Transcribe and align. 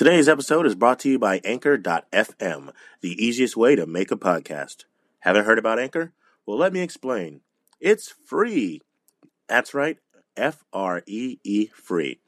Today's 0.00 0.30
episode 0.30 0.64
is 0.64 0.74
brought 0.74 0.98
to 1.00 1.10
you 1.10 1.18
by 1.18 1.42
Anchor.fm, 1.44 2.72
the 3.02 3.22
easiest 3.22 3.54
way 3.54 3.76
to 3.76 3.84
make 3.84 4.10
a 4.10 4.16
podcast. 4.16 4.86
Haven't 5.18 5.44
heard 5.44 5.58
about 5.58 5.78
Anchor? 5.78 6.14
Well, 6.46 6.56
let 6.56 6.72
me 6.72 6.80
explain. 6.80 7.42
It's 7.80 8.08
free. 8.08 8.80
That's 9.46 9.74
right, 9.74 9.98
F 10.38 10.64
R 10.72 11.02
E 11.06 11.36
E 11.44 11.66
free. 11.66 12.18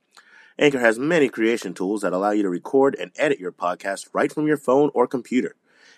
Anchor 0.58 0.80
has 0.80 0.98
many 0.98 1.30
creation 1.30 1.72
tools 1.72 2.03
that 2.03 2.12
allow 2.12 2.32
you 2.32 2.42
to 2.42 2.50
record 2.50 2.94
and 3.00 3.10
edit 3.16 3.40
your 3.40 3.53
podcast 3.53 4.08
right 4.12 4.30
from 4.30 4.46
your 4.46 4.58
phone 4.58 4.90
or 4.92 5.06
computer. 5.06 5.54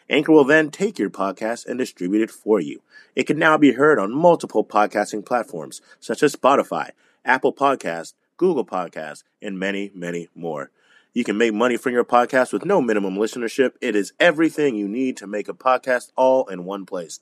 Anchor 0.09 0.31
will 0.31 0.45
then 0.45 0.71
take 0.71 0.97
your 0.97 1.11
podcast 1.11 1.67
and 1.67 1.77
distribute 1.77 2.23
it 2.23 2.31
for 2.31 2.61
you. 2.61 2.83
It 3.17 3.25
can 3.25 3.37
now 3.37 3.59
be 3.59 3.73
heard 3.73 3.99
on 3.99 4.15
multiple 4.15 4.65
podcasting 4.65 5.27
platforms 5.27 5.81
such 5.99 6.23
as 6.23 6.37
Spotify, 6.37 6.91
Apple 7.25 7.53
Podcasts, 7.53 8.15
Google 8.37 8.65
Podcasts, 8.65 9.25
and 9.43 9.59
many, 9.59 9.91
many 9.93 10.29
more. 10.37 10.71
You 11.15 11.23
can 11.23 11.39
make 11.39 11.55
money 11.55 11.77
from 11.77 11.93
your 11.93 12.05
podcast 12.05 12.53
with 12.53 12.65
no 12.65 12.83
minimum 12.83 13.15
listenership. 13.15 13.75
It 13.81 13.95
is 13.95 14.13
everything 14.19 14.75
you 14.75 14.89
need 14.89 15.17
to 15.19 15.29
make 15.29 15.49
a 15.49 15.55
podcast 15.55 16.11
all 16.17 16.49
in 16.49 16.65
one 16.65 16.85
place. 16.85 17.21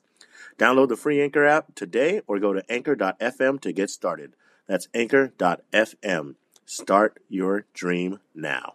Download 0.57 0.89
the 0.89 0.97
free 0.97 1.21
Anchor 1.21 1.45
app 1.45 1.75
today 1.75 2.21
or 2.25 2.39
go 2.39 2.53
to 2.53 2.71
anchor.fm 2.71 3.61
to 3.61 3.71
get 3.71 3.91
started. 3.91 4.33
That's 4.67 4.87
anchor.fm. 4.95 6.35
Start 6.65 7.19
your 7.29 7.65
dream 7.75 8.19
now. 8.33 8.73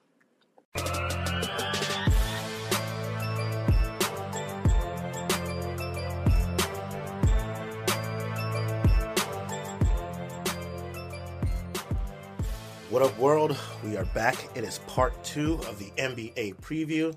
What 12.98 13.12
up, 13.12 13.19
world? 13.20 13.57
We 13.84 13.97
are 13.97 14.07
back. 14.07 14.34
It 14.57 14.65
is 14.65 14.80
part 14.88 15.23
two 15.23 15.55
of 15.69 15.79
the 15.79 15.93
NBA 15.98 16.56
preview. 16.56 17.15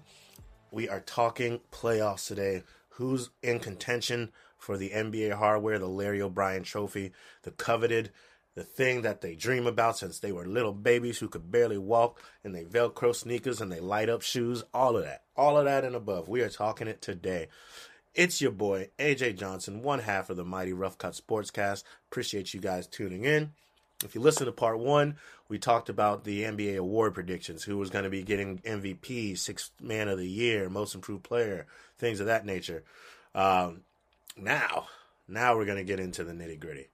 We 0.69 0.87
are 0.87 0.99
talking 0.99 1.59
playoffs 1.71 2.27
today. 2.27 2.61
Who's 2.89 3.31
in 3.41 3.57
contention 3.57 4.31
for 4.59 4.77
the 4.77 4.91
NBA 4.91 5.33
hardware, 5.33 5.79
the 5.79 5.87
Larry 5.87 6.21
O'Brien 6.21 6.61
trophy, 6.61 7.13
the 7.41 7.49
coveted, 7.49 8.11
the 8.53 8.63
thing 8.63 9.01
that 9.01 9.21
they 9.21 9.33
dream 9.33 9.65
about 9.65 9.97
since 9.97 10.19
they 10.19 10.31
were 10.31 10.45
little 10.45 10.71
babies 10.71 11.17
who 11.17 11.27
could 11.27 11.51
barely 11.51 11.79
walk, 11.79 12.21
and 12.43 12.53
they 12.53 12.63
Velcro 12.63 13.15
sneakers 13.15 13.59
and 13.59 13.71
they 13.71 13.79
light 13.79 14.07
up 14.07 14.21
shoes, 14.21 14.63
all 14.75 14.95
of 14.95 15.03
that. 15.03 15.23
All 15.35 15.57
of 15.57 15.65
that 15.65 15.83
and 15.83 15.95
above. 15.95 16.29
We 16.29 16.41
are 16.41 16.49
talking 16.49 16.87
it 16.89 17.01
today. 17.01 17.47
It's 18.13 18.39
your 18.39 18.51
boy, 18.51 18.89
AJ 18.99 19.39
Johnson, 19.39 19.81
one 19.81 20.01
half 20.01 20.29
of 20.29 20.37
the 20.37 20.45
Mighty 20.45 20.73
Rough 20.73 20.99
Cut 20.99 21.13
Sportscast. 21.13 21.85
Appreciate 22.11 22.53
you 22.53 22.59
guys 22.59 22.85
tuning 22.85 23.25
in. 23.25 23.53
If 24.03 24.15
you 24.15 24.21
listen 24.21 24.45
to 24.45 24.51
part 24.51 24.79
one, 24.79 25.15
we 25.47 25.59
talked 25.59 25.89
about 25.89 26.23
the 26.23 26.43
NBA 26.43 26.77
award 26.77 27.13
predictions, 27.13 27.63
who 27.63 27.77
was 27.77 27.89
going 27.89 28.03
to 28.03 28.09
be 28.09 28.23
getting 28.23 28.59
MVP, 28.59 29.37
Sixth 29.37 29.71
Man 29.81 30.07
of 30.07 30.17
the 30.17 30.29
Year, 30.29 30.69
Most 30.69 30.95
Improved 30.95 31.23
Player, 31.23 31.67
things 31.97 32.19
of 32.19 32.27
that 32.27 32.45
nature. 32.45 32.83
Um, 33.35 33.81
now, 34.37 34.87
now 35.27 35.55
we're 35.55 35.65
going 35.65 35.77
to 35.77 35.83
get 35.83 35.99
into 35.99 36.23
the 36.23 36.33
nitty 36.33 36.59
gritty. 36.59 36.87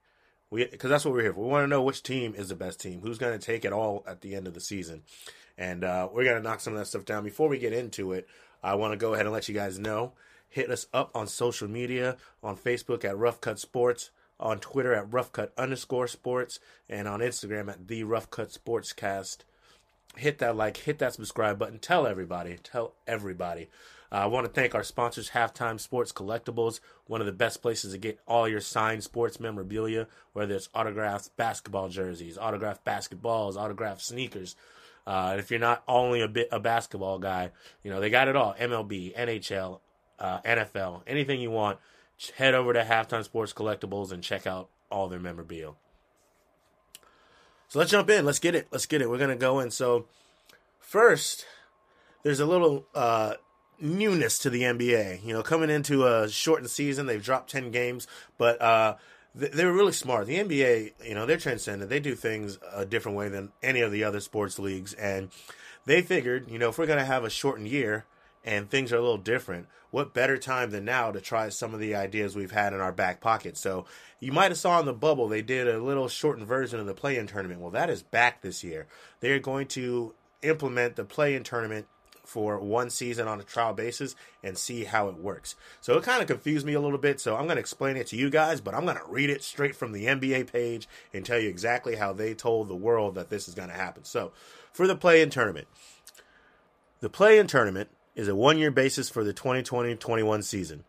Because 0.50 0.88
that's 0.88 1.04
what 1.04 1.12
we're 1.12 1.22
here 1.22 1.34
for. 1.34 1.44
We 1.44 1.50
want 1.50 1.64
to 1.64 1.68
know 1.68 1.82
which 1.82 2.02
team 2.02 2.34
is 2.34 2.48
the 2.48 2.54
best 2.54 2.80
team, 2.80 3.00
who's 3.02 3.18
going 3.18 3.38
to 3.38 3.44
take 3.44 3.64
it 3.64 3.72
all 3.72 4.02
at 4.06 4.22
the 4.22 4.34
end 4.34 4.46
of 4.46 4.54
the 4.54 4.60
season, 4.60 5.02
and 5.58 5.84
uh, 5.84 6.08
we're 6.10 6.24
going 6.24 6.36
to 6.36 6.42
knock 6.42 6.60
some 6.60 6.72
of 6.72 6.78
that 6.78 6.86
stuff 6.86 7.04
down. 7.04 7.22
Before 7.22 7.48
we 7.48 7.58
get 7.58 7.74
into 7.74 8.12
it, 8.12 8.26
I 8.62 8.74
want 8.76 8.92
to 8.92 8.96
go 8.96 9.12
ahead 9.12 9.26
and 9.26 9.32
let 9.32 9.48
you 9.48 9.54
guys 9.54 9.78
know. 9.78 10.12
Hit 10.48 10.70
us 10.70 10.86
up 10.94 11.10
on 11.14 11.26
social 11.26 11.68
media 11.68 12.16
on 12.42 12.56
Facebook 12.56 13.04
at 13.04 13.18
Rough 13.18 13.42
Cut 13.42 13.58
Sports 13.58 14.10
on 14.40 14.58
Twitter 14.58 14.94
at 14.94 15.10
roughcut 15.10 15.50
underscore 15.56 16.08
sports 16.08 16.60
and 16.88 17.08
on 17.08 17.20
Instagram 17.20 17.68
at 17.68 17.88
the 17.88 18.04
Rough 18.04 18.30
Cut 18.30 18.48
Sportscast. 18.48 19.38
Hit 20.16 20.38
that 20.38 20.56
like, 20.56 20.78
hit 20.78 20.98
that 20.98 21.14
subscribe 21.14 21.58
button. 21.58 21.78
Tell 21.78 22.06
everybody. 22.06 22.58
Tell 22.62 22.94
everybody. 23.06 23.68
Uh, 24.10 24.16
I 24.16 24.26
want 24.26 24.46
to 24.46 24.52
thank 24.52 24.74
our 24.74 24.82
sponsors, 24.82 25.30
Halftime 25.30 25.78
Sports 25.78 26.12
Collectibles, 26.12 26.80
one 27.06 27.20
of 27.20 27.26
the 27.26 27.32
best 27.32 27.60
places 27.60 27.92
to 27.92 27.98
get 27.98 28.18
all 28.26 28.48
your 28.48 28.60
signed 28.60 29.04
sports 29.04 29.38
memorabilia, 29.38 30.06
whether 30.32 30.54
it's 30.54 30.70
autographed 30.74 31.36
basketball 31.36 31.88
jerseys, 31.88 32.38
autographed 32.38 32.84
basketballs, 32.84 33.56
autographed 33.56 34.00
sneakers. 34.00 34.56
Uh, 35.06 35.36
if 35.38 35.50
you're 35.50 35.60
not 35.60 35.82
only 35.86 36.20
a 36.20 36.28
bit 36.28 36.48
a 36.52 36.60
basketball 36.60 37.18
guy, 37.18 37.50
you 37.82 37.90
know 37.90 38.00
they 38.00 38.10
got 38.10 38.28
it 38.28 38.36
all: 38.36 38.54
MLB, 38.58 39.14
NHL, 39.14 39.80
uh, 40.18 40.40
NFL, 40.40 41.02
anything 41.06 41.40
you 41.40 41.50
want 41.50 41.78
head 42.36 42.54
over 42.54 42.72
to 42.72 42.82
Halftime 42.82 43.24
Sports 43.24 43.52
Collectibles 43.52 44.12
and 44.12 44.22
check 44.22 44.46
out 44.46 44.68
all 44.90 45.08
their 45.08 45.20
memorabilia. 45.20 45.72
So 47.68 47.78
let's 47.78 47.90
jump 47.90 48.08
in. 48.10 48.24
Let's 48.24 48.38
get 48.38 48.54
it. 48.54 48.68
Let's 48.70 48.86
get 48.86 49.02
it. 49.02 49.10
We're 49.10 49.18
gonna 49.18 49.36
go 49.36 49.60
in. 49.60 49.70
So 49.70 50.06
first, 50.80 51.44
there's 52.22 52.40
a 52.40 52.46
little 52.46 52.86
uh, 52.94 53.34
newness 53.80 54.38
to 54.40 54.50
the 54.50 54.62
NBA. 54.62 55.24
You 55.24 55.34
know, 55.34 55.42
coming 55.42 55.70
into 55.70 56.06
a 56.06 56.28
shortened 56.28 56.70
season, 56.70 57.06
they've 57.06 57.22
dropped 57.22 57.50
ten 57.50 57.70
games, 57.70 58.06
but 58.38 58.60
uh, 58.60 58.96
they 59.34 59.64
were 59.64 59.72
really 59.72 59.92
smart. 59.92 60.26
The 60.26 60.38
NBA, 60.38 60.92
you 61.06 61.14
know, 61.14 61.26
they're 61.26 61.36
transcendent. 61.36 61.90
They 61.90 62.00
do 62.00 62.14
things 62.14 62.58
a 62.72 62.86
different 62.86 63.18
way 63.18 63.28
than 63.28 63.52
any 63.62 63.80
of 63.80 63.92
the 63.92 64.02
other 64.04 64.20
sports 64.20 64.58
leagues, 64.58 64.94
and 64.94 65.28
they 65.84 66.00
figured, 66.00 66.50
you 66.50 66.58
know, 66.58 66.70
if 66.70 66.78
we're 66.78 66.86
gonna 66.86 67.04
have 67.04 67.24
a 67.24 67.30
shortened 67.30 67.68
year, 67.68 68.06
and 68.48 68.70
things 68.70 68.94
are 68.94 68.96
a 68.96 69.02
little 69.02 69.18
different, 69.18 69.66
what 69.90 70.14
better 70.14 70.38
time 70.38 70.70
than 70.70 70.86
now 70.86 71.12
to 71.12 71.20
try 71.20 71.50
some 71.50 71.74
of 71.74 71.80
the 71.80 71.94
ideas 71.94 72.34
we've 72.34 72.50
had 72.50 72.72
in 72.72 72.80
our 72.80 72.92
back 72.92 73.20
pocket? 73.20 73.58
So 73.58 73.84
you 74.20 74.32
might 74.32 74.50
have 74.50 74.56
saw 74.56 74.80
in 74.80 74.86
the 74.86 74.94
bubble 74.94 75.28
they 75.28 75.42
did 75.42 75.68
a 75.68 75.78
little 75.78 76.08
shortened 76.08 76.46
version 76.46 76.80
of 76.80 76.86
the 76.86 76.94
play-in 76.94 77.26
tournament. 77.26 77.60
Well, 77.60 77.70
that 77.72 77.90
is 77.90 78.02
back 78.02 78.40
this 78.40 78.64
year. 78.64 78.86
They're 79.20 79.38
going 79.38 79.66
to 79.68 80.14
implement 80.40 80.96
the 80.96 81.04
play-in 81.04 81.44
tournament 81.44 81.88
for 82.24 82.58
one 82.58 82.88
season 82.88 83.28
on 83.28 83.38
a 83.38 83.44
trial 83.44 83.74
basis 83.74 84.16
and 84.42 84.56
see 84.56 84.84
how 84.84 85.08
it 85.08 85.16
works. 85.16 85.54
So 85.82 85.98
it 85.98 86.04
kind 86.04 86.22
of 86.22 86.26
confused 86.26 86.64
me 86.64 86.72
a 86.72 86.80
little 86.80 86.98
bit. 86.98 87.20
So 87.20 87.36
I'm 87.36 87.44
going 87.44 87.56
to 87.56 87.60
explain 87.60 87.98
it 87.98 88.06
to 88.08 88.16
you 88.16 88.30
guys, 88.30 88.62
but 88.62 88.74
I'm 88.74 88.86
going 88.86 88.96
to 88.96 89.06
read 89.06 89.28
it 89.28 89.42
straight 89.42 89.76
from 89.76 89.92
the 89.92 90.06
NBA 90.06 90.50
page 90.50 90.88
and 91.12 91.22
tell 91.22 91.38
you 91.38 91.50
exactly 91.50 91.96
how 91.96 92.14
they 92.14 92.32
told 92.32 92.68
the 92.68 92.76
world 92.76 93.14
that 93.16 93.28
this 93.28 93.46
is 93.46 93.54
going 93.54 93.68
to 93.68 93.74
happen. 93.74 94.04
So 94.04 94.32
for 94.72 94.86
the 94.86 94.96
play 94.96 95.20
in 95.20 95.28
tournament, 95.28 95.68
the 97.00 97.10
play 97.10 97.38
in 97.38 97.46
tournament 97.46 97.90
is 98.18 98.26
a 98.26 98.34
one 98.34 98.58
year 98.58 98.72
basis 98.72 99.08
for 99.08 99.22
the 99.22 99.32
2020 99.32 99.94
21 99.94 100.42
season. 100.42 100.82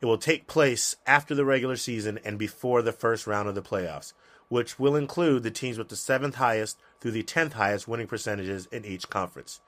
It 0.00 0.06
will 0.06 0.18
take 0.18 0.48
place 0.48 0.96
after 1.06 1.32
the 1.32 1.44
regular 1.44 1.76
season 1.76 2.18
and 2.24 2.36
before 2.36 2.82
the 2.82 2.92
first 2.92 3.28
round 3.28 3.48
of 3.48 3.54
the 3.54 3.62
playoffs, 3.62 4.12
which 4.48 4.76
will 4.76 4.96
include 4.96 5.44
the 5.44 5.52
teams 5.52 5.78
with 5.78 5.88
the 5.88 5.96
seventh 5.96 6.34
highest 6.34 6.78
through 7.00 7.12
the 7.12 7.22
10th 7.22 7.52
highest 7.52 7.86
winning 7.86 8.08
percentages 8.08 8.66
in 8.72 8.84
each 8.84 9.08
conference. 9.08 9.60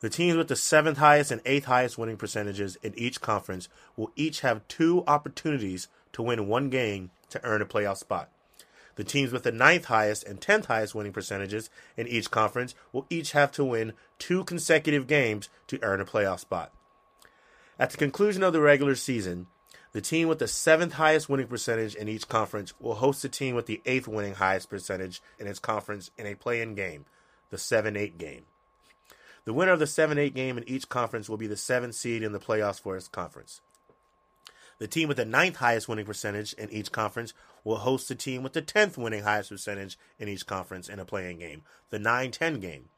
The 0.00 0.08
teams 0.08 0.38
with 0.38 0.48
the 0.48 0.56
seventh 0.56 0.96
highest 0.96 1.30
and 1.30 1.42
eighth 1.44 1.66
highest 1.66 1.98
winning 1.98 2.16
percentages 2.16 2.76
in 2.82 2.98
each 2.98 3.20
conference 3.20 3.68
will 3.94 4.10
each 4.16 4.40
have 4.40 4.66
two 4.68 5.04
opportunities 5.06 5.88
to 6.12 6.22
win 6.22 6.48
one 6.48 6.70
game 6.70 7.10
to 7.28 7.44
earn 7.44 7.60
a 7.60 7.66
playoff 7.66 7.98
spot. 7.98 8.30
The 8.98 9.04
teams 9.04 9.30
with 9.30 9.44
the 9.44 9.52
ninth 9.52 9.84
highest 9.84 10.24
and 10.24 10.40
tenth 10.40 10.66
highest 10.66 10.92
winning 10.92 11.12
percentages 11.12 11.70
in 11.96 12.08
each 12.08 12.32
conference 12.32 12.74
will 12.92 13.06
each 13.08 13.30
have 13.30 13.52
to 13.52 13.64
win 13.64 13.92
two 14.18 14.42
consecutive 14.42 15.06
games 15.06 15.48
to 15.68 15.80
earn 15.84 16.00
a 16.00 16.04
playoff 16.04 16.40
spot. 16.40 16.72
At 17.78 17.90
the 17.90 17.96
conclusion 17.96 18.42
of 18.42 18.52
the 18.52 18.60
regular 18.60 18.96
season, 18.96 19.46
the 19.92 20.00
team 20.00 20.26
with 20.26 20.40
the 20.40 20.48
seventh 20.48 20.94
highest 20.94 21.28
winning 21.28 21.46
percentage 21.46 21.94
in 21.94 22.08
each 22.08 22.26
conference 22.26 22.74
will 22.80 22.96
host 22.96 23.22
the 23.22 23.28
team 23.28 23.54
with 23.54 23.66
the 23.66 23.80
eighth 23.86 24.08
winning 24.08 24.34
highest 24.34 24.68
percentage 24.68 25.22
in 25.38 25.46
its 25.46 25.60
conference 25.60 26.10
in 26.18 26.26
a 26.26 26.34
play 26.34 26.60
in 26.60 26.74
game, 26.74 27.04
the 27.50 27.58
7 27.58 27.96
8 27.96 28.18
game. 28.18 28.46
The 29.44 29.52
winner 29.52 29.70
of 29.70 29.78
the 29.78 29.86
7 29.86 30.18
8 30.18 30.34
game 30.34 30.58
in 30.58 30.68
each 30.68 30.88
conference 30.88 31.28
will 31.28 31.36
be 31.36 31.46
the 31.46 31.56
seventh 31.56 31.94
seed 31.94 32.24
in 32.24 32.32
the 32.32 32.40
playoffs 32.40 32.80
for 32.80 32.96
its 32.96 33.06
conference. 33.06 33.60
The 34.78 34.88
team 34.88 35.08
with 35.08 35.16
the 35.16 35.24
ninth 35.24 35.56
highest 35.56 35.88
winning 35.88 36.06
percentage 36.06 36.52
in 36.52 36.70
each 36.70 36.92
conference 36.92 37.34
will 37.68 37.76
host 37.76 38.08
the 38.08 38.14
team 38.14 38.42
with 38.42 38.54
the 38.54 38.62
10th 38.62 38.96
winning 38.96 39.24
highest 39.24 39.50
percentage 39.50 39.98
in 40.18 40.26
each 40.26 40.46
conference 40.46 40.88
in 40.88 40.98
a 40.98 41.04
playing 41.04 41.38
game, 41.38 41.62
the 41.90 41.98
9 41.98 42.30
10 42.30 42.60
game. 42.60 42.88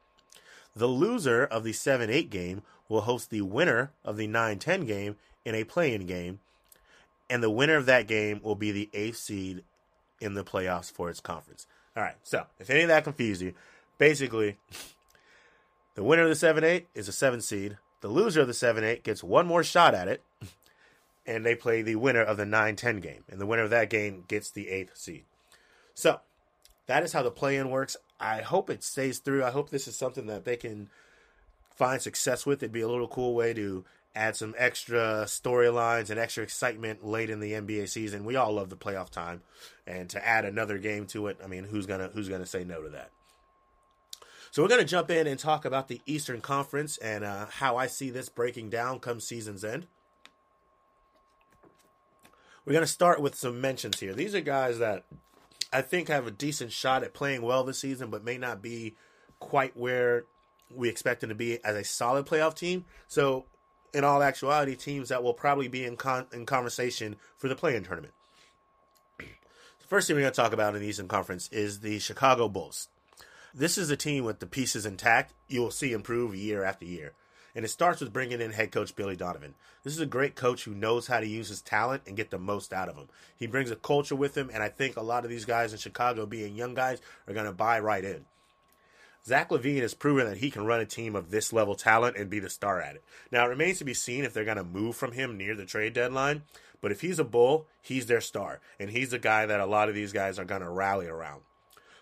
The 0.76 0.86
loser 0.86 1.44
of 1.44 1.64
the 1.64 1.72
7 1.72 2.08
8 2.08 2.30
game 2.30 2.62
will 2.88 3.00
host 3.00 3.30
the 3.30 3.40
winner 3.40 3.90
of 4.04 4.16
the 4.16 4.28
9 4.28 4.60
10 4.60 4.86
game 4.86 5.16
in 5.44 5.56
a 5.56 5.64
playing 5.64 6.06
game, 6.06 6.38
and 7.28 7.42
the 7.42 7.50
winner 7.50 7.74
of 7.74 7.86
that 7.86 8.06
game 8.06 8.40
will 8.44 8.54
be 8.54 8.70
the 8.70 8.88
8th 8.94 9.16
seed 9.16 9.64
in 10.20 10.34
the 10.34 10.44
playoffs 10.44 10.92
for 10.92 11.10
its 11.10 11.20
conference. 11.20 11.66
All 11.96 12.04
right, 12.04 12.16
so 12.22 12.46
if 12.60 12.70
any 12.70 12.82
of 12.82 12.88
that 12.88 13.02
confused 13.02 13.42
you, 13.42 13.54
basically, 13.98 14.56
the 15.96 16.04
winner 16.04 16.22
of 16.22 16.28
the 16.28 16.36
7 16.36 16.62
8 16.62 16.86
is 16.94 17.08
a 17.08 17.12
7 17.12 17.40
seed. 17.40 17.76
The 18.02 18.08
loser 18.08 18.42
of 18.42 18.46
the 18.46 18.54
7 18.54 18.84
8 18.84 19.02
gets 19.02 19.24
one 19.24 19.48
more 19.48 19.64
shot 19.64 19.96
at 19.96 20.06
it 20.06 20.22
and 21.26 21.44
they 21.44 21.54
play 21.54 21.82
the 21.82 21.96
winner 21.96 22.22
of 22.22 22.36
the 22.36 22.46
9 22.46 22.76
10 22.76 22.96
game. 23.00 23.24
And 23.28 23.40
the 23.40 23.46
winner 23.46 23.62
of 23.62 23.70
that 23.70 23.90
game 23.90 24.24
gets 24.26 24.50
the 24.50 24.68
eighth 24.68 24.96
seed. 24.96 25.24
So 25.94 26.20
that 26.86 27.02
is 27.02 27.12
how 27.12 27.22
the 27.22 27.30
play 27.30 27.56
in 27.56 27.70
works. 27.70 27.96
I 28.18 28.42
hope 28.42 28.70
it 28.70 28.82
stays 28.82 29.18
through. 29.18 29.44
I 29.44 29.50
hope 29.50 29.70
this 29.70 29.88
is 29.88 29.96
something 29.96 30.26
that 30.26 30.44
they 30.44 30.56
can 30.56 30.88
find 31.74 32.00
success 32.00 32.44
with. 32.44 32.62
It'd 32.62 32.72
be 32.72 32.80
a 32.80 32.88
little 32.88 33.08
cool 33.08 33.34
way 33.34 33.54
to 33.54 33.84
add 34.14 34.36
some 34.36 34.54
extra 34.58 35.24
storylines 35.26 36.10
and 36.10 36.18
extra 36.18 36.42
excitement 36.42 37.04
late 37.04 37.30
in 37.30 37.40
the 37.40 37.52
NBA 37.52 37.88
season. 37.88 38.24
We 38.24 38.36
all 38.36 38.52
love 38.52 38.68
the 38.68 38.76
playoff 38.76 39.10
time, 39.10 39.42
and 39.86 40.10
to 40.10 40.26
add 40.26 40.44
another 40.44 40.78
game 40.78 41.06
to 41.08 41.28
it, 41.28 41.38
I 41.42 41.46
mean, 41.46 41.64
who's 41.64 41.86
gonna 41.86 42.10
who's 42.12 42.28
gonna 42.28 42.46
say 42.46 42.64
no 42.64 42.82
to 42.82 42.90
that? 42.90 43.10
So 44.50 44.62
we're 44.62 44.68
to 44.76 44.84
jump 44.84 45.10
in 45.10 45.28
and 45.28 45.38
talk 45.38 45.64
about 45.64 45.86
the 45.86 46.00
Eastern 46.06 46.40
Conference 46.40 46.98
and 46.98 47.22
uh, 47.22 47.46
how 47.46 47.76
I 47.76 47.86
see 47.86 48.10
this 48.10 48.28
breaking 48.28 48.68
down 48.68 48.98
come 48.98 49.20
season's 49.20 49.64
end. 49.64 49.86
We're 52.64 52.74
going 52.74 52.84
to 52.84 52.92
start 52.92 53.20
with 53.20 53.34
some 53.34 53.60
mentions 53.60 54.00
here. 54.00 54.12
These 54.12 54.34
are 54.34 54.40
guys 54.40 54.78
that 54.78 55.04
I 55.72 55.82
think 55.82 56.08
have 56.08 56.26
a 56.26 56.30
decent 56.30 56.72
shot 56.72 57.02
at 57.02 57.14
playing 57.14 57.42
well 57.42 57.64
this 57.64 57.78
season, 57.78 58.10
but 58.10 58.24
may 58.24 58.36
not 58.36 58.60
be 58.60 58.96
quite 59.38 59.76
where 59.76 60.24
we 60.74 60.88
expect 60.88 61.20
them 61.20 61.30
to 61.30 61.34
be 61.34 61.62
as 61.64 61.74
a 61.74 61.84
solid 61.84 62.26
playoff 62.26 62.54
team. 62.54 62.84
So, 63.08 63.46
in 63.92 64.04
all 64.04 64.22
actuality, 64.22 64.76
teams 64.76 65.08
that 65.08 65.22
will 65.22 65.34
probably 65.34 65.68
be 65.68 65.84
in 65.84 65.96
con- 65.96 66.26
in 66.32 66.46
conversation 66.46 67.16
for 67.36 67.48
the 67.48 67.56
play-in 67.56 67.82
tournament. 67.82 68.14
The 69.18 69.26
first 69.88 70.06
thing 70.06 70.14
we're 70.14 70.22
going 70.22 70.32
to 70.32 70.36
talk 70.36 70.52
about 70.52 70.76
in 70.76 70.82
the 70.82 70.86
Eastern 70.86 71.08
Conference 71.08 71.48
is 71.50 71.80
the 71.80 71.98
Chicago 71.98 72.48
Bulls. 72.48 72.88
This 73.52 73.78
is 73.78 73.90
a 73.90 73.96
team 73.96 74.24
with 74.24 74.38
the 74.38 74.46
pieces 74.46 74.86
intact. 74.86 75.34
You 75.48 75.62
will 75.62 75.72
see 75.72 75.92
improve 75.92 76.36
year 76.36 76.62
after 76.62 76.84
year. 76.84 77.14
And 77.54 77.64
it 77.64 77.68
starts 77.68 78.00
with 78.00 78.12
bringing 78.12 78.40
in 78.40 78.52
head 78.52 78.72
coach 78.72 78.94
Billy 78.94 79.16
Donovan. 79.16 79.54
This 79.82 79.92
is 79.92 80.00
a 80.00 80.06
great 80.06 80.34
coach 80.34 80.64
who 80.64 80.74
knows 80.74 81.06
how 81.06 81.20
to 81.20 81.26
use 81.26 81.48
his 81.48 81.62
talent 81.62 82.02
and 82.06 82.16
get 82.16 82.30
the 82.30 82.38
most 82.38 82.72
out 82.72 82.88
of 82.88 82.96
him. 82.96 83.08
He 83.36 83.46
brings 83.46 83.70
a 83.70 83.76
culture 83.76 84.16
with 84.16 84.36
him, 84.36 84.50
and 84.52 84.62
I 84.62 84.68
think 84.68 84.96
a 84.96 85.02
lot 85.02 85.24
of 85.24 85.30
these 85.30 85.44
guys 85.44 85.72
in 85.72 85.78
Chicago, 85.78 86.26
being 86.26 86.54
young 86.54 86.74
guys, 86.74 87.00
are 87.26 87.34
going 87.34 87.46
to 87.46 87.52
buy 87.52 87.80
right 87.80 88.04
in. 88.04 88.24
Zach 89.26 89.50
LaVine 89.50 89.82
has 89.82 89.94
proven 89.94 90.26
that 90.26 90.38
he 90.38 90.50
can 90.50 90.64
run 90.64 90.80
a 90.80 90.86
team 90.86 91.14
of 91.14 91.30
this 91.30 91.52
level 91.52 91.74
talent 91.74 92.16
and 92.16 92.30
be 92.30 92.38
the 92.38 92.48
star 92.48 92.80
at 92.80 92.94
it. 92.94 93.04
Now, 93.30 93.44
it 93.46 93.50
remains 93.50 93.78
to 93.78 93.84
be 93.84 93.94
seen 93.94 94.24
if 94.24 94.32
they're 94.32 94.44
going 94.44 94.56
to 94.56 94.64
move 94.64 94.96
from 94.96 95.12
him 95.12 95.36
near 95.36 95.54
the 95.54 95.66
trade 95.66 95.92
deadline, 95.92 96.42
but 96.80 96.90
if 96.90 97.02
he's 97.02 97.18
a 97.18 97.24
bull, 97.24 97.66
he's 97.82 98.06
their 98.06 98.22
star, 98.22 98.60
and 98.78 98.90
he's 98.90 99.10
the 99.10 99.18
guy 99.18 99.44
that 99.44 99.60
a 99.60 99.66
lot 99.66 99.88
of 99.88 99.94
these 99.94 100.12
guys 100.12 100.38
are 100.38 100.44
going 100.44 100.62
to 100.62 100.70
rally 100.70 101.06
around. 101.06 101.42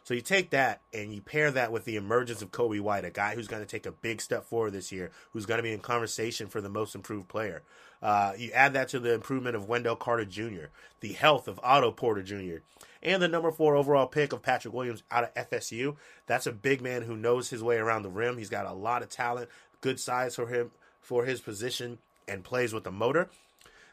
So 0.08 0.14
you 0.14 0.22
take 0.22 0.48
that 0.50 0.80
and 0.94 1.12
you 1.12 1.20
pair 1.20 1.50
that 1.50 1.70
with 1.70 1.84
the 1.84 1.96
emergence 1.96 2.40
of 2.40 2.50
Coby 2.50 2.80
White, 2.80 3.04
a 3.04 3.10
guy 3.10 3.34
who's 3.34 3.46
going 3.46 3.60
to 3.60 3.68
take 3.68 3.84
a 3.84 3.92
big 3.92 4.22
step 4.22 4.46
forward 4.46 4.72
this 4.72 4.90
year, 4.90 5.10
who's 5.34 5.44
going 5.44 5.58
to 5.58 5.62
be 5.62 5.70
in 5.70 5.80
conversation 5.80 6.46
for 6.46 6.62
the 6.62 6.70
most 6.70 6.94
improved 6.94 7.28
player. 7.28 7.60
Uh, 8.00 8.32
you 8.38 8.50
add 8.52 8.72
that 8.72 8.88
to 8.88 9.00
the 9.00 9.12
improvement 9.12 9.54
of 9.54 9.68
Wendell 9.68 9.96
Carter 9.96 10.24
Jr., 10.24 10.68
the 11.00 11.12
health 11.12 11.46
of 11.46 11.60
Otto 11.62 11.92
Porter 11.92 12.22
Jr., 12.22 12.62
and 13.02 13.22
the 13.22 13.28
number 13.28 13.50
four 13.50 13.76
overall 13.76 14.06
pick 14.06 14.32
of 14.32 14.40
Patrick 14.40 14.72
Williams 14.72 15.02
out 15.10 15.24
of 15.24 15.50
FSU. 15.50 15.96
That's 16.26 16.46
a 16.46 16.52
big 16.52 16.80
man 16.80 17.02
who 17.02 17.14
knows 17.14 17.50
his 17.50 17.62
way 17.62 17.76
around 17.76 18.02
the 18.02 18.08
rim. 18.08 18.38
He's 18.38 18.48
got 18.48 18.64
a 18.64 18.72
lot 18.72 19.02
of 19.02 19.10
talent, 19.10 19.50
good 19.82 20.00
size 20.00 20.36
for 20.36 20.46
him 20.46 20.70
for 21.02 21.26
his 21.26 21.42
position, 21.42 21.98
and 22.26 22.42
plays 22.42 22.72
with 22.72 22.84
the 22.84 22.90
motor. 22.90 23.28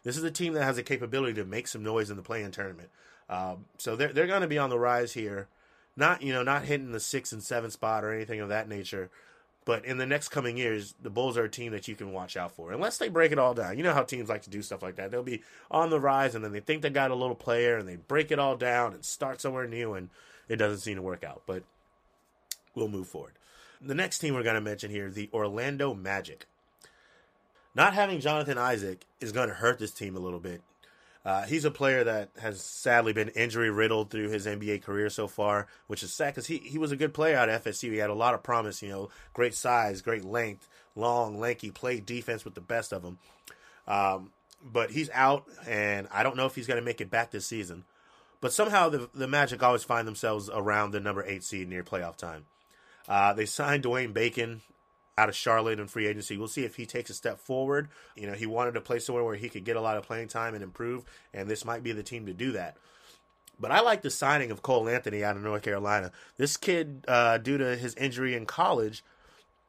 This 0.06 0.15
is 0.15 0.23
a 0.23 0.31
team 0.31 0.53
that 0.53 0.63
has 0.63 0.77
the 0.77 0.83
capability 0.83 1.33
to 1.33 1.44
make 1.44 1.67
some 1.67 1.83
noise 1.83 2.09
in 2.09 2.15
the 2.15 2.23
play-in 2.23 2.51
tournament. 2.51 2.88
Um, 3.29 3.65
so 3.77 3.97
they're 3.97 4.13
they're 4.13 4.27
going 4.27 4.44
to 4.44 4.47
be 4.47 4.59
on 4.59 4.69
the 4.69 4.79
rise 4.79 5.12
here 5.12 5.50
not 5.95 6.21
you 6.21 6.33
know 6.33 6.44
not 6.44 6.65
hitting 6.65 6.92
the 6.92 7.00
six 7.00 7.31
and 7.31 7.44
seven 7.44 7.71
spot 7.71 8.03
or 8.03 8.13
anything 8.13 8.39
of 8.39 8.50
that 8.50 8.69
nature. 8.69 9.09
But 9.65 9.83
in 9.83 9.97
the 9.97 10.06
next 10.06 10.30
coming 10.30 10.57
years, 10.57 10.94
the 11.01 11.09
Bulls 11.09 11.38
are 11.38 11.45
a 11.45 11.50
team 11.50 11.71
that 11.71 11.88
you 11.88 11.95
can 11.95 12.13
watch 12.13 12.38
out 12.38 12.51
for, 12.51 12.71
unless 12.71 13.00
they 13.00 13.09
break 13.09 13.31
it 13.31 13.39
all 13.39 13.56
down. 13.56 13.77
You 13.77 13.83
know 13.83 13.95
how 13.95 14.03
teams 14.03 14.30
like 14.30 14.44
to 14.44 14.51
do 14.51 14.62
stuff 14.62 14.83
like 14.83 14.97
that. 14.97 15.09
They'll 15.09 15.24
be 15.24 15.42
on 15.71 15.89
the 15.89 16.00
rise, 16.00 16.36
and 16.36 16.45
then 16.45 16.51
they 16.51 16.59
think 16.59 16.83
they 16.83 16.92
got 16.92 17.09
a 17.09 17.15
little 17.15 17.36
player, 17.36 17.75
and 17.75 17.89
they 17.89 17.95
break 17.95 18.30
it 18.30 18.38
all 18.38 18.56
down 18.56 18.94
and 18.94 19.03
start 19.03 19.42
somewhere 19.42 19.68
new, 19.68 19.95
and 19.95 20.09
it 20.47 20.57
doesn't 20.57 20.81
seem 20.81 20.97
to 20.97 21.01
work 21.01 21.24
out. 21.24 21.42
But 21.47 21.63
we'll 22.75 22.89
move 22.89 23.07
forward. 23.07 23.33
The 23.81 23.95
next 23.95 24.19
team 24.19 24.36
we're 24.36 24.44
going 24.44 24.56
to 24.56 24.62
mention 24.62 24.91
here, 24.91 25.09
the 25.09 25.30
Orlando 25.33 25.95
Magic. 25.95 26.45
Not 27.74 27.94
having 27.94 28.19
Jonathan 28.19 28.59
Isaac 28.59 29.06
is 29.19 29.31
going 29.31 29.50
to 29.50 29.56
hurt 29.56 29.80
this 29.80 29.91
team 29.91 30.15
a 30.15 30.19
little 30.19 30.39
bit 30.39 30.62
uh, 31.25 31.44
he's 31.44 31.66
a 31.66 31.72
player 31.72 32.04
that 32.04 32.30
has 32.39 32.62
sadly 32.62 33.12
been 33.12 33.30
injury 33.30 33.72
riddled 33.72 34.12
through 34.12 34.30
his 34.30 34.45
NBA 34.45 34.83
career 34.83 35.10
so 35.10 35.27
far, 35.27 35.68
which 35.88 36.04
is 36.04 36.13
sad 36.13 36.36
because 36.36 36.45
he, 36.45 36.57
he 36.57 36.77
was 36.77 36.92
a 36.92 36.95
good 36.95 37.16
player 37.16 37.36
out 37.36 37.50
at 37.50 37.63
FSU. 37.63 37.92
He 37.92 37.98
had 37.98 38.12
a 38.12 38.16
lot 38.16 38.36
of 38.36 38.44
promise, 38.44 38.83
you 38.83 38.89
know, 38.89 39.10
great 39.33 39.56
size, 39.56 40.04
great 40.04 40.24
length, 40.24 40.68
long, 40.95 41.39
lanky, 41.39 41.72
played 41.72 42.06
defense 42.06 42.45
with 42.45 42.54
the 42.54 42.62
best 42.62 42.94
of 42.94 43.01
them. 43.01 43.18
Um, 43.88 44.31
but 44.63 44.92
he's 44.92 45.10
out, 45.12 45.45
and 45.68 46.07
I 46.12 46.22
don't 46.22 46.38
know 46.38 46.45
if 46.45 46.54
he's 46.54 46.68
going 46.68 46.80
to 46.80 46.86
make 46.86 47.01
it 47.01 47.10
back 47.10 47.31
this 47.31 47.48
season. 47.48 47.86
But 48.39 48.54
somehow 48.54 48.89
the, 48.89 49.10
the 49.16 49.27
Magic 49.27 49.63
always 49.63 49.83
find 49.83 50.07
themselves 50.07 50.50
around 50.54 50.92
the 50.92 51.00
number 51.00 51.25
eight 51.25 51.44
seed 51.44 51.68
near 51.68 51.83
playoff 51.83 52.18
time. 52.18 52.45
Uh, 53.10 53.33
they 53.33 53.48
signed 53.48 53.83
Dwayne 53.83 54.13
Bacon 54.13 54.62
out 55.17 55.29
of 55.29 55.35
Charlotte 55.35 55.79
in 55.79 55.88
free 55.88 56.07
agency. 56.07 56.38
We'll 56.38 56.47
see 56.47 56.65
if 56.65 56.75
he 56.75 56.85
takes 56.85 57.09
a 57.09 57.13
step 57.13 57.39
forward. 57.39 57.89
You 58.15 58.27
know, 58.27 58.33
he 58.33 58.45
wanted 58.45 58.73
to 58.73 58.81
play 58.81 59.00
somewhere 59.00 59.23
where 59.23 59.35
he 59.35 59.50
could 59.50 59.63
get 59.63 59.77
a 59.77 59.81
lot 59.81 59.97
of 59.97 60.03
playing 60.03 60.27
time 60.27 60.53
and 60.53 60.63
improve, 60.63 61.06
and 61.33 61.50
this 61.50 61.65
might 61.65 61.83
be 61.83 61.91
the 61.91 62.03
team 62.03 62.25
to 62.25 62.33
do 62.33 62.51
that. 62.53 62.77
But 63.59 63.71
I 63.71 63.79
like 63.79 64.01
the 64.01 64.09
signing 64.09 64.51
of 64.51 64.62
Cole 64.62 64.89
Anthony 64.89 65.23
out 65.23 65.38
of 65.38 65.44
North 65.44 65.62
Carolina. 65.62 66.12
This 66.38 66.57
kid, 66.57 67.06
uh, 67.07 67.38
due 67.38 67.57
to 67.57 67.77
his 67.77 67.95
injury 67.95 68.35
in 68.35 68.45
college, 68.45 69.01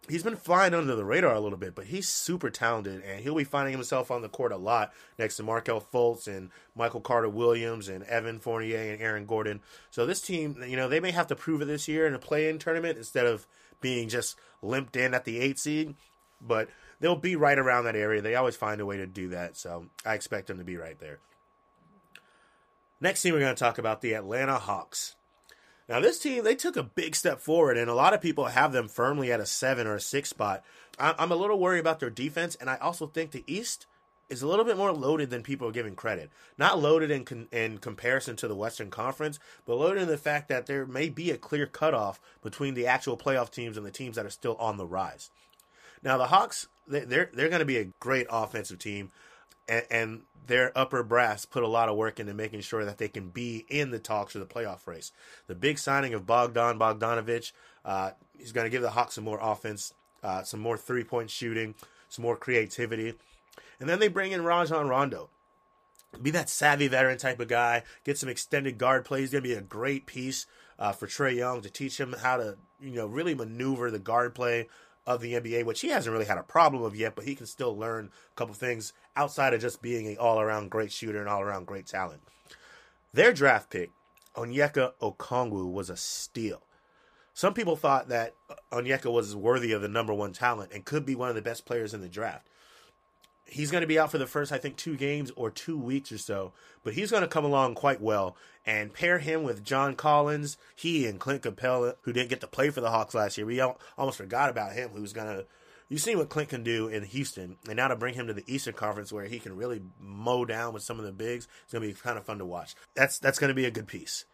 he's 0.08 0.25
been 0.25 0.37
flying 0.37 0.75
under 0.75 0.96
the 0.96 1.04
radar 1.04 1.34
a 1.34 1.40
little 1.40 1.58
bit, 1.58 1.76
but 1.76 1.87
he's 1.87 2.08
super 2.08 2.50
talented, 2.50 3.02
and 3.04 3.20
he'll 3.20 3.37
be 3.37 3.44
finding 3.44 3.72
himself 3.72 4.10
on 4.10 4.22
the 4.22 4.28
court 4.28 4.50
a 4.50 4.56
lot 4.56 4.93
next 5.20 5.37
to 5.37 5.44
Markelle 5.44 5.81
Fultz 5.81 6.26
and 6.26 6.50
Michael 6.75 7.00
Carter 7.00 7.28
Williams 7.28 7.88
and 7.88 8.02
Evan 8.04 8.40
Fournier 8.40 8.93
and 8.93 9.00
Aaron 9.00 9.26
Gordon. 9.26 9.60
So 9.93 10.04
this 10.04 10.20
team, 10.20 10.62
you 10.66 10.76
know, 10.76 10.88
they 10.88 11.00
may 11.00 11.12
have 11.12 11.28
to 11.28 11.37
prove 11.37 11.62
it 11.62 11.66
this 11.66 11.87
year 11.87 12.08
in 12.08 12.14
a 12.14 12.19
play-in 12.19 12.58
tournament 12.58 12.98
instead 12.98 13.26
of 13.26 13.46
being 13.81 14.08
just 14.08 14.37
limped 14.62 14.96
in 14.96 15.14
at 15.14 15.25
the 15.25 15.38
eight 15.38 15.58
seed, 15.58 15.94
but 16.40 16.69
they'll 17.00 17.17
be 17.17 17.37
right 17.37 17.58
around 17.58 17.84
that 17.84 17.96
area. 17.96 18.23
They 18.23 18.34
always 18.34 18.56
find 18.56 18.81
a 18.81 18.87
way 18.87 18.96
to 18.96 19.06
do 19.06 19.28
that, 19.28 19.56
so 19.56 19.87
I 20.05 20.14
expect 20.14 20.46
them 20.49 20.58
to 20.58 20.64
be 20.64 20.76
right 20.76 20.99
there. 20.99 21.19
Next 23.00 23.23
team 23.23 23.34
we're 23.34 23.40
going 23.40 23.55
to 23.55 23.58
talk 23.58 23.78
about 23.78 24.00
the 24.00 24.14
Atlanta 24.14 24.58
Hawks. 24.58 25.17
Now, 25.88 26.00
this 26.00 26.19
team, 26.19 26.43
they 26.43 26.56
took 26.56 26.76
a 26.76 26.82
big 26.82 27.14
step 27.14 27.40
forward, 27.40 27.76
and 27.76 27.88
a 27.88 27.94
lot 27.94 28.12
of 28.12 28.20
people 28.20 28.46
have 28.46 28.73
them 28.73 28.88
firmly 28.88 29.31
at 29.31 29.38
a 29.38 29.46
seven 29.46 29.87
or 29.87 29.94
a 29.94 30.00
six 30.00 30.31
spot. 30.31 30.64
I'm 30.99 31.31
a 31.31 31.37
little 31.37 31.61
worried 31.61 31.81
about 31.81 32.00
their 32.00 32.11
defense, 32.11 32.56
and 32.56 32.69
I 32.70 32.76
also 32.76 33.06
think 33.06 33.31
the 33.31 33.44
East 33.46 33.87
is 34.28 34.43
a 34.43 34.46
little 34.46 34.64
bit 34.64 34.76
more 34.76 34.93
loaded 34.93 35.31
than 35.31 35.43
people 35.43 35.69
are 35.69 35.73
giving 35.73 35.94
credit. 35.94 36.31
Not 36.58 36.81
loaded 36.81 37.11
in 37.11 37.25
con- 37.25 37.49
in 37.52 37.78
comparison 37.78 38.37
to 38.37 38.49
the 38.49 38.56
Western 38.56 38.90
Conference, 38.90 39.38
but 39.64 39.76
loaded 39.76 40.02
in 40.02 40.08
the 40.08 40.19
fact 40.19 40.49
that 40.49 40.67
there 40.67 40.87
may 40.87 41.08
be 41.08 41.31
a 41.31 41.38
clear 41.38 41.67
cutoff 41.67 42.20
between 42.43 42.75
the 42.75 42.87
actual 42.87 43.17
playoff 43.17 43.50
teams 43.50 43.76
and 43.76 43.87
the 43.87 43.90
teams 43.90 44.17
that 44.17 44.26
are 44.26 44.31
still 44.31 44.56
on 44.56 44.76
the 44.76 44.87
rise. 44.87 45.31
Now 46.02 46.19
the 46.19 46.26
Hawks, 46.26 46.69
they're 46.87 47.31
they're 47.32 47.49
going 47.49 47.61
to 47.61 47.64
be 47.64 47.78
a 47.78 47.93
great 48.00 48.26
offensive 48.31 48.78
team, 48.78 49.12
and, 49.69 49.84
and, 49.90 50.23
their 50.46 50.70
upper 50.79 51.02
brass 51.02 51.44
put 51.44 51.64
a 51.64 51.67
lot 51.67 51.88
of 51.88 51.96
work 51.96 52.20
into 52.20 52.32
making 52.32 52.61
sure 52.61 52.84
that 52.84 52.99
they 52.99 53.08
can 53.08 53.31
be 53.31 53.67
in 53.69 53.90
the 53.90 53.99
talks 53.99 54.32
for 54.32 54.38
the 54.38 54.46
playoff 54.46 54.87
race. 54.87 55.11
The 55.49 55.56
big 55.56 55.76
signing 55.76 56.14
of 56.14 56.25
Bogdan 56.25 56.79
Bogdanovich, 56.79 57.50
uh, 57.84 58.12
he's 58.38 58.52
going 58.52 58.64
to 58.64 58.70
give 58.70 58.81
the 58.81 58.90
Hawks 58.90 59.17
some 59.17 59.25
more 59.25 59.40
offense, 59.43 59.93
uh, 60.22 60.44
some 60.44 60.61
more 60.61 60.76
three 60.76 61.03
point 61.03 61.31
shooting, 61.31 61.74
some 62.08 62.22
more 62.22 62.36
creativity 62.36 63.15
and 63.81 63.89
then 63.89 63.98
they 63.98 64.08
bring 64.08 64.32
in 64.32 64.44
Rajon 64.44 64.89
Rondo. 64.89 65.31
Be 66.22 66.31
that 66.31 66.48
savvy 66.48 66.89
veteran 66.89 67.19
type 67.19 67.41
of 67.41 67.48
guy. 67.48 67.82
Get 68.05 68.19
some 68.19 68.29
extended 68.29 68.79
guard 68.79 69.05
play. 69.05 69.20
He's 69.20 69.32
going 69.32 69.43
to 69.43 69.48
be 69.48 69.55
a 69.55 69.60
great 69.60 70.06
piece 70.06 70.46
uh, 70.79 70.93
for 70.93 71.06
Trae 71.06 71.36
Young 71.36 71.60
to 71.63 71.70
teach 71.70 71.98
him 71.98 72.15
how 72.22 72.39
to, 72.39 72.56
you 72.81 72.93
know, 72.93 73.06
really 73.06 73.34
maneuver 73.34 73.91
the 73.91 73.98
guard 73.98 74.34
play 74.34 74.69
of 75.06 75.20
the 75.20 75.34
NBA, 75.34 75.65
which 75.65 75.81
he 75.81 75.89
hasn't 75.89 76.13
really 76.13 76.25
had 76.25 76.39
a 76.39 76.43
problem 76.43 76.82
of 76.82 76.96
yet, 76.96 77.15
but 77.15 77.25
he 77.25 77.34
can 77.34 77.46
still 77.46 77.77
learn 77.77 78.10
a 78.32 78.34
couple 78.34 78.55
things 78.55 78.93
outside 79.15 79.55
of 79.55 79.60
just 79.60 79.81
being 79.81 80.08
an 80.08 80.17
all 80.19 80.41
around 80.41 80.70
great 80.70 80.91
shooter 80.91 81.20
and 81.20 81.29
all 81.29 81.43
around 81.43 81.67
great 81.67 81.86
talent. 81.86 82.22
Their 83.13 83.32
draft 83.32 83.70
pick, 83.70 83.91
Onyeka 84.34 84.93
Okongwu, 85.01 85.70
was 85.70 85.91
a 85.91 85.96
steal. 85.96 86.63
Some 87.32 87.55
people 87.55 87.77
thought 87.77 88.08
that 88.08 88.34
Onyeka 88.72 89.13
was 89.13 89.36
worthy 89.36 89.72
of 89.72 89.82
the 89.82 89.89
number 89.89 90.13
one 90.13 90.32
talent 90.32 90.72
and 90.72 90.84
could 90.84 91.06
be 91.06 91.15
one 91.15 91.29
of 91.29 91.34
the 91.34 91.43
best 91.43 91.67
players 91.67 91.94
in 91.94 92.01
the 92.01 92.08
draft 92.08 92.48
he's 93.46 93.70
going 93.70 93.81
to 93.81 93.86
be 93.86 93.98
out 93.98 94.10
for 94.10 94.19
the 94.19 94.26
first, 94.26 94.53
I 94.53 94.58
think, 94.58 94.76
two 94.76 94.96
games 94.96 95.31
or 95.36 95.50
two 95.50 95.79
weeks 95.79 96.12
or 96.12 96.19
so. 96.19 96.53
But 96.84 96.94
he's 96.94 97.10
going 97.10 97.22
to 97.22 97.29
come 97.29 97.44
along 97.44 97.74
quite 97.74 98.00
well 98.00 98.36
and 98.65 98.93
pair 98.93 99.19
him 99.19 99.43
with 99.43 99.65
John 99.65 99.94
Collins. 99.94 100.56
He 100.74 101.06
and 101.06 101.20
Clint 101.20 101.43
Capela, 101.43 101.94
who 102.03 102.12
didn't 102.12 102.31
get 102.31 102.41
to 102.41 102.46
play 102.46 102.70
for 102.70 102.81
the 102.81 102.91
Hawks 102.91 103.15
last 103.15 103.38
year, 103.38 103.46
we 103.46 103.60
almost 103.60 104.19
forgot 104.19 104.50
about 104.50 104.72
him. 104.72 104.91
Who's 104.91 105.12
going 105.12 105.29
to 105.29 105.46
You've 105.88 106.00
seen 106.00 106.19
what 106.19 106.31
Clint 106.31 106.48
can 106.48 106.65
do 106.65 106.88
in 106.88 107.05
Houston, 107.05 107.56
and 107.69 107.76
now 107.76 107.88
to 107.88 107.96
bring 107.96 108.15
him 108.15 108.26
to 108.26 108.34
the 108.34 108.43
Eastern 108.48 108.74
Conference 108.74 109.12
where 109.12 109.26
he 109.26 109.38
can 109.38 109.56
really 109.56 109.81
mow 110.00 110.44
down 110.44 110.74
with 110.74 110.82
some 110.82 110.98
of 110.98 111.05
the 111.05 111.12
bigs, 111.12 111.46
it's 111.62 111.72
going 111.72 111.82
to 111.82 111.88
be 111.88 111.94
kind 111.94 112.19
of 112.19 112.24
fun 112.24 112.38
to 112.38 112.44
watch. 112.44 112.74
That's 112.94 113.20
that's 113.20 113.38
going 113.38 113.48
to 113.48 113.55
be 113.55 113.67
a 113.67 113.70
good 113.70 113.86
piece. 113.86 114.24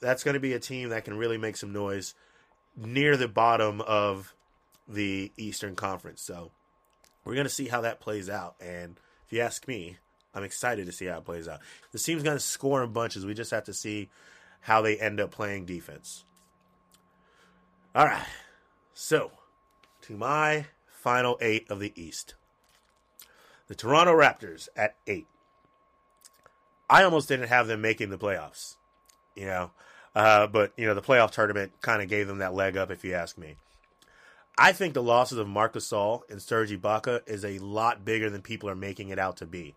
That's 0.00 0.24
going 0.24 0.34
to 0.34 0.40
be 0.40 0.54
a 0.54 0.58
team 0.58 0.88
that 0.88 1.04
can 1.04 1.16
really 1.16 1.36
make 1.36 1.58
some 1.58 1.72
noise 1.72 2.14
near 2.76 3.16
the 3.18 3.28
bottom 3.28 3.82
of 3.82 4.34
the 4.88 5.30
Eastern 5.36 5.76
Conference. 5.76 6.22
So 6.22 6.50
we're 7.24 7.34
going 7.34 7.44
to 7.44 7.50
see 7.50 7.68
how 7.68 7.82
that 7.82 8.00
plays 8.00 8.28
out. 8.28 8.56
And 8.60 8.98
if 9.26 9.32
you 9.32 9.40
ask 9.40 9.66
me, 9.68 9.98
I'm 10.34 10.44
excited 10.44 10.86
to 10.86 10.92
see 10.92 11.06
how 11.06 11.18
it 11.18 11.24
plays 11.24 11.48
out. 11.48 11.60
The 11.92 11.98
team's 11.98 12.22
going 12.22 12.36
to 12.36 12.42
score 12.42 12.82
in 12.82 12.92
bunches. 12.92 13.26
We 13.26 13.34
just 13.34 13.50
have 13.50 13.64
to 13.64 13.74
see 13.74 14.08
how 14.60 14.82
they 14.82 14.96
end 14.96 15.20
up 15.20 15.30
playing 15.30 15.66
defense. 15.66 16.24
All 17.94 18.06
right. 18.06 18.26
So, 18.94 19.32
to 20.02 20.16
my 20.16 20.66
final 20.86 21.36
eight 21.40 21.70
of 21.70 21.80
the 21.80 21.92
East 21.94 22.34
the 23.72 23.74
Toronto 23.74 24.12
Raptors 24.12 24.68
at 24.76 24.96
eight. 25.06 25.26
I 26.90 27.04
almost 27.04 27.26
didn't 27.26 27.48
have 27.48 27.68
them 27.68 27.80
making 27.80 28.10
the 28.10 28.18
playoffs, 28.18 28.76
you 29.34 29.46
know, 29.46 29.70
uh, 30.14 30.46
but, 30.46 30.74
you 30.76 30.86
know, 30.86 30.92
the 30.92 31.00
playoff 31.00 31.30
tournament 31.30 31.72
kind 31.80 32.02
of 32.02 32.08
gave 32.10 32.26
them 32.26 32.38
that 32.38 32.52
leg 32.52 32.76
up, 32.76 32.90
if 32.90 33.02
you 33.02 33.14
ask 33.14 33.38
me. 33.38 33.56
I 34.62 34.70
think 34.70 34.94
the 34.94 35.02
losses 35.02 35.38
of 35.38 35.48
Marc 35.48 35.74
Gasol 35.74 36.20
and 36.30 36.40
Serge 36.40 36.70
Ibaka 36.70 37.28
is 37.28 37.44
a 37.44 37.58
lot 37.58 38.04
bigger 38.04 38.30
than 38.30 38.42
people 38.42 38.70
are 38.70 38.76
making 38.76 39.08
it 39.08 39.18
out 39.18 39.38
to 39.38 39.44
be. 39.44 39.74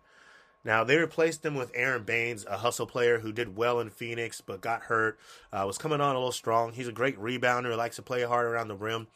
Now 0.64 0.84
they 0.84 0.96
replaced 0.96 1.44
him 1.44 1.56
with 1.56 1.72
Aron 1.74 2.04
Baynes, 2.04 2.46
a 2.48 2.58
hustle 2.58 2.86
player 2.86 3.18
who 3.18 3.32
did 3.32 3.56
well 3.56 3.80
in 3.80 3.90
Phoenix 3.90 4.40
but 4.40 4.60
got 4.60 4.82
hurt. 4.82 5.18
Uh, 5.52 5.64
was 5.66 5.76
coming 5.76 6.00
on 6.00 6.14
a 6.14 6.18
little 6.20 6.30
strong. 6.30 6.72
He's 6.72 6.86
a 6.86 6.92
great 6.92 7.18
rebounder, 7.18 7.76
likes 7.76 7.96
to 7.96 8.02
play 8.02 8.22
hard 8.22 8.46
around 8.46 8.68
the 8.68 8.76
rim. 8.76 9.08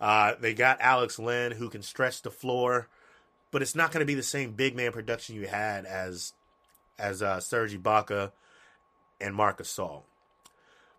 Uh, 0.00 0.32
they 0.40 0.54
got 0.54 0.80
Alex 0.80 1.18
Len 1.18 1.52
who 1.52 1.68
can 1.68 1.82
stretch 1.82 2.22
the 2.22 2.30
floor, 2.30 2.88
but 3.50 3.60
it's 3.60 3.74
not 3.74 3.92
going 3.92 4.00
to 4.00 4.10
be 4.10 4.14
the 4.14 4.22
same 4.22 4.52
big 4.52 4.74
man 4.74 4.92
production 4.92 5.36
you 5.36 5.46
had 5.46 5.84
as 5.84 6.32
as 6.98 7.20
uh, 7.20 7.38
Serge 7.38 7.78
Ibaka 7.78 8.32
and 9.20 9.34
Marc 9.34 9.58
Gasol. 9.58 10.04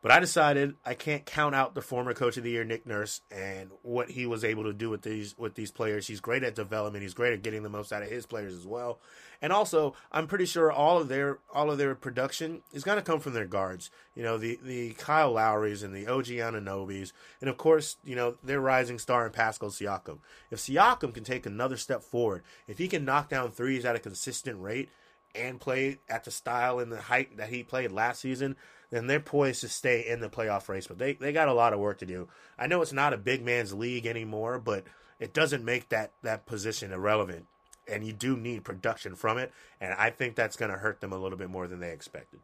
But 0.04 0.12
I 0.12 0.20
decided 0.20 0.76
I 0.86 0.96
can't 0.96 1.26
count 1.26 1.56
out 1.56 1.76
the 1.76 1.82
former 1.82 2.14
coach 2.14 2.36
of 2.36 2.44
the 2.44 2.52
year, 2.52 2.66
Nick 2.66 2.86
Nurse, 2.86 3.22
and 3.32 3.72
what 3.84 4.12
he 4.12 4.26
was 4.26 4.44
able 4.44 4.66
to 4.66 4.74
do 4.74 4.90
with 4.90 5.02
these 5.02 5.34
with 5.38 5.56
these 5.56 5.72
players. 5.72 6.08
He's 6.08 6.20
great 6.20 6.44
at 6.44 6.56
development. 6.56 7.04
He's 7.04 7.14
great 7.14 7.32
at 7.32 7.42
getting 7.42 7.64
the 7.64 7.70
most 7.70 7.94
out 7.94 8.04
of 8.04 8.10
his 8.10 8.26
players 8.26 8.54
as 8.54 8.68
well. 8.68 9.00
And 9.42 9.54
also, 9.54 9.96
I'm 10.12 10.28
pretty 10.28 10.46
sure 10.46 10.70
all 10.70 11.00
of 11.00 11.08
their 11.08 11.40
all 11.54 11.72
of 11.72 11.78
their 11.78 11.96
production 11.96 12.64
is 12.74 12.84
going 12.84 12.98
to 12.98 13.02
come 13.02 13.22
from 13.22 13.32
their 13.32 13.46
guards. 13.46 13.92
You 14.14 14.24
know, 14.24 14.38
the 14.38 14.60
the 14.62 14.92
Kyle 14.96 15.32
Lowrys 15.32 15.84
and 15.84 15.96
the 15.96 16.08
OG 16.08 16.26
Anunobys, 16.26 17.14
and 17.40 17.50
of 17.50 17.56
course, 17.56 17.96
you 18.04 18.18
know 18.18 18.36
their 18.44 18.60
rising 18.60 19.00
star 19.00 19.26
in 19.26 19.32
Pascal 19.32 19.70
Siakam. 19.70 20.20
If 20.52 20.60
Siakam 20.60 21.14
can 21.14 21.24
take 21.24 21.46
another 21.46 21.78
step 21.78 22.04
forward, 22.04 22.44
if 22.68 22.78
he 22.78 22.90
can 22.90 23.06
knock 23.06 23.30
down 23.30 23.52
threes 23.52 23.86
at 23.86 23.96
a 23.96 24.00
consistent 24.00 24.60
rate 24.60 24.90
and 25.34 25.62
play 25.62 26.00
at 26.10 26.26
the 26.26 26.32
style 26.32 26.80
and 26.80 26.92
the 26.92 27.02
height 27.02 27.38
that 27.38 27.50
he 27.50 27.64
played 27.64 27.92
last 27.92 28.20
season, 28.22 28.56
then 28.94 29.08
they're 29.08 29.20
poised 29.20 29.62
to 29.62 29.70
stay 29.70 30.06
in 30.08 30.20
the 30.20 30.30
playoff 30.30 30.70
race. 30.70 30.88
But 30.88 31.00
they, 31.00 31.14
they 31.14 31.32
got 31.32 31.48
a 31.48 31.54
lot 31.54 31.74
of 31.74 31.80
work 31.80 32.00
to 32.00 32.06
do. 32.06 32.28
I 32.58 32.68
know 32.68 32.82
it's 32.82 32.94
not 32.94 33.14
a 33.14 33.18
big 33.18 33.44
man's 33.44 33.74
league 33.74 34.06
anymore, 34.06 34.60
but 34.60 34.86
it 35.20 35.34
doesn't 35.34 35.66
make 35.66 35.90
that, 35.90 36.12
that 36.22 36.46
position 36.46 36.92
irrelevant. 36.92 37.48
And 37.88 38.06
you 38.06 38.14
do 38.14 38.38
need 38.38 38.64
production 38.64 39.16
from 39.16 39.38
it. 39.38 39.52
And 39.82 39.94
I 39.94 40.10
think 40.10 40.36
that's 40.36 40.56
going 40.56 40.72
to 40.72 40.78
hurt 40.78 41.02
them 41.02 41.12
a 41.12 41.18
little 41.18 41.38
bit 41.38 41.50
more 41.50 41.68
than 41.68 41.80
they 41.80 41.92
expected. 41.92 42.40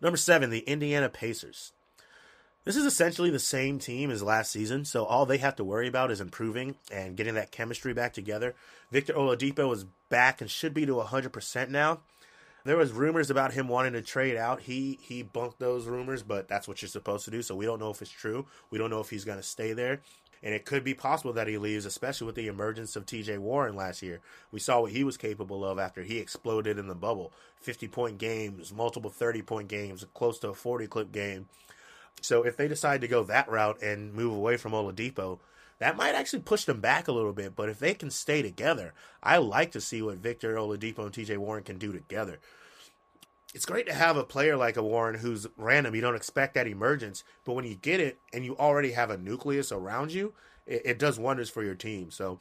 Number 0.00 0.16
seven, 0.16 0.50
the 0.50 0.60
Indiana 0.60 1.08
Pacers. 1.08 1.72
This 2.64 2.76
is 2.76 2.84
essentially 2.84 3.30
the 3.30 3.38
same 3.38 3.78
team 3.78 4.10
as 4.10 4.22
last 4.22 4.52
season, 4.52 4.84
so 4.84 5.04
all 5.06 5.24
they 5.24 5.38
have 5.38 5.56
to 5.56 5.64
worry 5.64 5.88
about 5.88 6.10
is 6.10 6.20
improving 6.20 6.76
and 6.92 7.16
getting 7.16 7.34
that 7.34 7.50
chemistry 7.50 7.94
back 7.94 8.12
together. 8.12 8.54
Victor 8.92 9.14
Oladipo 9.14 9.72
is 9.72 9.86
back 10.10 10.42
and 10.42 10.50
should 10.50 10.74
be 10.74 10.84
to 10.84 10.96
100% 10.96 11.70
now. 11.70 12.00
There 12.68 12.76
was 12.76 12.92
rumors 12.92 13.30
about 13.30 13.54
him 13.54 13.66
wanting 13.66 13.94
to 13.94 14.02
trade 14.02 14.36
out. 14.36 14.60
He 14.60 14.98
he 15.00 15.22
bunked 15.22 15.58
those 15.58 15.86
rumors, 15.86 16.22
but 16.22 16.48
that's 16.48 16.68
what 16.68 16.82
you're 16.82 16.90
supposed 16.90 17.24
to 17.24 17.30
do. 17.30 17.40
So 17.40 17.56
we 17.56 17.64
don't 17.64 17.78
know 17.78 17.88
if 17.88 18.02
it's 18.02 18.10
true. 18.10 18.44
We 18.68 18.76
don't 18.76 18.90
know 18.90 19.00
if 19.00 19.08
he's 19.08 19.24
going 19.24 19.38
to 19.38 19.42
stay 19.42 19.72
there. 19.72 20.02
And 20.42 20.52
it 20.52 20.66
could 20.66 20.84
be 20.84 20.92
possible 20.92 21.32
that 21.32 21.46
he 21.46 21.56
leaves, 21.56 21.86
especially 21.86 22.26
with 22.26 22.34
the 22.34 22.46
emergence 22.46 22.94
of 22.94 23.06
TJ 23.06 23.38
Warren 23.38 23.74
last 23.74 24.02
year. 24.02 24.20
We 24.52 24.60
saw 24.60 24.82
what 24.82 24.92
he 24.92 25.02
was 25.02 25.16
capable 25.16 25.64
of 25.64 25.78
after 25.78 26.02
he 26.02 26.18
exploded 26.18 26.78
in 26.78 26.88
the 26.88 26.94
bubble 26.94 27.32
50 27.62 27.88
point 27.88 28.18
games, 28.18 28.70
multiple 28.70 29.10
30 29.10 29.40
point 29.40 29.68
games, 29.68 30.04
close 30.12 30.38
to 30.40 30.50
a 30.50 30.54
40 30.54 30.88
clip 30.88 31.10
game. 31.10 31.48
So 32.20 32.42
if 32.42 32.58
they 32.58 32.68
decide 32.68 33.00
to 33.00 33.08
go 33.08 33.22
that 33.24 33.48
route 33.48 33.80
and 33.80 34.12
move 34.12 34.34
away 34.34 34.58
from 34.58 34.72
Oladipo, 34.72 35.38
that 35.78 35.96
might 35.96 36.14
actually 36.14 36.40
push 36.40 36.64
them 36.64 36.80
back 36.80 37.08
a 37.08 37.12
little 37.12 37.32
bit. 37.32 37.54
But 37.54 37.68
if 37.68 37.78
they 37.78 37.94
can 37.94 38.10
stay 38.10 38.42
together, 38.42 38.94
I 39.22 39.38
like 39.38 39.72
to 39.72 39.80
see 39.80 40.02
what 40.02 40.16
Victor 40.16 40.54
Oladipo 40.56 41.04
and 41.04 41.12
TJ 41.12 41.38
Warren 41.38 41.64
can 41.64 41.78
do 41.78 41.92
together 41.92 42.38
it's 43.54 43.66
great 43.66 43.86
to 43.86 43.94
have 43.94 44.16
a 44.16 44.24
player 44.24 44.56
like 44.56 44.76
a 44.76 44.82
Warren 44.82 45.18
who's 45.18 45.46
random. 45.56 45.94
You 45.94 46.00
don't 46.00 46.14
expect 46.14 46.54
that 46.54 46.66
emergence, 46.66 47.24
but 47.44 47.54
when 47.54 47.64
you 47.64 47.74
get 47.74 48.00
it 48.00 48.18
and 48.32 48.44
you 48.44 48.56
already 48.56 48.92
have 48.92 49.10
a 49.10 49.16
nucleus 49.16 49.72
around 49.72 50.12
you, 50.12 50.34
it, 50.66 50.82
it 50.84 50.98
does 50.98 51.18
wonders 51.18 51.48
for 51.48 51.64
your 51.64 51.74
team. 51.74 52.10
So 52.10 52.38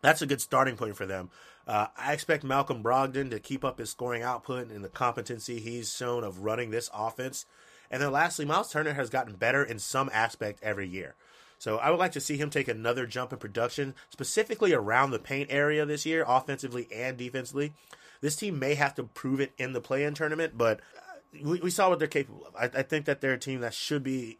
that's 0.00 0.22
a 0.22 0.26
good 0.26 0.40
starting 0.40 0.76
point 0.76 0.96
for 0.96 1.06
them. 1.06 1.30
Uh, 1.66 1.88
I 1.96 2.12
expect 2.12 2.44
Malcolm 2.44 2.82
Brogdon 2.82 3.30
to 3.30 3.40
keep 3.40 3.64
up 3.64 3.78
his 3.78 3.90
scoring 3.90 4.22
output 4.22 4.70
and 4.70 4.84
the 4.84 4.88
competency 4.88 5.60
he's 5.60 5.94
shown 5.94 6.24
of 6.24 6.44
running 6.44 6.70
this 6.70 6.88
offense. 6.94 7.44
And 7.90 8.02
then 8.02 8.12
lastly, 8.12 8.44
Miles 8.44 8.70
Turner 8.70 8.94
has 8.94 9.10
gotten 9.10 9.34
better 9.34 9.62
in 9.62 9.78
some 9.78 10.08
aspect 10.12 10.60
every 10.62 10.88
year. 10.88 11.14
So 11.58 11.78
I 11.78 11.90
would 11.90 11.98
like 11.98 12.12
to 12.12 12.20
see 12.20 12.36
him 12.36 12.50
take 12.50 12.68
another 12.68 13.06
jump 13.06 13.32
in 13.32 13.38
production, 13.38 13.94
specifically 14.10 14.72
around 14.72 15.10
the 15.10 15.18
paint 15.18 15.50
area 15.50 15.84
this 15.84 16.06
year, 16.06 16.24
offensively 16.26 16.88
and 16.94 17.16
defensively. 17.16 17.72
This 18.20 18.36
team 18.36 18.58
may 18.58 18.74
have 18.74 18.94
to 18.94 19.04
prove 19.04 19.40
it 19.40 19.52
in 19.58 19.72
the 19.72 19.80
play-in 19.80 20.14
tournament, 20.14 20.56
but 20.56 20.80
uh, 20.96 21.40
we, 21.44 21.60
we 21.60 21.70
saw 21.70 21.88
what 21.88 21.98
they're 21.98 22.08
capable 22.08 22.46
of. 22.46 22.54
I, 22.56 22.80
I 22.80 22.82
think 22.82 23.06
that 23.06 23.20
they're 23.20 23.34
a 23.34 23.38
team 23.38 23.60
that 23.60 23.74
should 23.74 24.02
be 24.02 24.38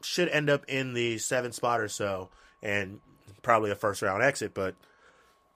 should 0.00 0.28
end 0.28 0.48
up 0.48 0.64
in 0.68 0.94
the 0.94 1.18
seven 1.18 1.52
spot 1.52 1.80
or 1.80 1.88
so, 1.88 2.28
and 2.62 3.00
probably 3.42 3.70
a 3.70 3.76
first 3.76 4.02
round 4.02 4.22
exit. 4.22 4.54
But 4.54 4.74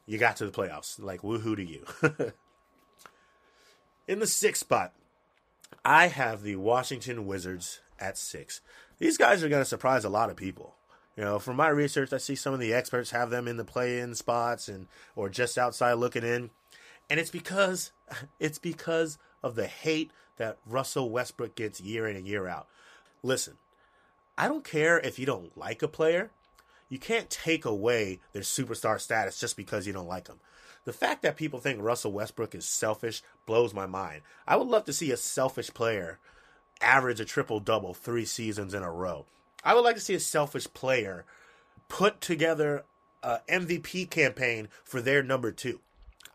you 0.06 0.18
got 0.18 0.36
to 0.36 0.46
the 0.46 0.52
playoffs. 0.52 1.00
Like 1.00 1.22
woohoo 1.22 1.56
to 1.56 1.64
you. 1.64 1.84
in 4.08 4.18
the 4.18 4.26
sixth 4.26 4.60
spot, 4.60 4.92
I 5.84 6.08
have 6.08 6.42
the 6.42 6.56
Washington 6.56 7.26
Wizards 7.26 7.80
at 7.98 8.18
six. 8.18 8.60
These 8.98 9.16
guys 9.16 9.42
are 9.42 9.48
going 9.48 9.62
to 9.62 9.68
surprise 9.68 10.04
a 10.04 10.08
lot 10.08 10.30
of 10.30 10.36
people. 10.36 10.74
You 11.16 11.24
know, 11.24 11.38
from 11.38 11.56
my 11.56 11.68
research, 11.68 12.12
I 12.12 12.18
see 12.18 12.34
some 12.34 12.54
of 12.54 12.60
the 12.60 12.72
experts 12.72 13.10
have 13.10 13.30
them 13.30 13.46
in 13.46 13.58
the 13.58 13.64
play-in 13.64 14.14
spots 14.14 14.68
and 14.68 14.86
or 15.14 15.28
just 15.28 15.58
outside 15.58 15.94
looking 15.94 16.24
in. 16.24 16.50
And 17.10 17.20
it's 17.20 17.30
because 17.30 17.92
it's 18.40 18.58
because 18.58 19.18
of 19.42 19.54
the 19.54 19.66
hate 19.66 20.10
that 20.36 20.58
Russell 20.66 21.10
Westbrook 21.10 21.54
gets 21.54 21.80
year 21.80 22.08
in 22.08 22.16
and 22.16 22.26
year 22.26 22.46
out. 22.46 22.66
Listen, 23.22 23.58
I 24.38 24.48
don't 24.48 24.64
care 24.64 24.98
if 24.98 25.18
you 25.18 25.26
don't 25.26 25.56
like 25.56 25.82
a 25.82 25.88
player. 25.88 26.30
You 26.88 26.98
can't 26.98 27.30
take 27.30 27.64
away 27.64 28.20
their 28.32 28.42
superstar 28.42 29.00
status 29.00 29.38
just 29.38 29.56
because 29.56 29.86
you 29.86 29.92
don't 29.92 30.08
like 30.08 30.24
them. 30.24 30.40
The 30.84 30.92
fact 30.92 31.22
that 31.22 31.36
people 31.36 31.60
think 31.60 31.80
Russell 31.80 32.12
Westbrook 32.12 32.54
is 32.54 32.66
selfish 32.66 33.22
blows 33.46 33.72
my 33.72 33.86
mind. 33.86 34.22
I 34.46 34.56
would 34.56 34.66
love 34.66 34.84
to 34.86 34.92
see 34.92 35.12
a 35.12 35.16
selfish 35.16 35.72
player 35.72 36.18
average 36.80 37.20
a 37.20 37.24
triple 37.24 37.60
double 37.60 37.94
three 37.94 38.24
seasons 38.24 38.74
in 38.74 38.82
a 38.82 38.90
row. 38.90 39.26
I 39.64 39.74
would 39.74 39.84
like 39.84 39.96
to 39.96 40.00
see 40.00 40.14
a 40.14 40.20
selfish 40.20 40.66
player 40.72 41.24
put 41.88 42.20
together 42.20 42.84
a 43.22 43.40
MVP 43.48 44.10
campaign 44.10 44.68
for 44.84 45.00
their 45.00 45.22
number 45.22 45.52
two. 45.52 45.80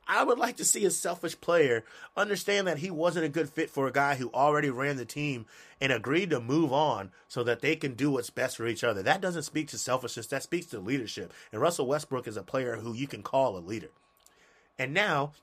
I 0.09 0.23
would 0.23 0.39
like 0.39 0.55
to 0.57 0.65
see 0.65 0.85
a 0.85 0.91
selfish 0.91 1.39
player 1.41 1.83
understand 2.15 2.65
that 2.67 2.77
he 2.77 2.89
wasn't 2.89 3.25
a 3.25 3.29
good 3.29 3.49
fit 3.49 3.69
for 3.69 3.87
a 3.87 3.91
guy 3.91 4.15
who 4.15 4.31
already 4.33 4.69
ran 4.69 4.95
the 4.95 5.03
team 5.03 5.45
and 5.81 5.91
agreed 5.91 6.29
to 6.29 6.39
move 6.39 6.71
on 6.71 7.11
so 7.27 7.43
that 7.43 7.59
they 7.59 7.75
can 7.75 7.93
do 7.93 8.11
what's 8.11 8.29
best 8.29 8.55
for 8.55 8.67
each 8.67 8.85
other. 8.85 9.03
That 9.03 9.19
doesn't 9.19 9.43
speak 9.43 9.67
to 9.69 9.77
selfishness, 9.77 10.27
that 10.27 10.43
speaks 10.43 10.67
to 10.67 10.79
leadership. 10.79 11.33
And 11.51 11.61
Russell 11.61 11.87
Westbrook 11.87 12.25
is 12.25 12.37
a 12.37 12.43
player 12.43 12.77
who 12.77 12.93
you 12.93 13.05
can 13.05 13.21
call 13.21 13.57
a 13.57 13.59
leader. 13.59 13.89
And 14.79 14.93
now 14.93 15.33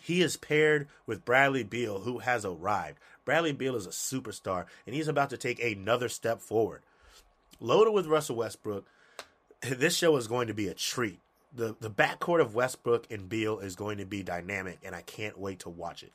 he 0.00 0.22
is 0.22 0.36
paired 0.36 0.86
with 1.04 1.24
Bradley 1.24 1.64
Beal, 1.64 2.00
who 2.00 2.18
has 2.18 2.44
arrived. 2.44 2.98
Bradley 3.24 3.52
Beal 3.52 3.74
is 3.74 3.86
a 3.86 3.90
superstar, 3.90 4.66
and 4.86 4.94
he's 4.94 5.08
about 5.08 5.30
to 5.30 5.36
take 5.36 5.60
another 5.60 6.08
step 6.08 6.40
forward. 6.40 6.82
Loaded 7.60 7.92
with 7.92 8.06
Russell 8.06 8.36
Westbrook, 8.36 8.86
this 9.62 9.96
show 9.96 10.16
is 10.16 10.28
going 10.28 10.48
to 10.48 10.54
be 10.54 10.68
a 10.68 10.74
treat 10.74 11.20
the 11.56 11.76
the 11.80 11.90
backcourt 11.90 12.40
of 12.40 12.54
Westbrook 12.54 13.10
and 13.10 13.28
Beal 13.28 13.58
is 13.58 13.74
going 13.74 13.98
to 13.98 14.06
be 14.06 14.22
dynamic, 14.22 14.78
and 14.84 14.94
I 14.94 15.02
can't 15.02 15.38
wait 15.38 15.60
to 15.60 15.70
watch 15.70 16.02
it. 16.02 16.12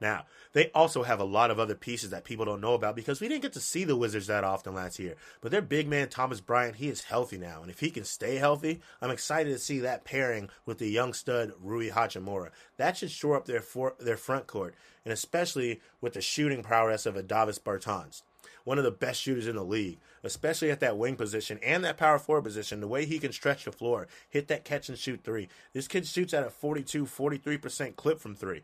Now, 0.00 0.24
they 0.52 0.68
also 0.74 1.04
have 1.04 1.20
a 1.20 1.24
lot 1.24 1.52
of 1.52 1.60
other 1.60 1.76
pieces 1.76 2.10
that 2.10 2.24
people 2.24 2.44
don't 2.44 2.60
know 2.60 2.74
about 2.74 2.96
because 2.96 3.20
we 3.20 3.28
didn't 3.28 3.42
get 3.42 3.52
to 3.52 3.60
see 3.60 3.84
the 3.84 3.94
Wizards 3.94 4.26
that 4.26 4.42
often 4.42 4.74
last 4.74 4.98
year. 4.98 5.14
But 5.40 5.52
their 5.52 5.62
big 5.62 5.86
man, 5.86 6.08
Thomas 6.08 6.40
Bryant, 6.40 6.74
he 6.76 6.88
is 6.88 7.04
healthy 7.04 7.38
now. 7.38 7.62
And 7.62 7.70
if 7.70 7.78
he 7.78 7.88
can 7.88 8.02
stay 8.02 8.34
healthy, 8.34 8.80
I'm 9.00 9.12
excited 9.12 9.50
to 9.50 9.60
see 9.60 9.78
that 9.78 10.02
pairing 10.02 10.50
with 10.66 10.78
the 10.78 10.90
young 10.90 11.12
stud, 11.12 11.52
Rui 11.60 11.90
Hachimura. 11.90 12.50
That 12.78 12.96
should 12.96 13.12
shore 13.12 13.36
up 13.36 13.46
their, 13.46 13.60
for, 13.60 13.94
their 14.00 14.16
front 14.16 14.48
court, 14.48 14.74
and 15.04 15.12
especially 15.12 15.80
with 16.00 16.14
the 16.14 16.20
shooting 16.20 16.64
prowess 16.64 17.06
of 17.06 17.14
a 17.14 17.22
Davis 17.22 17.60
Bertans 17.60 18.22
one 18.64 18.78
of 18.78 18.84
the 18.84 18.90
best 18.90 19.20
shooters 19.20 19.46
in 19.46 19.56
the 19.56 19.64
league, 19.64 19.98
especially 20.22 20.70
at 20.70 20.80
that 20.80 20.96
wing 20.96 21.16
position 21.16 21.58
and 21.62 21.84
that 21.84 21.96
power 21.96 22.18
forward 22.18 22.44
position. 22.44 22.80
The 22.80 22.88
way 22.88 23.04
he 23.04 23.18
can 23.18 23.32
stretch 23.32 23.64
the 23.64 23.72
floor, 23.72 24.08
hit 24.30 24.48
that 24.48 24.64
catch 24.64 24.88
and 24.88 24.98
shoot 24.98 25.20
three. 25.24 25.48
This 25.72 25.88
kid 25.88 26.06
shoots 26.06 26.34
at 26.34 26.46
a 26.46 26.50
42, 26.50 27.06
43% 27.06 27.96
clip 27.96 28.20
from 28.20 28.34
three. 28.34 28.62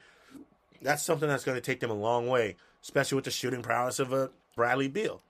That's 0.80 1.02
something 1.02 1.28
that's 1.28 1.44
going 1.44 1.56
to 1.56 1.60
take 1.60 1.80
them 1.80 1.90
a 1.90 1.94
long 1.94 2.28
way, 2.28 2.56
especially 2.82 3.16
with 3.16 3.24
the 3.24 3.30
shooting 3.30 3.62
prowess 3.62 3.98
of 3.98 4.12
a 4.12 4.30
Bradley 4.54 4.88
Beal. 4.88 5.20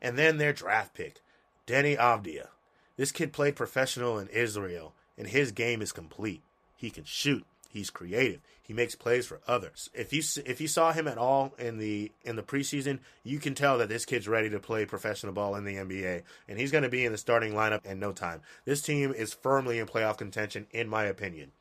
And 0.00 0.16
then 0.16 0.38
their 0.38 0.52
draft 0.52 0.94
pick, 0.94 1.20
Deni 1.66 1.96
Avdija. 1.98 2.48
This 2.96 3.12
kid 3.12 3.32
played 3.32 3.56
professional 3.56 4.18
in 4.18 4.28
Israel, 4.28 4.92
and 5.16 5.28
his 5.28 5.52
game 5.52 5.82
is 5.82 5.92
complete. 5.92 6.42
He 6.76 6.90
can 6.90 7.04
shoot. 7.04 7.44
He's 7.68 7.90
creative. 7.90 8.40
He 8.68 8.74
makes 8.74 8.94
plays 8.94 9.26
for 9.26 9.40
others. 9.48 9.88
If 9.94 10.12
you 10.12 10.22
if 10.44 10.60
you 10.60 10.68
saw 10.68 10.92
him 10.92 11.08
at 11.08 11.16
all 11.16 11.54
in 11.58 11.78
the 11.78 12.12
in 12.22 12.36
the 12.36 12.42
preseason, 12.42 12.98
you 13.24 13.38
can 13.38 13.54
tell 13.54 13.78
that 13.78 13.88
this 13.88 14.04
kid's 14.04 14.28
ready 14.28 14.50
to 14.50 14.60
play 14.60 14.84
professional 14.84 15.32
ball 15.32 15.56
in 15.56 15.64
the 15.64 15.76
NBA, 15.76 16.22
and 16.46 16.58
he's 16.58 16.70
going 16.70 16.84
to 16.84 16.90
be 16.90 17.06
in 17.06 17.12
the 17.12 17.16
starting 17.16 17.54
lineup 17.54 17.86
in 17.86 17.98
no 17.98 18.12
time. 18.12 18.42
This 18.66 18.82
team 18.82 19.14
is 19.14 19.32
firmly 19.32 19.78
in 19.78 19.86
playoff 19.86 20.18
contention, 20.18 20.66
in 20.70 20.86
my 20.86 21.04
opinion. 21.04 21.52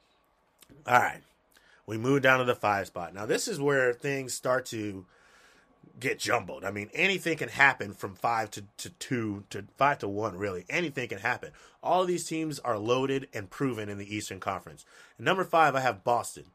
All 0.85 0.99
right, 0.99 1.21
we 1.85 1.97
move 1.97 2.23
down 2.23 2.39
to 2.39 2.45
the 2.45 2.55
five 2.55 2.87
spot. 2.87 3.13
Now 3.13 3.25
this 3.25 3.47
is 3.47 3.57
where 3.57 3.93
things 3.93 4.33
start 4.33 4.65
to 4.65 5.05
get 6.01 6.19
jumbled. 6.19 6.65
I 6.65 6.71
mean, 6.71 6.89
anything 6.93 7.37
can 7.37 7.47
happen 7.47 7.93
from 7.93 8.15
five 8.15 8.51
to, 8.51 8.65
to 8.79 8.89
two 8.89 9.45
to 9.49 9.63
five 9.77 9.99
to 9.99 10.09
one, 10.09 10.37
really. 10.37 10.65
Anything 10.69 11.07
can 11.07 11.19
happen. 11.19 11.51
All 11.81 12.01
of 12.01 12.09
these 12.09 12.25
teams 12.25 12.59
are 12.59 12.77
loaded 12.77 13.29
and 13.33 13.49
proven 13.49 13.87
in 13.87 13.97
the 13.97 14.13
Eastern 14.13 14.41
Conference. 14.41 14.83
And 15.17 15.23
number 15.23 15.45
five, 15.45 15.73
I 15.73 15.79
have 15.79 16.03
Boston. 16.03 16.47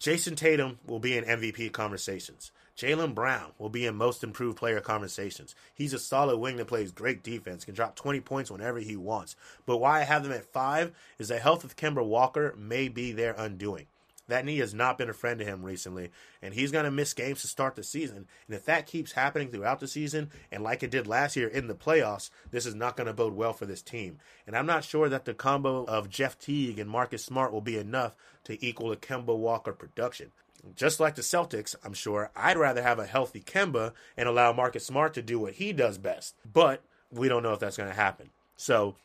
Jayson 0.00 0.36
Tatum 0.36 0.78
will 0.86 1.00
be 1.00 1.16
in 1.16 1.24
MVP 1.24 1.72
conversations. 1.72 2.52
Jaylen 2.76 3.16
Brown 3.16 3.50
will 3.58 3.68
be 3.68 3.84
in 3.84 3.96
most 3.96 4.22
improved 4.22 4.56
player 4.56 4.80
conversations. 4.80 5.56
He's 5.74 5.92
a 5.92 5.98
solid 5.98 6.36
wing 6.36 6.56
that 6.58 6.68
plays 6.68 6.92
great 6.92 7.24
defense, 7.24 7.64
can 7.64 7.74
drop 7.74 7.96
20 7.96 8.20
points 8.20 8.48
whenever 8.48 8.78
he 8.78 8.94
wants. 8.94 9.34
But 9.66 9.78
why 9.78 10.00
I 10.00 10.04
have 10.04 10.22
them 10.22 10.30
at 10.30 10.52
five 10.52 10.92
is 11.18 11.28
the 11.28 11.40
health 11.40 11.64
of 11.64 11.74
Kemba 11.74 12.04
Walker 12.04 12.54
may 12.56 12.86
be 12.86 13.10
their 13.10 13.32
undoing. 13.32 13.86
That 14.28 14.44
knee 14.44 14.58
has 14.58 14.74
not 14.74 14.98
been 14.98 15.08
a 15.08 15.14
friend 15.14 15.38
to 15.38 15.44
him 15.44 15.64
recently, 15.64 16.10
and 16.42 16.52
he's 16.52 16.70
going 16.70 16.84
to 16.84 16.90
miss 16.90 17.14
games 17.14 17.40
to 17.40 17.48
start 17.48 17.74
the 17.74 17.82
season. 17.82 18.26
And 18.46 18.54
if 18.54 18.66
that 18.66 18.86
keeps 18.86 19.12
happening 19.12 19.50
throughout 19.50 19.80
the 19.80 19.88
season, 19.88 20.30
and 20.52 20.62
like 20.62 20.82
it 20.82 20.90
did 20.90 21.06
last 21.06 21.34
year 21.34 21.48
in 21.48 21.66
the 21.66 21.74
playoffs, 21.74 22.30
this 22.50 22.66
is 22.66 22.74
not 22.74 22.96
going 22.96 23.06
to 23.06 23.14
bode 23.14 23.34
well 23.34 23.54
for 23.54 23.64
this 23.64 23.82
team. 23.82 24.18
And 24.46 24.54
I'm 24.54 24.66
not 24.66 24.84
sure 24.84 25.08
that 25.08 25.24
the 25.24 25.34
combo 25.34 25.84
of 25.84 26.10
Jeff 26.10 26.38
Teague 26.38 26.78
and 26.78 26.90
Marcus 26.90 27.24
Smart 27.24 27.52
will 27.52 27.62
be 27.62 27.78
enough 27.78 28.14
to 28.44 28.64
equal 28.64 28.92
a 28.92 28.96
Kemba 28.96 29.36
Walker 29.36 29.72
production. 29.72 30.30
Just 30.74 31.00
like 31.00 31.14
the 31.14 31.22
Celtics, 31.22 31.74
I'm 31.82 31.94
sure 31.94 32.30
I'd 32.36 32.58
rather 32.58 32.82
have 32.82 32.98
a 32.98 33.06
healthy 33.06 33.40
Kemba 33.40 33.92
and 34.16 34.28
allow 34.28 34.52
Marcus 34.52 34.84
Smart 34.84 35.14
to 35.14 35.22
do 35.22 35.38
what 35.38 35.54
he 35.54 35.72
does 35.72 35.96
best. 35.96 36.34
But 36.50 36.82
we 37.10 37.28
don't 37.28 37.42
know 37.42 37.52
if 37.52 37.60
that's 37.60 37.76
going 37.76 37.88
to 37.88 37.94
happen. 37.94 38.30
So 38.56 38.96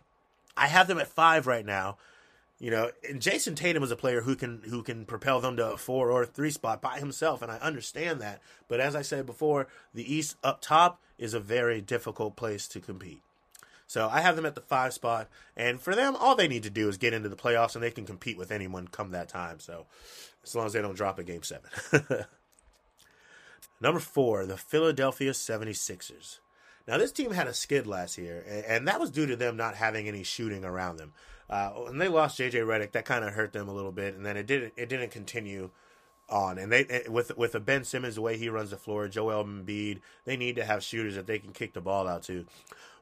I 0.58 0.68
have 0.68 0.88
them 0.88 1.00
at 1.00 1.08
five 1.08 1.48
right 1.48 1.66
now. 1.66 1.98
You 2.60 2.72
know, 2.72 2.92
and 3.10 3.22
Jayson 3.22 3.56
Tatum 3.56 3.84
is 3.84 3.92
a 3.92 3.96
player 3.96 4.22
who 4.22 4.36
can 4.36 4.62
who 4.70 4.84
can 4.84 5.06
propel 5.06 5.42
them 5.42 5.58
to 5.58 5.74
a 5.74 5.78
four 5.78 6.12
or 6.12 6.26
three 6.26 6.52
spot 6.52 6.82
by 6.82 7.00
himself, 7.00 7.42
and 7.42 7.52
I 7.52 7.58
understand 7.58 8.22
that. 8.22 8.42
But 8.68 8.80
as 8.80 8.96
I 8.96 9.02
said 9.02 9.26
before, 9.26 9.68
the 9.94 10.14
East 10.14 10.38
up 10.44 10.62
top 10.62 11.02
is 11.18 11.34
a 11.34 11.40
very 11.40 11.82
difficult 11.82 12.36
place 12.36 12.68
to 12.70 12.80
compete. 12.80 13.22
So 13.88 14.10
I 14.10 14.22
have 14.22 14.36
them 14.36 14.46
at 14.46 14.56
the 14.56 14.62
five 14.62 14.94
spot, 14.94 15.28
and 15.58 15.82
for 15.82 15.94
them, 15.94 16.16
all 16.16 16.36
they 16.36 16.48
need 16.48 16.64
to 16.64 16.70
do 16.70 16.88
is 16.88 16.98
get 16.98 17.14
into 17.14 17.30
the 17.30 17.36
playoffs, 17.36 17.76
and 17.76 17.84
they 17.84 17.92
can 17.92 18.06
compete 18.06 18.38
with 18.38 18.52
anyone 18.52 18.88
come 18.88 19.12
that 19.12 19.30
time. 19.30 19.60
So 19.60 19.86
as 20.44 20.56
long 20.56 20.66
as 20.66 20.74
they 20.74 20.82
don't 20.82 20.96
drop 20.96 21.20
a 21.20 21.24
game 21.24 21.44
seven. 21.44 21.70
Number 23.82 24.00
four, 24.00 24.46
the 24.46 24.58
Philadelphia 24.58 25.32
76ers. 25.32 26.40
Now, 26.88 26.98
this 26.98 27.12
team 27.12 27.32
had 27.32 27.48
a 27.48 27.54
skid 27.54 27.88
last 27.88 28.18
year, 28.18 28.44
and 28.68 28.88
that 28.88 29.00
was 29.00 29.12
due 29.12 29.26
to 29.26 29.36
them 29.36 29.56
not 29.56 29.76
having 29.76 30.08
any 30.08 30.24
shooting 30.24 30.66
around 30.66 30.98
them. 30.98 31.14
Uh, 31.50 31.70
when 31.70 31.98
they 31.98 32.08
lost 32.08 32.40
JJ 32.40 32.66
Redick, 32.66 32.94
that 32.94 33.06
kind 33.06 33.24
of 33.26 33.34
hurt 33.34 33.54
them 33.54 33.68
a 33.68 33.74
little 33.74 33.92
bit, 33.92 34.16
and 34.16 34.26
then 34.26 34.38
it 34.38 34.48
didn't 34.48 34.74
it 34.76 34.90
didn't 34.90 35.12
continue 35.12 35.70
on. 36.30 36.58
And 36.58 36.72
they 36.72 37.04
with 37.10 37.36
with 37.38 37.56
a 37.56 37.60
Ben 37.60 37.84
Simmons 37.84 38.16
the 38.16 38.22
way 38.22 38.38
he 38.38 38.50
runs 38.50 38.72
the 38.72 38.78
floor, 38.78 39.08
Joel 39.08 39.44
Embiid, 39.44 40.00
they 40.26 40.38
need 40.38 40.56
to 40.56 40.66
have 40.66 40.84
shooters 40.84 41.16
that 41.16 41.28
they 41.28 41.40
can 41.40 41.52
kick 41.52 41.74
the 41.74 41.82
ball 41.82 42.08
out 42.08 42.24
to. 42.24 42.46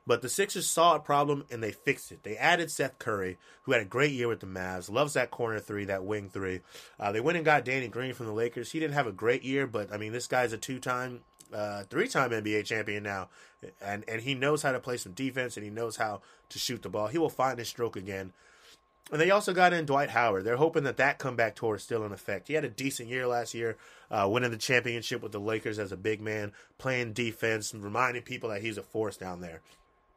But 0.07 0.21
the 0.21 0.29
Sixers 0.29 0.67
saw 0.67 0.95
a 0.95 0.99
problem 0.99 1.45
and 1.51 1.61
they 1.61 1.71
fixed 1.71 2.11
it. 2.11 2.23
They 2.23 2.35
added 2.35 2.71
Seth 2.71 2.97
Curry, 2.97 3.37
who 3.63 3.71
had 3.71 3.81
a 3.81 3.85
great 3.85 4.11
year 4.11 4.27
with 4.27 4.39
the 4.39 4.47
Mavs, 4.47 4.91
loves 4.91 5.13
that 5.13 5.29
corner 5.29 5.59
three, 5.59 5.85
that 5.85 6.03
wing 6.03 6.29
three. 6.29 6.61
Uh, 6.99 7.11
they 7.11 7.19
went 7.19 7.37
and 7.37 7.45
got 7.45 7.65
Danny 7.65 7.87
Green 7.87 8.13
from 8.13 8.25
the 8.25 8.33
Lakers. 8.33 8.71
He 8.71 8.79
didn't 8.79 8.95
have 8.95 9.07
a 9.07 9.11
great 9.11 9.43
year, 9.43 9.67
but 9.67 9.93
I 9.93 9.97
mean, 9.97 10.11
this 10.11 10.27
guy's 10.27 10.53
a 10.53 10.57
two 10.57 10.79
time, 10.79 11.21
uh, 11.53 11.83
three 11.83 12.07
time 12.07 12.31
NBA 12.31 12.65
champion 12.65 13.03
now, 13.03 13.29
and 13.81 14.03
and 14.07 14.21
he 14.21 14.33
knows 14.33 14.61
how 14.61 14.71
to 14.71 14.79
play 14.79 14.97
some 14.97 15.13
defense 15.13 15.57
and 15.57 15.63
he 15.63 15.69
knows 15.69 15.97
how 15.97 16.21
to 16.49 16.59
shoot 16.59 16.81
the 16.81 16.89
ball. 16.89 17.07
He 17.07 17.17
will 17.17 17.29
find 17.29 17.59
his 17.59 17.69
stroke 17.69 17.95
again. 17.95 18.33
And 19.11 19.19
they 19.19 19.31
also 19.31 19.53
got 19.53 19.73
in 19.73 19.85
Dwight 19.85 20.11
Howard. 20.11 20.45
They're 20.45 20.55
hoping 20.55 20.83
that 20.83 20.97
that 20.97 21.17
comeback 21.17 21.55
tour 21.55 21.75
is 21.75 21.83
still 21.83 22.05
in 22.05 22.13
effect. 22.13 22.47
He 22.47 22.53
had 22.53 22.63
a 22.63 22.69
decent 22.69 23.09
year 23.09 23.27
last 23.27 23.53
year, 23.53 23.75
uh, 24.09 24.27
winning 24.31 24.51
the 24.51 24.57
championship 24.57 25.21
with 25.21 25.33
the 25.33 25.39
Lakers 25.39 25.79
as 25.79 25.91
a 25.91 25.97
big 25.97 26.21
man, 26.21 26.53
playing 26.77 27.11
defense, 27.11 27.73
and 27.73 27.83
reminding 27.83 28.21
people 28.23 28.49
that 28.49 28.61
he's 28.61 28.77
a 28.77 28.83
force 28.83 29.17
down 29.17 29.41
there. 29.41 29.61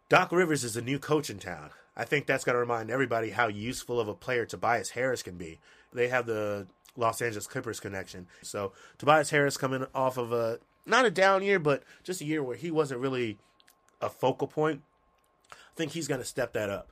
Doc 0.08 0.30
Rivers 0.30 0.62
is 0.62 0.76
a 0.76 0.82
new 0.82 1.00
coach 1.00 1.28
in 1.28 1.40
town. 1.40 1.70
I 1.96 2.04
think 2.04 2.26
that's 2.26 2.44
going 2.44 2.54
to 2.54 2.60
remind 2.60 2.90
everybody 2.90 3.30
how 3.30 3.48
useful 3.48 3.98
of 3.98 4.06
a 4.06 4.14
player 4.14 4.44
Tobias 4.44 4.90
Harris 4.90 5.22
can 5.22 5.36
be. 5.36 5.58
They 5.92 6.08
have 6.08 6.26
the 6.26 6.66
Los 6.96 7.22
Angeles 7.22 7.46
Clippers 7.46 7.80
connection. 7.80 8.26
So 8.42 8.72
Tobias 8.98 9.30
Harris 9.30 9.56
coming 9.56 9.86
off 9.94 10.18
of 10.18 10.32
a 10.32 10.58
not 10.86 11.04
a 11.04 11.10
down 11.10 11.42
year, 11.42 11.58
but 11.58 11.82
just 12.02 12.20
a 12.20 12.24
year 12.24 12.42
where 12.42 12.56
he 12.56 12.70
wasn't 12.70 13.00
really 13.00 13.38
a 14.00 14.08
focal 14.08 14.48
point. 14.48 14.82
I 15.50 15.76
think 15.76 15.92
he's 15.92 16.08
going 16.08 16.20
to 16.20 16.26
step 16.26 16.52
that 16.52 16.70
up. 16.70 16.88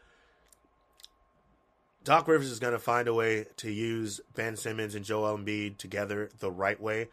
Doc 2.05 2.27
Rivers 2.27 2.51
is 2.51 2.59
going 2.59 2.73
to 2.73 2.81
find 2.81 3.07
a 3.07 3.15
way 3.15 3.47
to 3.59 3.71
use 3.71 4.21
Ben 4.35 4.57
Simmons 4.57 4.95
and 4.95 5.05
Joel 5.05 5.39
Embiid 5.39 5.77
together 5.77 6.31
the 6.41 6.51
right 6.51 6.81
way 6.81 7.09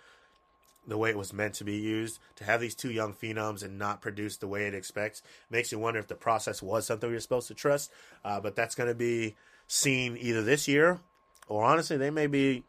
the 0.87 0.97
way 0.97 1.11
it 1.11 1.17
was 1.17 1.31
meant 1.31 1.53
to 1.55 1.63
be 1.63 1.77
used. 1.77 2.19
To 2.37 2.43
have 2.43 2.59
these 2.59 2.75
two 2.75 2.91
young 2.91 3.13
phenoms 3.13 3.63
and 3.63 3.77
not 3.77 4.01
produce 4.01 4.37
the 4.37 4.47
way 4.47 4.65
it 4.65 4.73
expects 4.73 5.21
makes 5.49 5.71
you 5.71 5.79
wonder 5.79 5.99
if 5.99 6.07
the 6.07 6.15
process 6.15 6.61
was 6.61 6.85
something 6.85 7.09
we 7.09 7.15
were 7.15 7.21
supposed 7.21 7.47
to 7.49 7.53
trust. 7.53 7.91
Uh, 8.25 8.39
but 8.39 8.55
that's 8.55 8.75
going 8.75 8.89
to 8.89 8.95
be 8.95 9.35
seen 9.67 10.17
either 10.17 10.41
this 10.41 10.67
year 10.67 10.99
or 11.47 11.63
honestly, 11.63 11.97
they 11.97 12.09
may 12.09 12.27
be 12.27 12.63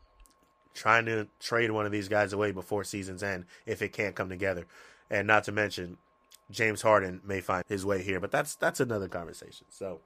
trying 0.74 1.06
to 1.06 1.28
trade 1.38 1.70
one 1.70 1.86
of 1.86 1.92
these 1.92 2.08
guys 2.08 2.32
away 2.32 2.52
before 2.52 2.84
season's 2.84 3.22
end 3.22 3.44
if 3.66 3.82
it 3.82 3.92
can't 3.92 4.14
come 4.14 4.28
together. 4.28 4.66
And 5.10 5.26
not 5.26 5.44
to 5.44 5.52
mention, 5.52 5.98
James 6.50 6.82
Harden 6.82 7.20
may 7.24 7.40
find 7.40 7.64
his 7.68 7.84
way 7.84 8.02
here, 8.02 8.20
but 8.20 8.30
that's 8.30 8.54
that's 8.54 8.80
another 8.80 9.08
conversation. 9.08 9.66
So 9.70 10.00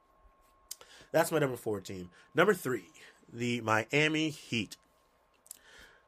that's 1.13 1.33
my 1.33 1.39
number 1.39 1.57
four 1.57 1.81
team. 1.81 2.11
Number 2.35 2.55
three, 2.55 2.89
the 3.33 3.61
Miami 3.61 4.31
Heat. 4.31 4.77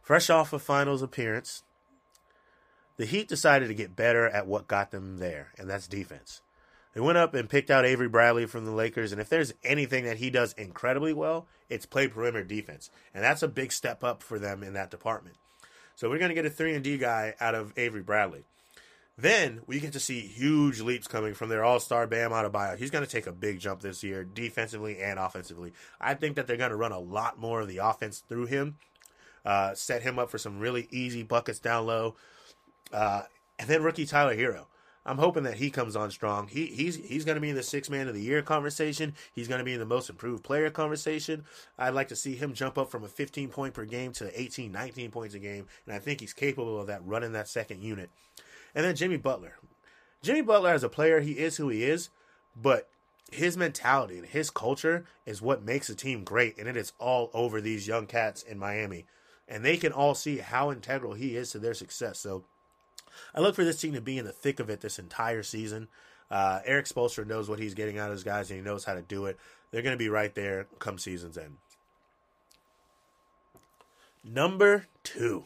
Fresh 0.02 0.30
off 0.30 0.52
a 0.52 0.58
finals 0.58 1.02
appearance, 1.02 1.64
the 2.96 3.06
Heat 3.06 3.28
decided 3.28 3.68
to 3.68 3.74
get 3.74 3.96
better 3.96 4.26
at 4.28 4.46
what 4.46 4.68
got 4.68 4.90
them 4.90 5.18
there, 5.18 5.52
and 5.58 5.68
that's 5.68 5.88
defense. 5.88 6.42
They 6.96 7.02
went 7.02 7.18
up 7.18 7.34
and 7.34 7.46
picked 7.46 7.70
out 7.70 7.84
Avery 7.84 8.08
Bradley 8.08 8.46
from 8.46 8.64
the 8.64 8.70
Lakers, 8.70 9.12
and 9.12 9.20
if 9.20 9.28
there's 9.28 9.52
anything 9.62 10.04
that 10.06 10.16
he 10.16 10.30
does 10.30 10.54
incredibly 10.54 11.12
well, 11.12 11.46
it's 11.68 11.84
play 11.84 12.08
perimeter 12.08 12.42
defense, 12.42 12.88
and 13.12 13.22
that's 13.22 13.42
a 13.42 13.48
big 13.48 13.70
step 13.70 14.02
up 14.02 14.22
for 14.22 14.38
them 14.38 14.62
in 14.62 14.72
that 14.72 14.90
department. 14.90 15.36
So 15.94 16.08
we're 16.08 16.16
going 16.16 16.30
to 16.30 16.34
get 16.34 16.46
a 16.46 16.50
three 16.50 16.74
and 16.74 16.82
D 16.82 16.96
guy 16.96 17.34
out 17.38 17.54
of 17.54 17.74
Avery 17.76 18.00
Bradley. 18.00 18.44
Then 19.18 19.60
we 19.66 19.78
get 19.78 19.92
to 19.92 20.00
see 20.00 20.20
huge 20.20 20.80
leaps 20.80 21.06
coming 21.06 21.34
from 21.34 21.50
their 21.50 21.62
All 21.62 21.80
Star 21.80 22.06
Bam 22.06 22.30
Adebayo. 22.30 22.78
He's 22.78 22.90
going 22.90 23.04
to 23.04 23.10
take 23.10 23.26
a 23.26 23.32
big 23.32 23.60
jump 23.60 23.82
this 23.82 24.02
year, 24.02 24.24
defensively 24.24 24.98
and 24.98 25.18
offensively. 25.18 25.74
I 26.00 26.14
think 26.14 26.36
that 26.36 26.46
they're 26.46 26.56
going 26.56 26.70
to 26.70 26.76
run 26.76 26.92
a 26.92 26.98
lot 26.98 27.38
more 27.38 27.60
of 27.60 27.68
the 27.68 27.76
offense 27.76 28.20
through 28.26 28.46
him, 28.46 28.78
uh, 29.44 29.74
set 29.74 30.00
him 30.00 30.18
up 30.18 30.30
for 30.30 30.38
some 30.38 30.60
really 30.60 30.88
easy 30.90 31.22
buckets 31.22 31.58
down 31.58 31.84
low. 31.84 32.16
Uh, 32.90 33.24
and 33.58 33.68
then 33.68 33.82
rookie 33.82 34.06
Tyler 34.06 34.34
Herro. 34.34 34.64
I'm 35.06 35.18
hoping 35.18 35.44
that 35.44 35.54
he 35.54 35.70
comes 35.70 35.94
on 35.94 36.10
strong. 36.10 36.48
He 36.48 36.66
he's 36.66 36.96
he's 36.96 37.24
going 37.24 37.36
to 37.36 37.40
be 37.40 37.50
in 37.50 37.54
the 37.54 37.62
six 37.62 37.88
man 37.88 38.08
of 38.08 38.14
the 38.14 38.20
year 38.20 38.42
conversation. 38.42 39.14
He's 39.32 39.46
going 39.46 39.60
to 39.60 39.64
be 39.64 39.72
in 39.72 39.78
the 39.78 39.86
most 39.86 40.10
improved 40.10 40.42
player 40.42 40.68
conversation. 40.68 41.44
I'd 41.78 41.94
like 41.94 42.08
to 42.08 42.16
see 42.16 42.34
him 42.34 42.54
jump 42.54 42.76
up 42.76 42.90
from 42.90 43.04
a 43.04 43.08
15 43.08 43.48
point 43.48 43.72
per 43.72 43.84
game 43.84 44.12
to 44.14 44.38
18, 44.38 44.72
19 44.72 45.12
points 45.12 45.34
a 45.36 45.38
game, 45.38 45.66
and 45.86 45.94
I 45.94 46.00
think 46.00 46.20
he's 46.20 46.32
capable 46.32 46.80
of 46.80 46.88
that 46.88 47.06
running 47.06 47.32
that 47.32 47.46
second 47.46 47.82
unit. 47.82 48.10
And 48.74 48.84
then 48.84 48.96
Jimmy 48.96 49.16
Butler. 49.16 49.54
Jimmy 50.22 50.42
Butler 50.42 50.70
as 50.70 50.82
a 50.82 50.88
player, 50.88 51.20
he 51.20 51.38
is 51.38 51.56
who 51.56 51.68
he 51.68 51.84
is, 51.84 52.10
but 52.60 52.88
his 53.30 53.56
mentality 53.56 54.18
and 54.18 54.26
his 54.26 54.50
culture 54.50 55.04
is 55.24 55.40
what 55.40 55.62
makes 55.62 55.88
a 55.88 55.94
team 55.94 56.24
great, 56.24 56.58
and 56.58 56.66
it 56.66 56.76
is 56.76 56.92
all 56.98 57.30
over 57.32 57.60
these 57.60 57.86
young 57.86 58.06
cats 58.06 58.42
in 58.42 58.58
Miami, 58.58 59.06
and 59.46 59.64
they 59.64 59.76
can 59.76 59.92
all 59.92 60.16
see 60.16 60.38
how 60.38 60.72
integral 60.72 61.14
he 61.14 61.36
is 61.36 61.52
to 61.52 61.60
their 61.60 61.74
success. 61.74 62.18
So 62.18 62.44
I 63.34 63.40
look 63.40 63.54
for 63.54 63.64
this 63.64 63.80
team 63.80 63.94
to 63.94 64.00
be 64.00 64.18
in 64.18 64.24
the 64.24 64.32
thick 64.32 64.60
of 64.60 64.70
it 64.70 64.80
this 64.80 64.98
entire 64.98 65.42
season. 65.42 65.88
Uh, 66.30 66.60
Erik 66.64 66.86
Spoelstra 66.86 67.26
knows 67.26 67.48
what 67.48 67.58
he's 67.58 67.74
getting 67.74 67.98
out 67.98 68.08
of 68.08 68.12
his 68.12 68.24
guys, 68.24 68.50
and 68.50 68.58
he 68.58 68.64
knows 68.64 68.84
how 68.84 68.94
to 68.94 69.02
do 69.02 69.26
it. 69.26 69.38
They're 69.70 69.82
going 69.82 69.94
to 69.94 69.98
be 69.98 70.08
right 70.08 70.34
there 70.34 70.66
come 70.78 70.98
season's 70.98 71.38
end. 71.38 71.56
Number 74.24 74.86
two, 75.04 75.44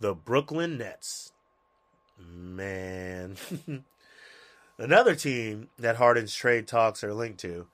the 0.00 0.14
Brooklyn 0.14 0.78
Nets. 0.78 1.32
Man. 2.18 3.36
Another 4.78 5.14
team 5.14 5.68
that 5.78 5.96
Harden's 5.96 6.34
trade 6.34 6.66
talks 6.66 7.02
are 7.02 7.14
linked 7.14 7.40
to. 7.40 7.66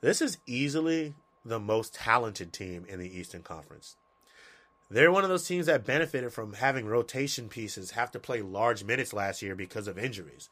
This 0.00 0.20
is 0.20 0.38
easily 0.46 1.14
the 1.44 1.60
most 1.60 1.94
talented 1.94 2.52
team 2.52 2.84
in 2.88 2.98
the 2.98 3.18
Eastern 3.18 3.42
Conference. 3.42 3.96
They're 4.90 5.12
one 5.12 5.22
of 5.22 5.28
those 5.28 5.46
teams 5.46 5.66
that 5.66 5.84
benefited 5.84 6.32
from 6.32 6.54
having 6.54 6.86
rotation 6.86 7.48
pieces 7.48 7.90
have 7.90 8.10
to 8.12 8.18
play 8.18 8.40
large 8.40 8.84
minutes 8.84 9.12
last 9.12 9.42
year 9.42 9.54
because 9.54 9.86
of 9.86 9.98
injuries. 9.98 10.48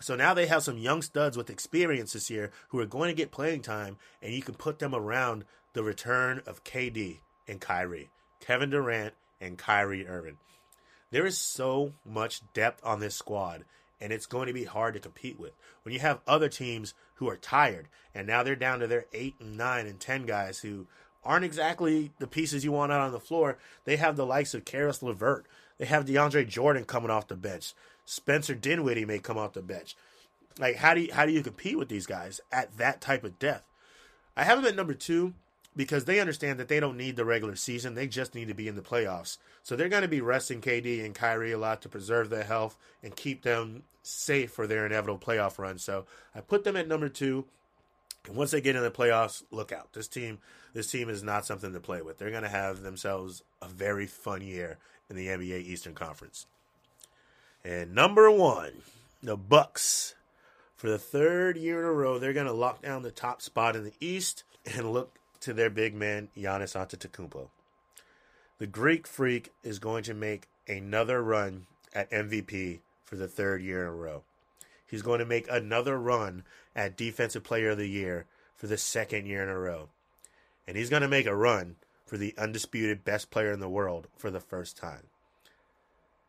So 0.00 0.16
now 0.16 0.34
they 0.34 0.46
have 0.46 0.62
some 0.62 0.76
young 0.76 1.02
studs 1.02 1.36
with 1.36 1.50
experience 1.50 2.12
this 2.12 2.28
year 2.28 2.50
who 2.68 2.80
are 2.80 2.86
going 2.86 3.08
to 3.08 3.14
get 3.14 3.30
playing 3.30 3.62
time, 3.62 3.96
and 4.20 4.34
you 4.34 4.42
can 4.42 4.54
put 4.54 4.80
them 4.80 4.94
around 4.94 5.44
the 5.72 5.82
return 5.82 6.42
of 6.46 6.64
KD 6.64 7.20
and 7.48 7.60
Kyrie, 7.60 8.10
Kevin 8.40 8.70
Durant 8.70 9.14
and 9.40 9.56
Kyrie 9.56 10.06
Irving. 10.06 10.36
There 11.10 11.26
is 11.26 11.38
so 11.38 11.94
much 12.04 12.42
depth 12.52 12.84
on 12.84 13.00
this 13.00 13.14
squad, 13.14 13.64
and 14.00 14.12
it's 14.12 14.26
going 14.26 14.48
to 14.48 14.52
be 14.52 14.64
hard 14.64 14.94
to 14.94 15.00
compete 15.00 15.38
with. 15.38 15.52
When 15.84 15.94
you 15.94 16.00
have 16.00 16.20
other 16.26 16.48
teams 16.48 16.92
who 17.14 17.28
are 17.28 17.36
tired, 17.36 17.88
and 18.14 18.26
now 18.26 18.42
they're 18.42 18.56
down 18.56 18.80
to 18.80 18.86
their 18.86 19.06
eight 19.12 19.36
and 19.40 19.56
nine 19.56 19.86
and 19.86 20.00
ten 20.00 20.26
guys 20.26 20.58
who 20.58 20.86
aren't 21.24 21.44
exactly 21.44 22.12
the 22.18 22.26
pieces 22.26 22.64
you 22.64 22.72
want 22.72 22.92
out 22.92 23.00
on 23.00 23.12
the 23.12 23.20
floor. 23.20 23.58
They 23.84 23.96
have 23.96 24.16
the 24.16 24.26
likes 24.26 24.54
of 24.54 24.64
Caris 24.64 25.02
LeVert, 25.02 25.46
They 25.78 25.86
have 25.86 26.04
DeAndre 26.04 26.48
Jordan 26.48 26.84
coming 26.84 27.10
off 27.10 27.28
the 27.28 27.36
bench. 27.36 27.74
Spencer 28.04 28.54
Dinwiddie 28.54 29.06
may 29.06 29.18
come 29.18 29.38
off 29.38 29.54
the 29.54 29.62
bench. 29.62 29.96
Like 30.58 30.76
how 30.76 30.94
do 30.94 31.02
you 31.02 31.12
how 31.12 31.26
do 31.26 31.32
you 31.32 31.42
compete 31.42 31.78
with 31.78 31.88
these 31.88 32.06
guys 32.06 32.40
at 32.52 32.76
that 32.76 33.00
type 33.00 33.24
of 33.24 33.38
depth? 33.38 33.64
I 34.36 34.44
have 34.44 34.58
them 34.58 34.68
at 34.68 34.76
number 34.76 34.94
two 34.94 35.34
because 35.76 36.04
they 36.04 36.20
understand 36.20 36.60
that 36.60 36.68
they 36.68 36.80
don't 36.80 36.96
need 36.96 37.16
the 37.16 37.24
regular 37.24 37.56
season. 37.56 37.94
They 37.94 38.06
just 38.06 38.34
need 38.34 38.48
to 38.48 38.54
be 38.54 38.68
in 38.68 38.76
the 38.76 38.82
playoffs. 38.82 39.38
So 39.62 39.74
they're 39.74 39.88
going 39.88 40.02
to 40.02 40.08
be 40.08 40.20
resting 40.20 40.60
KD 40.60 41.04
and 41.04 41.14
Kyrie 41.14 41.52
a 41.52 41.58
lot 41.58 41.82
to 41.82 41.88
preserve 41.88 42.30
their 42.30 42.44
health 42.44 42.76
and 43.02 43.16
keep 43.16 43.42
them 43.42 43.82
safe 44.02 44.52
for 44.52 44.66
their 44.66 44.86
inevitable 44.86 45.18
playoff 45.18 45.58
run. 45.58 45.78
So 45.78 46.06
I 46.34 46.40
put 46.40 46.64
them 46.64 46.76
at 46.76 46.88
number 46.88 47.08
two. 47.08 47.46
Once 48.30 48.52
they 48.52 48.60
get 48.60 48.76
in 48.76 48.82
the 48.82 48.90
playoffs, 48.90 49.42
look 49.50 49.70
out. 49.70 49.92
This 49.92 50.08
team 50.08 50.38
this 50.74 50.90
team 50.90 51.08
is 51.08 51.22
not 51.22 51.46
something 51.46 51.72
to 51.72 51.80
play 51.80 52.02
with. 52.02 52.18
They're 52.18 52.30
going 52.30 52.42
to 52.42 52.48
have 52.48 52.82
themselves 52.82 53.42
a 53.62 53.68
very 53.68 54.06
fun 54.06 54.42
year 54.42 54.78
in 55.08 55.16
the 55.16 55.28
NBA 55.28 55.62
Eastern 55.62 55.94
Conference. 55.94 56.46
And 57.64 57.94
number 57.94 58.30
1, 58.30 58.72
the 59.22 59.36
Bucks. 59.36 60.14
For 60.74 60.90
the 60.90 60.98
third 60.98 61.56
year 61.56 61.78
in 61.78 61.86
a 61.86 61.92
row, 61.92 62.18
they're 62.18 62.32
going 62.32 62.46
to 62.46 62.52
lock 62.52 62.82
down 62.82 63.02
the 63.02 63.12
top 63.12 63.40
spot 63.40 63.76
in 63.76 63.84
the 63.84 63.94
East 64.00 64.42
and 64.66 64.92
look 64.92 65.16
to 65.40 65.52
their 65.52 65.70
big 65.70 65.94
man 65.94 66.28
Giannis 66.36 66.74
Antetokounmpo. 66.74 67.48
The 68.58 68.66
Greek 68.66 69.06
Freak 69.06 69.52
is 69.62 69.78
going 69.78 70.02
to 70.04 70.14
make 70.14 70.48
another 70.68 71.22
run 71.22 71.66
at 71.94 72.10
MVP 72.10 72.80
for 73.04 73.16
the 73.16 73.28
third 73.28 73.62
year 73.62 73.82
in 73.82 73.86
a 73.86 73.94
row. 73.94 74.22
He's 74.94 75.02
going 75.02 75.18
to 75.18 75.26
make 75.26 75.50
another 75.50 75.98
run 75.98 76.44
at 76.74 76.96
Defensive 76.96 77.42
Player 77.42 77.70
of 77.70 77.78
the 77.78 77.88
Year 77.88 78.26
for 78.56 78.68
the 78.68 78.78
second 78.78 79.26
year 79.26 79.42
in 79.42 79.48
a 79.48 79.58
row 79.58 79.88
and 80.66 80.76
he's 80.76 80.90
going 80.90 81.02
to 81.02 81.08
make 81.08 81.26
a 81.26 81.36
run 81.36 81.76
for 82.06 82.16
the 82.16 82.34
undisputed 82.38 83.04
best 83.04 83.30
player 83.30 83.52
in 83.52 83.60
the 83.60 83.68
world 83.68 84.08
for 84.16 84.30
the 84.30 84.40
first 84.40 84.76
time. 84.76 85.08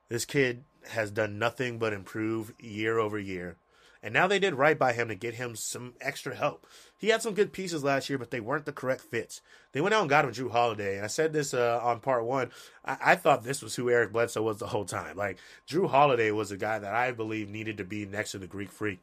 This 0.10 0.25
kid 0.25 0.63
has 0.89 1.12
done 1.12 1.39
nothing 1.39 1.80
but 1.80 1.93
improve 1.93 2.54
year 2.60 2.99
over 2.99 3.17
year. 3.17 3.58
And 4.05 4.13
now 4.13 4.27
they 4.27 4.37
did 4.37 4.53
right 4.53 4.77
by 4.77 4.93
him 4.93 5.07
to 5.07 5.15
get 5.15 5.33
him 5.33 5.55
some 5.55 5.95
extra 5.99 6.35
help. 6.35 6.67
He 6.95 7.09
had 7.09 7.23
some 7.23 7.33
good 7.33 7.51
pieces 7.51 7.83
last 7.83 8.07
year, 8.07 8.19
but 8.19 8.29
they 8.29 8.39
weren't 8.39 8.65
the 8.65 8.71
correct 8.71 9.01
fits. 9.01 9.41
They 9.71 9.81
went 9.81 9.95
out 9.95 10.01
and 10.01 10.09
got 10.11 10.25
him 10.25 10.31
Jrue 10.31 10.51
Holiday. 10.51 10.97
And 10.97 11.05
I 11.05 11.07
said 11.07 11.33
this 11.33 11.55
uh, 11.55 11.79
on 11.81 12.01
part 12.01 12.23
one. 12.23 12.51
I-, 12.85 12.97
I 13.03 13.15
thought 13.15 13.43
this 13.43 13.63
was 13.63 13.75
who 13.75 13.89
Eric 13.89 14.13
Bledsoe 14.13 14.43
was 14.43 14.59
the 14.59 14.67
whole 14.67 14.85
time. 14.85 15.17
Like, 15.17 15.39
Jrue 15.67 15.89
Holiday 15.89 16.29
was 16.29 16.51
a 16.51 16.57
guy 16.57 16.77
that 16.77 16.93
I 16.93 17.13
believe 17.13 17.49
needed 17.49 17.77
to 17.77 17.83
be 17.83 18.05
next 18.05 18.33
to 18.33 18.37
the 18.37 18.45
Greek 18.45 18.71
Freak 18.71 18.99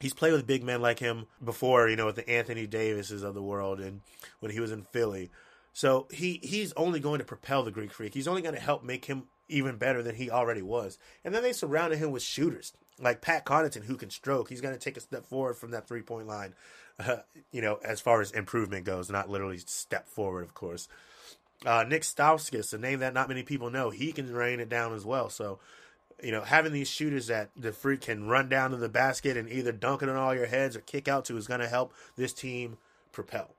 he's 0.00 0.12
played 0.12 0.32
with 0.32 0.46
big 0.46 0.64
men 0.64 0.82
like 0.82 0.98
him 0.98 1.26
before, 1.42 1.88
you 1.88 1.96
know, 1.96 2.06
with 2.06 2.16
the 2.16 2.28
Anthony 2.28 2.66
Davises 2.66 3.22
of 3.22 3.32
the 3.32 3.40
world 3.40 3.80
and 3.80 4.00
when 4.40 4.50
he 4.50 4.60
was 4.60 4.72
in 4.72 4.82
Philly. 4.82 5.30
So 5.72 6.08
he 6.10 6.40
he's 6.42 6.72
only 6.74 7.00
going 7.00 7.20
to 7.20 7.24
propel 7.24 7.62
the 7.62 7.70
Greek 7.70 7.92
Freak. 7.92 8.12
He's 8.12 8.28
only 8.28 8.42
going 8.42 8.54
to 8.54 8.60
help 8.60 8.84
make 8.84 9.06
him 9.06 9.24
even 9.48 9.76
better 9.76 10.02
than 10.02 10.14
he 10.14 10.30
already 10.30 10.62
was. 10.62 10.98
And 11.24 11.34
then 11.34 11.42
they 11.42 11.52
surrounded 11.52 11.98
him 11.98 12.10
with 12.10 12.22
shooters 12.22 12.72
like 13.00 13.20
Pat 13.20 13.44
Connaughton 13.44 13.84
who 13.84 13.96
can 13.96 14.10
stroke. 14.10 14.48
He's 14.48 14.60
going 14.60 14.74
to 14.74 14.80
take 14.80 14.96
a 14.96 15.00
step 15.00 15.26
forward 15.26 15.54
from 15.54 15.72
that 15.72 15.88
three 15.88 16.02
point 16.02 16.26
line. 16.26 16.54
Uh, 16.96 17.16
you 17.50 17.60
know, 17.60 17.80
as 17.84 18.00
far 18.00 18.20
as 18.20 18.30
improvement 18.30 18.84
goes, 18.84 19.10
not 19.10 19.28
literally 19.28 19.58
step 19.58 20.08
forward, 20.08 20.44
of 20.44 20.54
course. 20.54 20.86
Uh, 21.66 21.84
Nik 21.88 22.02
Stauskas, 22.02 22.72
a 22.72 22.78
name 22.78 23.00
that 23.00 23.14
not 23.14 23.28
many 23.28 23.42
people 23.42 23.68
know, 23.68 23.90
he 23.90 24.12
can 24.12 24.32
rain 24.32 24.60
it 24.60 24.68
down 24.68 24.94
as 24.94 25.04
well. 25.04 25.28
So 25.28 25.58
you 26.22 26.32
know, 26.32 26.42
having 26.42 26.72
these 26.72 26.88
shooters 26.88 27.26
that 27.26 27.50
the 27.56 27.72
freak 27.72 28.02
can 28.02 28.26
run 28.26 28.48
down 28.48 28.70
to 28.70 28.76
the 28.76 28.88
basket 28.88 29.36
and 29.36 29.48
either 29.48 29.72
dunk 29.72 30.02
it 30.02 30.08
on 30.08 30.16
all 30.16 30.34
your 30.34 30.46
heads 30.46 30.76
or 30.76 30.80
kick 30.80 31.08
out 31.08 31.24
to 31.26 31.36
is 31.36 31.46
going 31.46 31.60
to 31.60 31.68
help 31.68 31.92
this 32.16 32.32
team 32.32 32.76
propel. 33.12 33.50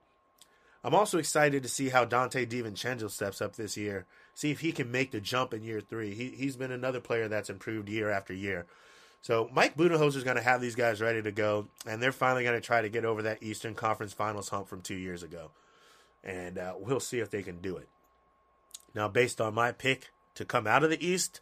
I'm 0.82 0.94
also 0.94 1.18
excited 1.18 1.62
to 1.62 1.68
see 1.68 1.88
how 1.88 2.04
Donte 2.04 2.46
DiVincenzo 2.46 3.10
steps 3.10 3.40
up 3.40 3.56
this 3.56 3.76
year. 3.76 4.06
See 4.34 4.50
if 4.50 4.60
he 4.60 4.72
can 4.72 4.90
make 4.90 5.10
the 5.10 5.20
jump 5.20 5.52
in 5.52 5.62
year 5.62 5.80
three. 5.80 6.14
He, 6.14 6.30
he's 6.30 6.56
been 6.56 6.72
another 6.72 7.00
player 7.00 7.28
that's 7.28 7.50
improved 7.50 7.88
year 7.88 8.10
after 8.10 8.32
year. 8.32 8.66
So 9.22 9.50
Mike 9.52 9.76
Budenholzer 9.76 10.16
is 10.16 10.24
going 10.24 10.36
to 10.36 10.42
have 10.42 10.60
these 10.60 10.76
guys 10.76 11.00
ready 11.00 11.20
to 11.22 11.32
go, 11.32 11.66
and 11.86 12.02
they're 12.02 12.12
finally 12.12 12.44
going 12.44 12.60
to 12.60 12.64
try 12.64 12.82
to 12.82 12.88
get 12.88 13.04
over 13.04 13.22
that 13.22 13.42
Eastern 13.42 13.74
Conference 13.74 14.12
Finals 14.12 14.50
hump 14.50 14.68
from 14.68 14.82
two 14.82 14.94
years 14.94 15.22
ago. 15.22 15.50
And 16.22 16.58
uh, 16.58 16.74
we'll 16.78 17.00
see 17.00 17.18
if 17.18 17.30
they 17.30 17.42
can 17.42 17.60
do 17.60 17.76
it. 17.76 17.88
Now, 18.94 19.08
based 19.08 19.40
on 19.40 19.54
my 19.54 19.72
pick 19.72 20.10
to 20.34 20.44
come 20.44 20.66
out 20.66 20.84
of 20.84 20.90
the 20.90 21.04
East, 21.04 21.40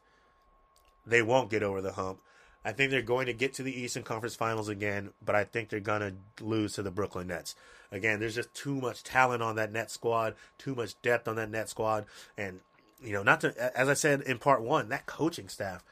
they 1.07 1.23
won't 1.23 1.51
get 1.51 1.63
over 1.63 1.81
the 1.81 1.93
hump. 1.93 2.21
I 2.65 2.73
think 2.73 2.91
they're 2.91 3.03
going 3.03 3.27
to 3.27 3.35
get 3.35 3.53
to 3.55 3.63
the 3.63 3.79
Eastern 3.79 4.03
Conference 4.03 4.35
Finals 4.35 4.69
again, 4.69 5.11
but 5.23 5.35
I 5.35 5.45
think 5.45 5.69
they're 5.69 5.81
going 5.81 6.01
to 6.01 6.45
lose 6.45 6.73
to 6.75 6.83
the 6.83 6.91
Brooklyn 6.91 7.27
Nets. 7.27 7.55
Again, 7.93 8.19
there's 8.19 8.35
just 8.35 8.55
too 8.55 8.75
much 8.81 9.05
talent 9.05 9.43
on 9.43 9.57
that 9.57 9.71
net 9.71 9.91
squad, 9.91 10.35
too 10.57 10.75
much 10.75 11.01
depth 11.03 11.29
on 11.29 11.37
that 11.37 11.51
net 11.51 11.69
squad, 11.69 12.07
and 12.39 12.61
you 13.03 13.13
know, 13.13 13.23
not 13.23 13.43
to 13.43 13.79
as 13.79 13.89
I 13.89 13.95
said 13.95 14.23
in 14.23 14.39
part 14.39 14.63
1, 14.63 14.89
that 14.89 15.05
coaching 15.05 15.49
staff, 15.49 15.85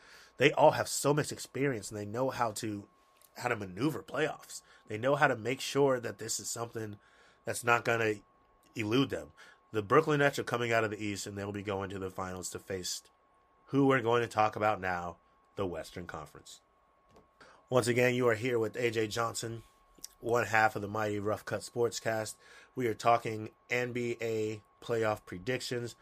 they 0.43 0.51
all 0.51 0.73
have 0.73 0.89
so 0.89 1.15
much 1.15 1.31
experience 1.31 1.89
and 1.89 2.01
they 2.01 2.05
know 2.05 2.29
how 2.29 2.51
to 2.51 2.83
how 3.37 3.49
to 3.49 3.55
maneuver 3.55 4.03
playoffs. 4.03 4.61
They 4.89 4.99
know 4.99 5.15
how 5.15 5.29
to 5.29 5.37
make 5.37 5.61
sure 5.61 6.01
that 6.01 6.19
this 6.19 6.41
is 6.41 6.51
something 6.51 6.97
that's 7.45 7.63
not 7.63 7.85
going 7.85 8.01
to 8.01 8.17
elude 8.75 9.11
them. 9.11 9.29
The 9.71 9.83
Brooklyn 9.83 10.19
Nets 10.19 10.41
are 10.41 10.43
coming 10.43 10.73
out 10.73 10.83
of 10.83 10.91
the 10.91 11.01
East 11.01 11.29
and 11.29 11.39
they'll 11.39 11.53
be 11.53 11.63
going 11.63 11.91
to 11.91 11.99
the 12.01 12.11
finals 12.11 12.51
to 12.51 12.59
face 12.59 13.03
who 13.67 13.87
we're 13.87 14.01
going 14.01 14.23
to 14.23 14.27
talk 14.27 14.57
about 14.57 14.81
now 14.81 15.15
the 15.55 15.65
Western 15.65 16.07
Conference. 16.07 16.61
Once 17.71 17.87
again, 17.87 18.17
you 18.17 18.27
are 18.27 18.35
here 18.35 18.59
with 18.59 18.75
AJ 18.75 19.11
Johnson, 19.11 19.63
one 20.19 20.47
half 20.47 20.75
of 20.75 20.83
the 20.83 20.89
Mighty 20.89 21.21
Rough 21.21 21.45
Cut 21.45 21.61
Sportscast. 21.61 22.35
We 22.75 22.89
are 22.89 22.95
talking 22.95 23.51
NBA 23.71 24.63
playoff 24.83 25.25
predictions. 25.25 25.95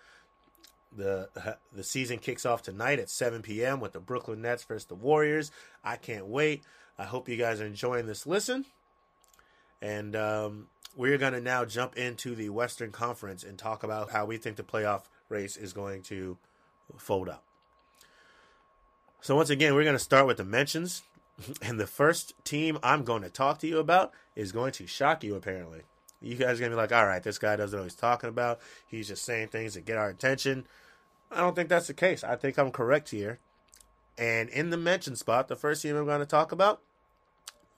The 0.96 1.28
the 1.72 1.84
season 1.84 2.18
kicks 2.18 2.44
off 2.44 2.62
tonight 2.62 2.98
at 2.98 3.10
7 3.10 3.42
p.m. 3.42 3.80
with 3.80 3.92
the 3.92 4.00
Brooklyn 4.00 4.42
Nets 4.42 4.64
versus 4.64 4.86
the 4.86 4.94
Warriors. 4.94 5.50
I 5.84 5.96
can't 5.96 6.26
wait. 6.26 6.64
I 6.98 7.04
hope 7.04 7.28
you 7.28 7.36
guys 7.36 7.60
are 7.60 7.66
enjoying 7.66 8.06
this 8.06 8.26
listen. 8.26 8.66
And 9.80 10.14
um, 10.14 10.66
we're 10.96 11.18
going 11.18 11.32
to 11.32 11.40
now 11.40 11.64
jump 11.64 11.96
into 11.96 12.34
the 12.34 12.50
Western 12.50 12.92
Conference 12.92 13.42
and 13.42 13.58
talk 13.58 13.82
about 13.82 14.10
how 14.10 14.26
we 14.26 14.36
think 14.36 14.56
the 14.56 14.62
playoff 14.62 15.04
race 15.28 15.56
is 15.56 15.72
going 15.72 16.02
to 16.02 16.36
fold 16.98 17.28
up. 17.28 17.44
So 19.22 19.36
once 19.36 19.50
again, 19.50 19.74
we're 19.74 19.84
going 19.84 19.94
to 19.94 19.98
start 19.98 20.26
with 20.26 20.38
the 20.38 20.44
mentions. 20.44 21.02
And 21.62 21.80
the 21.80 21.86
first 21.86 22.34
team 22.44 22.78
I'm 22.82 23.02
going 23.02 23.22
to 23.22 23.30
talk 23.30 23.60
to 23.60 23.66
you 23.66 23.78
about 23.78 24.12
is 24.36 24.52
going 24.52 24.72
to 24.72 24.86
shock 24.86 25.24
you, 25.24 25.36
apparently. 25.36 25.84
You 26.22 26.36
guys 26.36 26.60
are 26.60 26.64
to 26.64 26.70
be 26.70 26.76
like, 26.76 26.92
all 26.92 27.06
right, 27.06 27.22
this 27.22 27.38
guy 27.38 27.56
doesn't 27.56 27.76
know 27.76 27.82
what 27.82 27.90
he's 27.90 27.98
talking 27.98 28.28
about. 28.28 28.60
He's 28.86 29.08
just 29.08 29.24
saying 29.24 29.48
things 29.48 29.74
to 29.74 29.80
get 29.80 29.96
our 29.96 30.10
attention. 30.10 30.66
I 31.30 31.38
don't 31.38 31.54
think 31.54 31.68
that's 31.68 31.86
the 31.86 31.94
case. 31.94 32.22
I 32.22 32.36
think 32.36 32.58
I'm 32.58 32.70
correct 32.70 33.10
here. 33.10 33.38
And 34.18 34.50
in 34.50 34.70
the 34.70 34.76
mention 34.76 35.16
spot, 35.16 35.48
the 35.48 35.56
first 35.56 35.82
team 35.82 35.96
I'm 35.96 36.04
going 36.04 36.20
to 36.20 36.26
talk 36.26 36.52
about, 36.52 36.82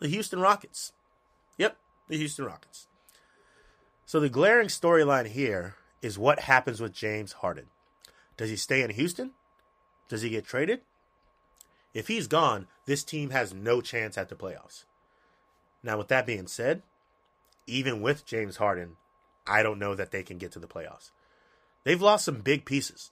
the 0.01 0.09
Houston 0.09 0.41
Rockets. 0.41 0.93
Yep, 1.59 1.77
the 2.09 2.17
Houston 2.17 2.45
Rockets. 2.45 2.89
So 4.07 4.19
the 4.19 4.29
glaring 4.29 4.69
storyline 4.69 5.29
here 5.29 5.77
is 6.01 6.19
what 6.19 6.41
happens 6.41 6.81
with 6.81 6.93
James 6.93 7.35
Harden. 7.35 7.67
Does 8.37 8.51
he 8.51 8.57
stay 8.57 8.83
in 8.83 8.91
Houston? 8.91 9.33
Does 10.09 10.23
he 10.23 10.31
get 10.31 10.45
traded? 10.45 10.81
If 11.95 12.09
he's 12.09 12.27
gone, 12.27 12.67
this 12.87 13.05
team 13.05 13.31
has 13.31 13.55
no 13.55 13.81
chance 13.81 14.19
at 14.19 14.29
the 14.29 14.35
playoffs. 14.35 14.85
Now, 15.83 15.99
with 15.99 16.09
that 16.09 16.27
being 16.27 16.47
said, 16.47 16.83
even 17.67 18.01
with 18.01 18.27
James 18.27 18.57
Harden, 18.57 18.97
I 19.47 19.63
don't 19.63 19.79
know 19.79 19.95
that 19.95 20.11
they 20.11 20.23
can 20.23 20.39
get 20.39 20.53
to 20.53 20.59
the 20.59 20.67
playoffs. 20.67 21.11
They've 21.85 22.01
lost 22.01 22.25
some 22.25 22.41
big 22.41 22.65
pieces. 22.65 23.11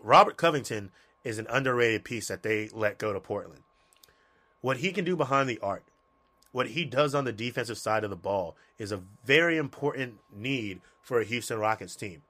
Robert 0.00 0.36
Covington 0.36 0.90
is 1.24 1.38
an 1.38 1.46
underrated 1.48 2.04
piece 2.04 2.28
that 2.28 2.42
they 2.42 2.68
let 2.72 2.98
go 2.98 3.12
to 3.12 3.20
Portland. 3.20 3.62
What 4.60 4.78
he 4.78 4.92
can 4.92 5.04
do 5.04 5.16
behind 5.16 5.48
the 5.48 5.58
arc, 5.60 5.84
what 6.52 6.68
he 6.68 6.84
does 6.84 7.14
on 7.14 7.24
the 7.24 7.32
defensive 7.32 7.78
side 7.78 8.04
of 8.04 8.10
the 8.10 8.16
ball, 8.16 8.56
is 8.78 8.92
a 8.92 9.02
very 9.24 9.56
important 9.56 10.18
need 10.34 10.80
for 11.00 11.20
a 11.20 11.24
Houston 11.24 11.58
Rockets 11.58 11.96
team. 11.96 12.22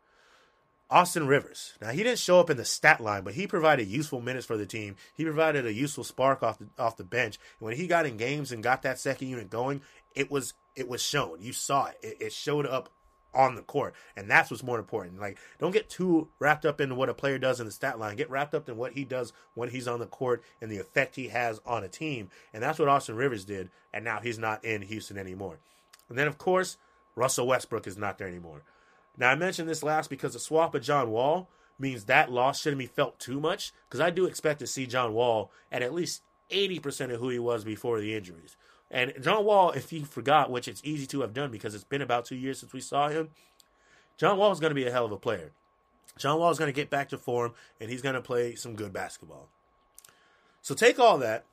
Austin 0.89 1.27
Rivers. 1.27 1.75
Now 1.81 1.91
he 1.91 2.03
didn't 2.03 2.19
show 2.19 2.39
up 2.39 2.51
in 2.51 2.57
the 2.57 2.65
stat 2.65 3.01
line, 3.01 3.25
but 3.25 3.35
he 3.35 3.47
provided 3.47 3.89
useful 3.89 4.21
minutes 4.21 4.47
for 4.47 4.57
the 4.57 4.67
team. 4.67 4.97
He 5.15 5.25
provided 5.25 5.67
a 5.67 5.73
useful 5.73 6.05
spark 6.05 6.43
off 6.43 6.59
the 6.59 6.69
off 6.79 6.97
the 6.97 7.05
bench. 7.05 7.39
And 7.59 7.67
when 7.67 7.77
he 7.77 7.87
got 7.87 8.07
in 8.07 8.17
games 8.17 8.53
and 8.53 8.63
got 8.63 8.83
that 8.83 9.01
second 9.01 9.29
unit 9.29 9.51
going, 9.51 9.81
it 10.15 10.31
was 10.31 10.55
it 10.77 10.89
was 10.89 11.03
shown. 11.03 11.39
You 11.41 11.53
saw 11.53 11.87
it. 11.87 11.99
It, 12.03 12.17
it 12.21 12.33
showed 12.33 12.67
up 12.67 12.91
on 13.35 13.55
the 13.55 13.63
court, 13.63 13.95
and 14.17 14.31
that's 14.31 14.51
what's 14.51 14.63
more 14.63 14.79
important. 14.79 15.21
Like, 15.21 15.39
don't 15.59 15.73
get 15.73 15.91
too 15.91 16.29
wrapped 16.39 16.65
up 16.65 16.81
in 16.81 16.97
what 16.97 17.09
a 17.09 17.15
player 17.15 17.39
does 17.39 17.61
in 17.61 17.67
the 17.67 17.73
stat 17.73 17.99
line. 17.99 18.17
Get 18.17 18.31
wrapped 18.31 18.55
up 18.55 18.69
in 18.69 18.77
what 18.77 18.93
he 18.93 19.05
does 19.05 19.33
when 19.55 19.69
he's 19.69 19.89
on 19.89 19.99
the 19.99 20.07
court 20.07 20.43
and 20.61 20.71
the 20.71 20.79
effect 20.79 21.17
he 21.17 21.29
has 21.29 21.61
on 21.67 21.85
a 21.85 21.89
team. 21.89 22.31
And 22.55 22.63
that's 22.63 22.79
what 22.79 22.89
Austin 22.89 23.17
Rivers 23.17 23.45
did. 23.45 23.71
And 23.93 24.05
now 24.05 24.21
he's 24.21 24.39
not 24.39 24.65
in 24.65 24.83
Houston 24.83 25.19
anymore. 25.19 25.59
And 26.09 26.19
then 26.19 26.29
of 26.29 26.39
course, 26.39 26.79
Russell 27.15 27.47
Westbrook 27.47 27.87
is 27.87 27.99
not 27.99 28.19
there 28.19 28.29
anymore. 28.29 28.63
Now, 29.19 29.31
I 29.31 29.35
mentioned 29.35 29.69
this 29.69 29.83
last 29.83 30.11
because 30.11 30.35
the 30.35 30.39
swap 30.39 30.75
of 30.75 30.83
John 30.83 31.11
Wall 31.11 31.49
means 31.79 32.05
that 32.05 32.31
loss 32.31 32.61
shouldn't 32.61 32.79
be 32.79 32.87
felt 32.87 33.19
too 33.19 33.41
much 33.41 33.73
because 33.89 34.01
I 34.01 34.11
do 34.11 34.27
expect 34.27 34.61
to 34.61 34.67
see 34.67 34.87
John 34.87 35.15
Wall 35.15 35.51
at 35.73 35.83
at 35.83 35.95
least 35.95 36.23
80% 36.51 37.13
of 37.13 37.21
who 37.21 37.31
he 37.31 37.39
was 37.39 37.65
before 37.65 38.01
the 38.01 38.15
injuries. 38.15 38.57
And 38.91 39.13
John 39.21 39.45
Wall, 39.45 39.73
if 39.73 39.91
he 39.91 40.05
forgot, 40.05 40.51
which 40.51 40.69
it's 40.69 40.83
easy 40.85 41.07
to 41.07 41.21
have 41.23 41.35
done 41.35 41.51
because 41.51 41.75
it's 41.75 41.85
been 41.85 42.03
about 42.03 42.25
two 42.25 42.37
years 42.37 42.61
since 42.61 42.73
we 42.73 42.81
saw 42.81 43.09
him, 43.09 43.31
John 44.17 44.39
Wall 44.39 44.53
is 44.53 44.61
going 44.61 44.71
to 44.71 44.77
be 44.77 44.87
a 44.87 44.93
hell 44.93 45.05
of 45.05 45.13
a 45.13 45.17
player. 45.17 45.53
John 46.17 46.39
Wall 46.39 46.51
is 46.51 46.59
going 46.59 46.73
to 46.73 46.77
get 46.77 46.89
back 46.89 47.09
to 47.11 47.19
form, 47.19 47.53
and 47.81 47.91
he's 47.91 48.03
going 48.03 48.15
to 48.15 48.23
play 48.23 48.55
some 48.55 48.75
good 48.75 48.93
basketball. 48.93 49.49
So 50.63 50.75
take 50.75 50.99
all 50.99 51.19
that, 51.19 51.45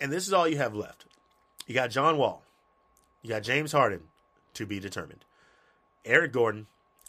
and 0.00 0.12
this 0.12 0.26
is 0.26 0.32
all 0.32 0.48
you 0.48 0.56
have 0.56 0.74
left. 0.74 1.06
You 1.66 1.74
got 1.74 1.90
John 1.90 2.18
Wall, 2.18 2.42
you 3.22 3.30
got 3.30 3.42
James 3.42 3.72
Harden 3.72 4.02
to 4.54 4.66
be 4.66 4.80
determined, 4.80 5.24
Eric 6.04 6.32
Gordon, 6.32 6.66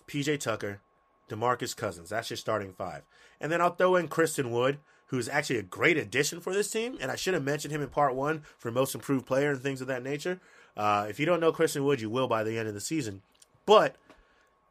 PJ 0.08 0.40
Tucker, 0.40 0.82
DeMarcus 1.30 1.76
Cousins. 1.76 2.10
That's 2.10 2.30
your 2.30 2.38
starting 2.38 2.74
five. 2.74 3.04
And 3.42 3.52
then 3.52 3.62
I'll 3.62 3.76
throw 3.76 3.96
in 3.96 4.08
Christian 4.08 4.52
Wood, 4.52 4.80
who's 5.08 5.30
actually 5.30 5.58
a 5.58 5.64
great 5.64 5.98
addition 5.98 6.40
for 6.40 6.54
this 6.54 6.70
team. 6.70 6.98
And 7.00 7.12
I 7.12 7.16
should 7.16 7.34
have 7.34 7.44
mentioned 7.44 7.74
him 7.74 7.82
in 7.82 7.90
part 7.90 8.16
one 8.16 8.44
for 8.58 8.72
most 8.72 8.96
improved 8.96 9.26
player 9.26 9.52
and 9.52 9.62
things 9.62 9.82
of 9.82 9.88
that 9.88 10.04
nature. 10.04 10.40
Uh, 10.76 11.08
if 11.10 11.20
you 11.20 11.26
don't 11.26 11.40
know 11.40 11.52
Christian 11.52 11.84
Wood, 11.84 12.02
you 12.02 12.10
will 12.10 12.28
by 12.28 12.44
the 12.44 12.58
end 12.58 12.68
of 12.68 12.74
the 12.74 12.82
season. 12.82 13.22
But 13.66 13.96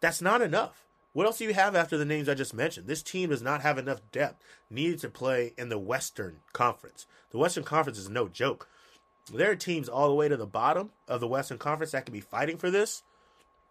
that's 0.01 0.23
not 0.23 0.43
enough. 0.43 0.85
What 1.13 1.27
else 1.27 1.39
do 1.39 1.45
you 1.45 1.55
have 1.55 1.75
after 1.75 1.97
the 1.97 2.05
names 2.05 2.29
I 2.29 2.35
just 2.35 2.53
mentioned? 2.53 2.87
This 2.87 3.03
team 3.03 3.31
does 3.31 3.41
not 3.41 3.63
have 3.63 3.79
enough 3.79 4.03
depth 4.13 4.45
needed 4.71 4.99
to 5.01 5.09
play 5.09 5.55
in 5.57 5.71
the 5.71 5.79
Western 5.79 6.41
Conference. 6.53 7.07
The 7.31 7.39
Western 7.39 7.65
Conference 7.65 7.99
is 7.99 8.11
no 8.11 8.29
joke. 8.29 8.69
There 9.33 9.51
are 9.51 9.57
teams 9.57 9.89
all 9.89 10.09
the 10.09 10.15
way 10.15 10.29
to 10.29 10.37
the 10.37 10.47
bottom 10.47 10.91
of 11.09 11.21
the 11.21 11.27
Western 11.27 11.57
Conference 11.59 11.93
that 11.93 12.05
could 12.05 12.13
be 12.13 12.21
fighting 12.21 12.59
for 12.59 12.71
this, 12.71 13.03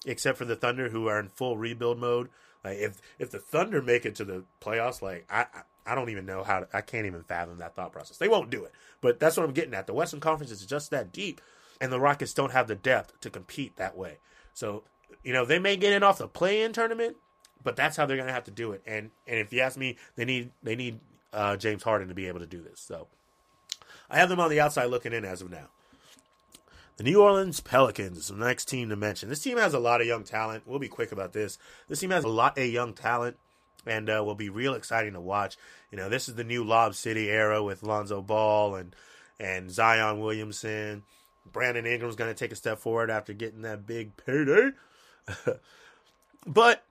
except 0.06 0.40
for 0.40 0.46
the 0.46 0.56
Thunder, 0.56 0.90
who 0.90 1.08
are 1.08 1.20
in 1.20 1.30
full 1.30 1.56
rebuild 1.56 2.00
mode. 2.00 2.30
Like 2.64 2.80
if 2.80 3.00
if 3.20 3.30
the 3.30 3.40
Thunder 3.40 3.82
make 3.82 4.06
it 4.06 4.16
to 4.16 4.26
the 4.26 4.44
playoffs, 4.60 5.02
like 5.04 5.26
I 5.30 5.46
I, 5.86 5.96
don't 5.96 6.10
even 6.10 6.26
know 6.26 6.44
how 6.44 6.62
to, 6.62 6.68
I 6.74 6.82
can't 6.82 7.06
even 7.06 7.24
fathom 7.24 7.58
that 7.60 7.76
thought 7.76 7.92
process. 7.92 8.18
They 8.18 8.28
won't 8.28 8.50
do 8.50 8.64
it, 8.64 8.72
but 9.02 9.20
that's 9.20 9.38
what 9.38 9.46
I'm 9.46 9.54
getting 9.54 9.74
at. 9.74 9.88
The 9.88 9.94
Western 9.94 10.20
Conference 10.20 10.52
is 10.52 10.66
just 10.66 10.92
that 10.92 11.12
deep, 11.12 11.42
and 11.82 11.92
the 11.92 12.00
Rockets 12.00 12.34
don't 12.34 12.52
have 12.52 12.68
the 12.68 12.76
depth 12.76 13.20
to 13.22 13.30
compete 13.30 13.76
that 13.78 13.98
way. 13.98 14.18
So 14.54 14.84
you 15.24 15.34
know 15.34 15.46
they 15.46 15.60
may 15.60 15.78
get 15.78 15.94
in 15.94 16.04
off 16.04 16.18
the 16.18 16.28
play-in 16.28 16.74
tournament, 16.74 17.18
but 17.64 17.76
that's 17.76 17.98
how 17.98 18.06
they're 18.06 18.18
going 18.18 18.28
to 18.28 18.34
have 18.34 18.46
to 18.46 18.52
do 18.52 18.72
it. 18.72 18.82
And 18.86 19.12
and 19.28 19.40
if 19.40 19.52
you 19.52 19.62
ask 19.62 19.78
me, 19.78 19.98
they 20.16 20.26
need 20.26 20.52
they 20.64 20.76
need 20.76 21.00
uh, 21.34 21.58
James 21.58 21.84
Harden 21.84 22.08
to 22.08 22.16
be 22.16 22.28
able 22.28 22.40
to 22.40 22.46
do 22.46 22.62
this. 22.62 22.80
So 22.80 23.08
I 24.10 24.18
have 24.18 24.30
them 24.30 24.40
on 24.40 24.50
the 24.50 24.60
outside 24.60 24.86
looking 24.86 25.14
in 25.14 25.26
as 25.26 25.42
of 25.42 25.52
now. 25.52 25.70
The 26.98 27.04
New 27.04 27.22
Orleans 27.22 27.60
Pelicans, 27.60 28.18
is 28.18 28.28
the 28.30 28.36
next 28.36 28.70
team 28.70 28.88
to 28.88 28.96
mention. 28.96 29.28
This 29.28 29.42
team 29.42 29.58
has 29.58 29.74
a 29.74 29.80
lot 29.80 30.00
of 30.00 30.08
young 30.08 30.24
talent. 30.24 30.64
We'll 30.66 30.80
be 30.80 30.88
quick 30.88 31.12
about 31.12 31.34
this. 31.34 31.58
This 31.90 32.00
team 32.00 32.12
has 32.12 32.24
a 32.24 32.30
lot 32.30 32.58
of 32.58 32.66
young 32.66 32.94
talent 32.94 33.36
and 33.86 34.10
uh, 34.10 34.24
will 34.26 34.36
be 34.36 34.50
real 34.50 34.74
exciting 34.74 35.14
to 35.14 35.22
watch. 35.22 35.58
You 35.92 35.98
know, 35.98 36.10
this 36.10 36.28
is 36.28 36.36
the 36.36 36.44
new 36.44 36.64
Lob 36.64 36.96
City 36.96 37.30
era 37.30 37.64
with 37.64 37.84
Lonzo 37.84 38.22
Ball 38.22 38.76
and 38.76 38.96
and 39.40 39.70
Zion 39.72 40.20
Williamson. 40.20 41.04
Brandon 41.52 41.86
Ingram's 41.86 42.16
going 42.16 42.34
to 42.34 42.38
take 42.38 42.52
a 42.52 42.56
step 42.56 42.80
forward 42.80 43.10
after 43.10 43.34
getting 43.34 43.62
that 43.62 43.86
big 43.86 44.18
payday. 44.18 44.72
but 46.48 46.84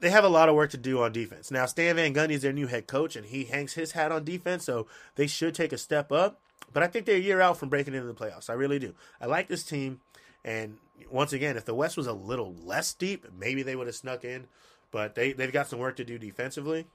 they 0.00 0.10
have 0.10 0.24
a 0.24 0.28
lot 0.28 0.48
of 0.48 0.54
work 0.54 0.70
to 0.70 0.76
do 0.76 1.02
on 1.02 1.12
defense. 1.12 1.50
Now, 1.50 1.66
Stan 1.66 1.96
Van 1.96 2.14
Gundy 2.14 2.30
is 2.30 2.42
their 2.42 2.52
new 2.52 2.66
head 2.66 2.86
coach, 2.86 3.16
and 3.16 3.26
he 3.26 3.44
hangs 3.44 3.74
his 3.74 3.92
hat 3.92 4.12
on 4.12 4.24
defense, 4.24 4.64
so 4.64 4.86
they 5.16 5.26
should 5.26 5.54
take 5.54 5.72
a 5.72 5.78
step 5.78 6.10
up. 6.10 6.40
But 6.72 6.82
I 6.82 6.86
think 6.86 7.04
they're 7.04 7.16
a 7.16 7.20
year 7.20 7.40
out 7.40 7.58
from 7.58 7.68
breaking 7.68 7.94
into 7.94 8.06
the 8.06 8.14
playoffs. 8.14 8.48
I 8.48 8.54
really 8.54 8.78
do. 8.78 8.94
I 9.20 9.26
like 9.26 9.48
this 9.48 9.64
team, 9.64 10.00
and 10.44 10.78
once 11.10 11.32
again, 11.32 11.56
if 11.56 11.64
the 11.64 11.74
West 11.74 11.96
was 11.96 12.06
a 12.06 12.12
little 12.12 12.54
less 12.64 12.94
deep, 12.94 13.26
maybe 13.36 13.62
they 13.62 13.76
would 13.76 13.86
have 13.86 13.96
snuck 13.96 14.24
in. 14.24 14.46
But 14.90 15.14
they 15.14 15.32
they've 15.32 15.52
got 15.52 15.68
some 15.68 15.78
work 15.78 15.96
to 15.96 16.04
do 16.04 16.18
defensively. 16.18 16.86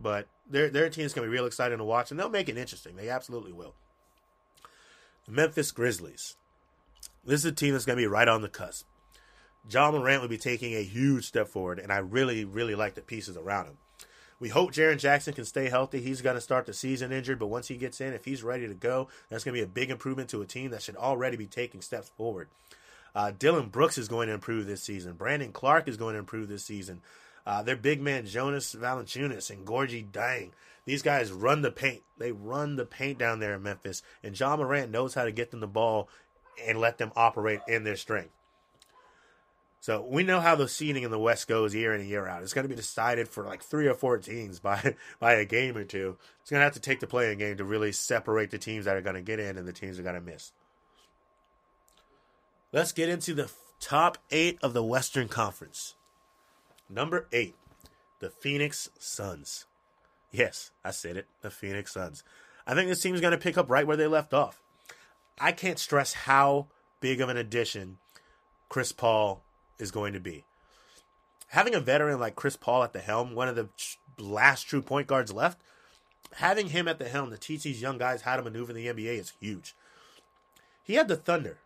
But 0.00 0.28
their 0.48 0.68
their 0.68 0.90
team 0.90 1.06
is 1.06 1.14
going 1.14 1.26
to 1.26 1.30
be 1.30 1.36
real 1.36 1.46
exciting 1.46 1.78
to 1.78 1.84
watch, 1.84 2.10
and 2.10 2.18
they'll 2.18 2.28
make 2.28 2.48
it 2.48 2.58
interesting. 2.58 2.96
They 2.96 3.08
absolutely 3.08 3.52
will. 3.52 3.74
The 5.26 5.32
Memphis 5.32 5.72
Grizzlies. 5.72 6.36
This 7.24 7.40
is 7.40 7.46
a 7.46 7.52
team 7.52 7.72
that's 7.72 7.84
going 7.84 7.96
to 7.96 8.02
be 8.02 8.06
right 8.06 8.28
on 8.28 8.42
the 8.42 8.48
cusp. 8.48 8.86
Ja 9.68 9.90
Morant 9.90 10.22
will 10.22 10.28
be 10.28 10.38
taking 10.38 10.74
a 10.74 10.84
huge 10.84 11.26
step 11.26 11.48
forward, 11.48 11.80
and 11.80 11.92
I 11.92 11.98
really, 11.98 12.44
really 12.44 12.76
like 12.76 12.94
the 12.94 13.00
pieces 13.00 13.36
around 13.36 13.66
him. 13.66 13.78
We 14.38 14.50
hope 14.50 14.72
Jaren 14.72 14.98
Jackson 14.98 15.32
can 15.32 15.44
stay 15.46 15.68
healthy. 15.68 16.00
He's 16.00 16.22
going 16.22 16.36
to 16.36 16.42
start 16.42 16.66
the 16.66 16.74
season 16.74 17.10
injured, 17.10 17.38
but 17.38 17.46
once 17.46 17.68
he 17.68 17.76
gets 17.76 18.00
in, 18.00 18.12
if 18.12 18.26
he's 18.26 18.44
ready 18.44 18.68
to 18.68 18.74
go, 18.74 19.08
that's 19.28 19.44
going 19.44 19.54
to 19.54 19.60
be 19.60 19.64
a 19.64 19.66
big 19.66 19.90
improvement 19.90 20.28
to 20.30 20.42
a 20.42 20.46
team 20.46 20.70
that 20.70 20.82
should 20.82 20.96
already 20.96 21.36
be 21.36 21.46
taking 21.46 21.80
steps 21.80 22.10
forward. 22.16 22.48
Uh, 23.14 23.32
Dillon 23.36 23.70
Brooks 23.70 23.96
is 23.96 24.08
going 24.08 24.28
to 24.28 24.34
improve 24.34 24.66
this 24.66 24.82
season. 24.82 25.14
Brandon 25.14 25.52
Clarke 25.52 25.88
is 25.88 25.96
going 25.96 26.12
to 26.12 26.18
improve 26.18 26.48
this 26.48 26.64
season. 26.64 27.00
Uh, 27.46 27.62
their 27.62 27.76
big 27.76 28.00
man 28.00 28.26
Jonas 28.26 28.74
Valanciunas 28.74 29.50
and 29.50 29.66
Gorgui 29.66 30.10
Dieng. 30.10 30.50
These 30.84 31.02
guys 31.02 31.32
run 31.32 31.62
the 31.62 31.70
paint. 31.70 32.02
They 32.18 32.32
run 32.32 32.76
the 32.76 32.84
paint 32.84 33.18
down 33.18 33.38
there 33.38 33.54
in 33.54 33.62
Memphis, 33.62 34.02
and 34.22 34.34
John 34.34 34.58
Morant 34.58 34.90
knows 34.90 35.14
how 35.14 35.24
to 35.24 35.32
get 35.32 35.50
them 35.50 35.60
the 35.60 35.66
ball 35.66 36.08
and 36.64 36.80
let 36.80 36.98
them 36.98 37.12
operate 37.16 37.60
in 37.68 37.84
their 37.84 37.96
strength. 37.96 38.30
So 39.80 40.04
we 40.08 40.24
know 40.24 40.40
how 40.40 40.56
the 40.56 40.68
seeding 40.68 41.04
in 41.04 41.10
the 41.10 41.18
West 41.18 41.46
goes 41.46 41.74
year 41.74 41.94
in 41.94 42.00
and 42.00 42.08
year 42.08 42.26
out. 42.26 42.42
It's 42.42 42.52
going 42.52 42.64
to 42.64 42.68
be 42.68 42.74
decided 42.74 43.28
for 43.28 43.44
like 43.44 43.62
three 43.62 43.86
or 43.86 43.94
four 43.94 44.18
teams 44.18 44.58
by 44.60 44.96
by 45.20 45.34
a 45.34 45.44
game 45.44 45.76
or 45.76 45.84
two. 45.84 46.16
It's 46.40 46.50
going 46.50 46.60
to 46.60 46.64
have 46.64 46.74
to 46.74 46.80
take 46.80 47.00
the 47.00 47.06
playing 47.06 47.38
game 47.38 47.56
to 47.58 47.64
really 47.64 47.92
separate 47.92 48.50
the 48.50 48.58
teams 48.58 48.86
that 48.86 48.96
are 48.96 49.02
going 49.02 49.16
to 49.16 49.22
get 49.22 49.38
in 49.38 49.58
and 49.58 49.66
the 49.66 49.72
teams 49.72 49.96
that 49.96 50.02
are 50.02 50.10
going 50.10 50.24
to 50.24 50.32
miss. 50.32 50.52
Let's 52.72 52.92
get 52.92 53.08
into 53.08 53.34
the 53.34 53.50
top 53.80 54.18
eight 54.30 54.58
of 54.62 54.72
the 54.72 54.82
Western 54.82 55.28
Conference. 55.28 55.95
Number 56.88 57.26
eight, 57.32 57.56
the 58.20 58.30
Phoenix 58.30 58.90
Suns. 58.98 59.66
Yes, 60.30 60.70
I 60.84 60.90
said 60.90 61.16
it, 61.16 61.26
the 61.42 61.50
Phoenix 61.50 61.92
Suns. 61.92 62.22
I 62.66 62.74
think 62.74 62.88
this 62.88 63.02
team 63.02 63.14
is 63.14 63.20
going 63.20 63.32
to 63.32 63.38
pick 63.38 63.58
up 63.58 63.70
right 63.70 63.86
where 63.86 63.96
they 63.96 64.06
left 64.06 64.34
off. 64.34 64.60
I 65.38 65.52
can't 65.52 65.78
stress 65.78 66.12
how 66.12 66.66
big 67.00 67.20
of 67.20 67.28
an 67.28 67.36
addition 67.36 67.98
Chris 68.68 68.92
Paul 68.92 69.42
is 69.78 69.90
going 69.90 70.12
to 70.12 70.20
be. 70.20 70.44
Having 71.48 71.74
a 71.74 71.80
veteran 71.80 72.18
like 72.18 72.34
Chris 72.34 72.56
Paul 72.56 72.82
at 72.82 72.92
the 72.92 73.00
helm, 73.00 73.34
one 73.34 73.48
of 73.48 73.56
the 73.56 73.68
last 74.18 74.62
true 74.64 74.82
point 74.82 75.06
guards 75.06 75.32
left, 75.32 75.60
having 76.34 76.68
him 76.70 76.88
at 76.88 76.98
the 76.98 77.08
helm 77.08 77.30
to 77.30 77.38
teach 77.38 77.62
these 77.62 77.82
young 77.82 77.98
guys 77.98 78.22
how 78.22 78.36
to 78.36 78.42
maneuver 78.42 78.72
in 78.72 78.76
the 78.76 78.86
NBA 78.86 79.18
is 79.18 79.32
huge. 79.40 79.74
He 80.82 80.94
had 80.94 81.08
the 81.08 81.16
Thunder 81.16 81.58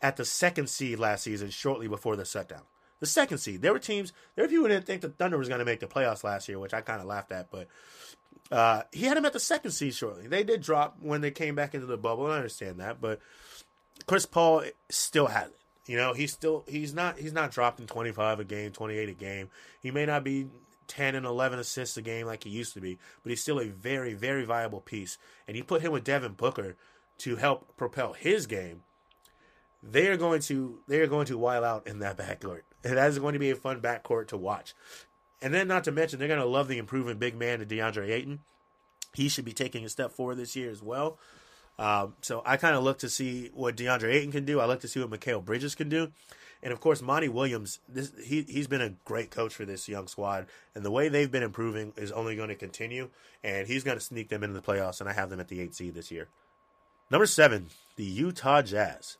at 0.00 0.16
the 0.16 0.24
second 0.24 0.68
seed 0.68 0.98
last 0.98 1.24
season, 1.24 1.50
shortly 1.50 1.88
before 1.88 2.16
the 2.16 2.24
shutdown. 2.24 2.62
The 3.00 3.06
second 3.06 3.38
seed. 3.38 3.62
There 3.62 3.72
were 3.72 3.78
teams, 3.78 4.12
there 4.34 4.44
were 4.44 4.48
people 4.48 4.64
who 4.64 4.68
didn't 4.68 4.86
think 4.86 5.02
the 5.02 5.10
Thunder 5.10 5.36
was 5.36 5.48
going 5.48 5.58
to 5.58 5.64
make 5.64 5.80
the 5.80 5.86
playoffs 5.86 6.24
last 6.24 6.48
year, 6.48 6.58
which 6.58 6.72
I 6.72 6.80
kind 6.80 7.00
of 7.00 7.06
laughed 7.06 7.30
at, 7.30 7.50
but 7.50 7.68
uh, 8.50 8.82
he 8.92 9.04
had 9.04 9.16
him 9.16 9.24
at 9.24 9.32
the 9.32 9.40
second 9.40 9.72
seed 9.72 9.94
shortly. 9.94 10.26
They 10.28 10.44
did 10.44 10.62
drop 10.62 10.96
when 11.00 11.20
they 11.20 11.30
came 11.30 11.54
back 11.54 11.74
into 11.74 11.86
the 11.86 11.96
bubble. 11.96 12.26
I 12.26 12.36
understand 12.36 12.80
that, 12.80 13.00
but 13.00 13.20
Chris 14.06 14.26
Paul 14.26 14.64
still 14.88 15.26
has 15.26 15.48
it. 15.48 15.60
You 15.86 15.96
know, 15.96 16.12
he's 16.12 16.32
still 16.32 16.64
he's 16.66 16.94
not 16.94 17.18
he's 17.18 17.32
not 17.32 17.52
dropping 17.52 17.86
25 17.86 18.40
a 18.40 18.44
game, 18.44 18.72
28 18.72 19.08
a 19.08 19.12
game. 19.12 19.50
He 19.80 19.90
may 19.90 20.04
not 20.04 20.24
be 20.24 20.48
10 20.88 21.14
and 21.14 21.26
11 21.26 21.58
assists 21.58 21.96
a 21.96 22.02
game 22.02 22.26
like 22.26 22.44
he 22.44 22.50
used 22.50 22.74
to 22.74 22.80
be, 22.80 22.98
but 23.22 23.30
he's 23.30 23.40
still 23.40 23.60
a 23.60 23.68
very 23.68 24.14
very 24.14 24.44
viable 24.44 24.80
piece. 24.80 25.16
And 25.46 25.56
you 25.56 25.62
put 25.62 25.82
him 25.82 25.92
with 25.92 26.04
Devin 26.04 26.32
Booker 26.32 26.76
to 27.18 27.36
help 27.36 27.76
propel 27.76 28.14
his 28.14 28.46
game. 28.46 28.82
They 29.82 30.08
are 30.08 30.16
going 30.16 30.40
to 30.42 30.80
they 30.88 31.00
are 31.00 31.06
going 31.06 31.26
to 31.26 31.38
wild 31.38 31.64
out 31.64 31.86
in 31.86 32.00
that 32.00 32.16
backcourt. 32.18 32.62
And 32.86 32.96
that 32.96 33.08
is 33.08 33.18
going 33.18 33.32
to 33.32 33.38
be 33.38 33.50
a 33.50 33.56
fun 33.56 33.80
backcourt 33.80 34.28
to 34.28 34.36
watch. 34.36 34.74
And 35.42 35.52
then 35.52 35.68
not 35.68 35.84
to 35.84 35.92
mention 35.92 36.18
they're 36.18 36.28
going 36.28 36.40
to 36.40 36.46
love 36.46 36.68
the 36.68 36.78
improving 36.78 37.18
big 37.18 37.36
man 37.36 37.58
to 37.58 37.66
DeAndre 37.66 38.10
Ayton. 38.10 38.40
He 39.14 39.28
should 39.28 39.44
be 39.44 39.52
taking 39.52 39.84
a 39.84 39.88
step 39.88 40.12
forward 40.12 40.36
this 40.36 40.56
year 40.56 40.70
as 40.70 40.82
well. 40.82 41.18
Um, 41.78 42.14
so 42.22 42.42
I 42.46 42.56
kind 42.56 42.74
of 42.74 42.84
look 42.84 42.98
to 43.00 43.08
see 43.08 43.50
what 43.52 43.76
DeAndre 43.76 44.14
Ayton 44.14 44.32
can 44.32 44.44
do. 44.44 44.60
I 44.60 44.66
look 44.66 44.80
to 44.80 44.88
see 44.88 45.00
what 45.00 45.10
Mikal 45.10 45.44
Bridges 45.44 45.74
can 45.74 45.88
do. 45.88 46.12
And 46.62 46.72
of 46.72 46.80
course, 46.80 47.02
Monty 47.02 47.28
Williams, 47.28 47.80
this, 47.88 48.12
he, 48.24 48.42
he's 48.42 48.66
been 48.66 48.80
a 48.80 48.94
great 49.04 49.30
coach 49.30 49.54
for 49.54 49.64
this 49.64 49.88
young 49.88 50.06
squad. 50.06 50.46
And 50.74 50.84
the 50.84 50.90
way 50.90 51.08
they've 51.08 51.30
been 51.30 51.42
improving 51.42 51.92
is 51.96 52.12
only 52.12 52.34
going 52.36 52.48
to 52.48 52.54
continue. 52.54 53.10
And 53.44 53.66
he's 53.66 53.84
going 53.84 53.98
to 53.98 54.04
sneak 54.04 54.28
them 54.28 54.42
into 54.42 54.58
the 54.58 54.66
playoffs. 54.66 55.00
And 55.00 55.08
I 55.08 55.12
have 55.12 55.28
them 55.28 55.40
at 55.40 55.48
the 55.48 55.60
8 55.60 55.74
seed 55.74 55.94
this 55.94 56.10
year. 56.10 56.28
Number 57.10 57.26
seven, 57.26 57.68
the 57.96 58.04
Utah 58.04 58.62
Jazz 58.62 59.16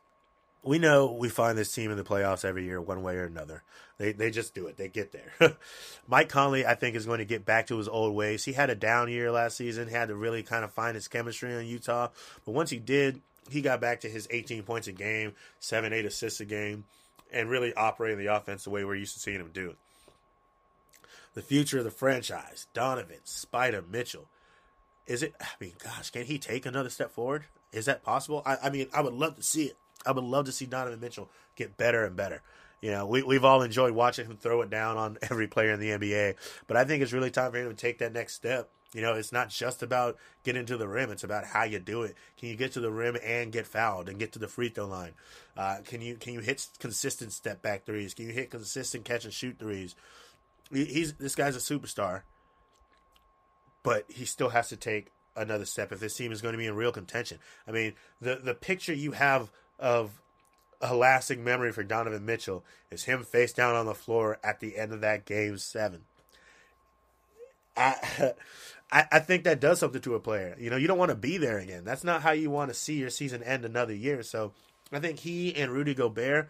we 0.67 0.79
know 0.79 1.13
we 1.13 1.29
find 1.29 1.57
this 1.57 1.73
team 1.73 1.91
in 1.91 1.97
the 1.97 2.05
playoffs 2.05 2.45
every 2.45 2.65
year, 2.65 2.81
one 2.81 3.03
way 3.03 3.17
or 3.17 3.25
another. 3.25 3.63
They 3.99 4.13
they 4.13 4.31
just 4.31 4.55
do 4.55 4.67
it. 4.67 4.77
They 4.77 4.89
get 4.89 5.13
there. 5.13 5.57
Mike 6.09 6.29
Conley, 6.29 6.67
I 6.67 6.75
think, 6.75 6.97
is 6.97 7.07
going 7.07 7.19
to 7.19 7.25
get 7.25 7.47
back 7.47 7.69
to 7.69 7.79
his 7.79 7.89
old 7.89 8.15
ways. 8.15 8.45
He 8.45 8.53
had 8.53 8.69
a 8.69 8.75
down 8.75 9.09
year 9.09 9.31
last 9.31 9.57
season. 9.57 9.89
Had 9.89 10.09
to 10.09 10.17
really 10.17 10.43
kind 10.43 10.65
of 10.65 10.73
find 10.73 10.95
his 10.95 11.09
chemistry 11.09 11.55
in 11.55 11.67
Utah, 11.67 12.09
but 12.45 12.53
once 12.53 12.71
he 12.71 12.79
did, 12.79 13.21
he 13.49 13.63
got 13.63 13.81
back 13.81 14.01
to 14.01 14.09
his 14.09 14.27
18 14.31 14.65
points 14.65 14.89
a 14.89 14.93
game, 14.93 15.35
seven, 15.61 15.93
eight 15.93 16.05
assists 16.05 16.41
a 16.41 16.45
game, 16.45 16.85
and 17.33 17.49
really 17.49 17.73
operating 17.75 18.19
the 18.19 18.35
offense 18.35 18.65
the 18.65 18.71
way 18.71 18.85
we're 18.85 18.97
used 18.97 19.15
to 19.15 19.21
seeing 19.21 19.41
him 19.41 19.51
do. 19.53 19.71
it. 19.71 19.77
The 21.35 21.43
future 21.43 21.79
of 21.79 21.85
the 21.85 21.91
franchise: 21.91 22.67
Donovan, 22.75 23.21
Spider, 23.25 23.85
Mitchell. 23.89 24.27
Is 25.07 25.23
it? 25.23 25.35
I 25.41 25.47
mean, 25.61 25.75
gosh, 25.83 26.11
can 26.11 26.25
he 26.25 26.39
take 26.39 26.67
another 26.67 26.91
step 26.91 27.13
forward? 27.13 27.45
Is 27.73 27.87
that 27.87 28.03
possible? 28.03 28.43
I, 28.45 28.57
I 28.65 28.71
mean, 28.71 28.89
I 28.93 29.01
would 29.01 29.15
love 29.15 29.37
to 29.37 29.43
see 29.43 29.67
it. 29.67 29.77
I 30.07 30.13
would 30.13 30.25
love 30.25 30.47
to 30.47 30.53
see 30.53 30.67
Donovan 30.67 31.01
Mitchell 31.01 31.29
get 31.57 31.77
better 31.77 32.05
and 32.05 32.17
better. 32.17 32.43
You 32.81 32.91
know, 32.91 33.07
we, 33.07 33.23
we've 33.23 33.45
all 33.45 33.63
enjoyed 33.63 33.93
watching 33.93 34.27
him 34.27 34.37
throw 34.37 34.61
it 34.61 34.71
down 34.71 34.97
on 34.97 35.19
every 35.31 35.49
player 35.49 35.73
in 35.73 35.81
the 35.81 35.91
NBA, 35.91 36.35
but 36.67 36.77
I 36.77 36.85
think 36.85 37.03
it's 37.03 37.13
really 37.13 37.31
time 37.31 37.53
for 37.53 37.59
him 37.59 37.69
to 37.69 37.75
take 37.75 37.99
that 37.99 38.13
next 38.13 38.35
step. 38.35 38.71
You 38.95 39.03
know, 39.03 39.15
it's 39.15 39.33
not 39.33 39.51
just 39.51 39.83
about 39.83 40.17
getting 40.45 40.65
to 40.67 40.77
the 40.77 40.89
rim; 40.89 41.11
it's 41.11 41.25
about 41.25 41.45
how 41.45 41.65
you 41.65 41.79
do 41.79 42.03
it. 42.03 42.15
Can 42.39 42.49
you 42.49 42.57
get 42.57 42.73
to 42.73 42.81
the 42.81 42.91
rim 42.91 43.17
and 43.23 43.53
get 43.53 43.67
fouled 43.67 44.09
and 44.09 44.19
get 44.19 44.33
to 44.33 44.39
the 44.39 44.49
free 44.49 44.69
throw 44.69 44.87
line? 44.87 45.13
Uh, 45.57 45.79
can 45.85 46.01
you 46.01 46.15
can 46.15 46.35
you 46.35 46.41
hit 46.41 46.69
consistent 46.79 47.33
step 47.33 47.61
back 47.61 47.85
threes? 47.85 48.15
Can 48.15 48.27
you 48.27 48.33
hit 48.33 48.51
consistent 48.51 49.05
catch 49.05 49.25
and 49.25 49.35
shoot 49.35 49.59
threes? 49.59 49.97
he's 50.73 51.15
this 51.15 51.35
guy's 51.35 51.57
a 51.57 51.59
superstar, 51.59 52.23
but 53.83 54.05
he 54.09 54.25
still 54.25 54.51
has 54.51 54.69
to 54.69 54.77
take 54.77 55.13
another 55.37 55.65
step 55.65 55.93
if 55.93 56.01
this 56.01 56.17
team 56.17 56.33
is 56.33 56.41
going 56.41 56.53
to 56.53 56.59
be 56.59 56.67
in 56.67 56.75
real 56.75 56.93
contention. 56.93 57.39
I 57.69 57.73
mean, 57.73 57.95
the 58.21 58.37
the 58.37 58.55
picture 58.55 58.95
you 58.95 59.13
have 59.13 59.51
of 59.79 60.21
a 60.81 60.95
lasting 60.95 61.43
memory 61.43 61.73
for 61.73 61.83
Donovan 61.83 62.25
Mitchell 62.25 62.65
is 62.91 63.05
him 63.05 63.23
face 63.23 63.53
down 63.53 63.75
on 63.75 63.87
the 63.87 63.95
floor 63.95 64.39
at 64.45 64.61
the 64.61 64.77
end 64.77 64.93
of 64.93 65.01
that 65.01 65.25
game 65.25 65.59
seven. 65.59 66.03
I, 67.77 68.35
I, 68.91 69.19
think 69.19 69.45
that 69.45 69.61
does 69.61 69.81
something 69.81 70.01
to 70.03 70.15
a 70.15 70.21
player. 70.21 70.57
You 70.59 70.71
know, 70.71 70.77
you 70.77 70.87
don't 70.87 70.99
want 70.99 71.11
to 71.11 71.17
be 71.17 71.37
there 71.37 71.59
again. 71.59 71.85
That's 71.85 72.05
not 72.05 72.23
how 72.23 72.31
you 72.31 72.51
want 72.51 72.71
to 72.71 72.75
see 72.75 72.95
your 72.95 73.11
season 73.11 73.43
end 73.43 73.65
another 73.65 73.95
year. 73.95 74.23
So 74.23 74.53
I 74.93 75.01
think 75.01 75.19
he 75.19 75.55
and 75.55 75.73
Rudy 75.73 75.95
Gobert, 75.95 76.49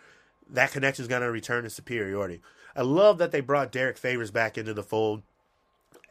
that 0.51 0.71
connection 0.71 1.03
is 1.03 1.09
going 1.09 1.23
to 1.23 1.31
return 1.31 1.65
to 1.65 1.71
superiority. 1.71 2.43
I 2.77 2.83
love 2.83 3.19
that 3.19 3.33
they 3.33 3.41
brought 3.41 3.73
Derrick 3.73 3.97
Favors 3.97 4.31
back 4.31 4.59
into 4.59 4.75
the 4.75 4.83
fold. 4.83 5.23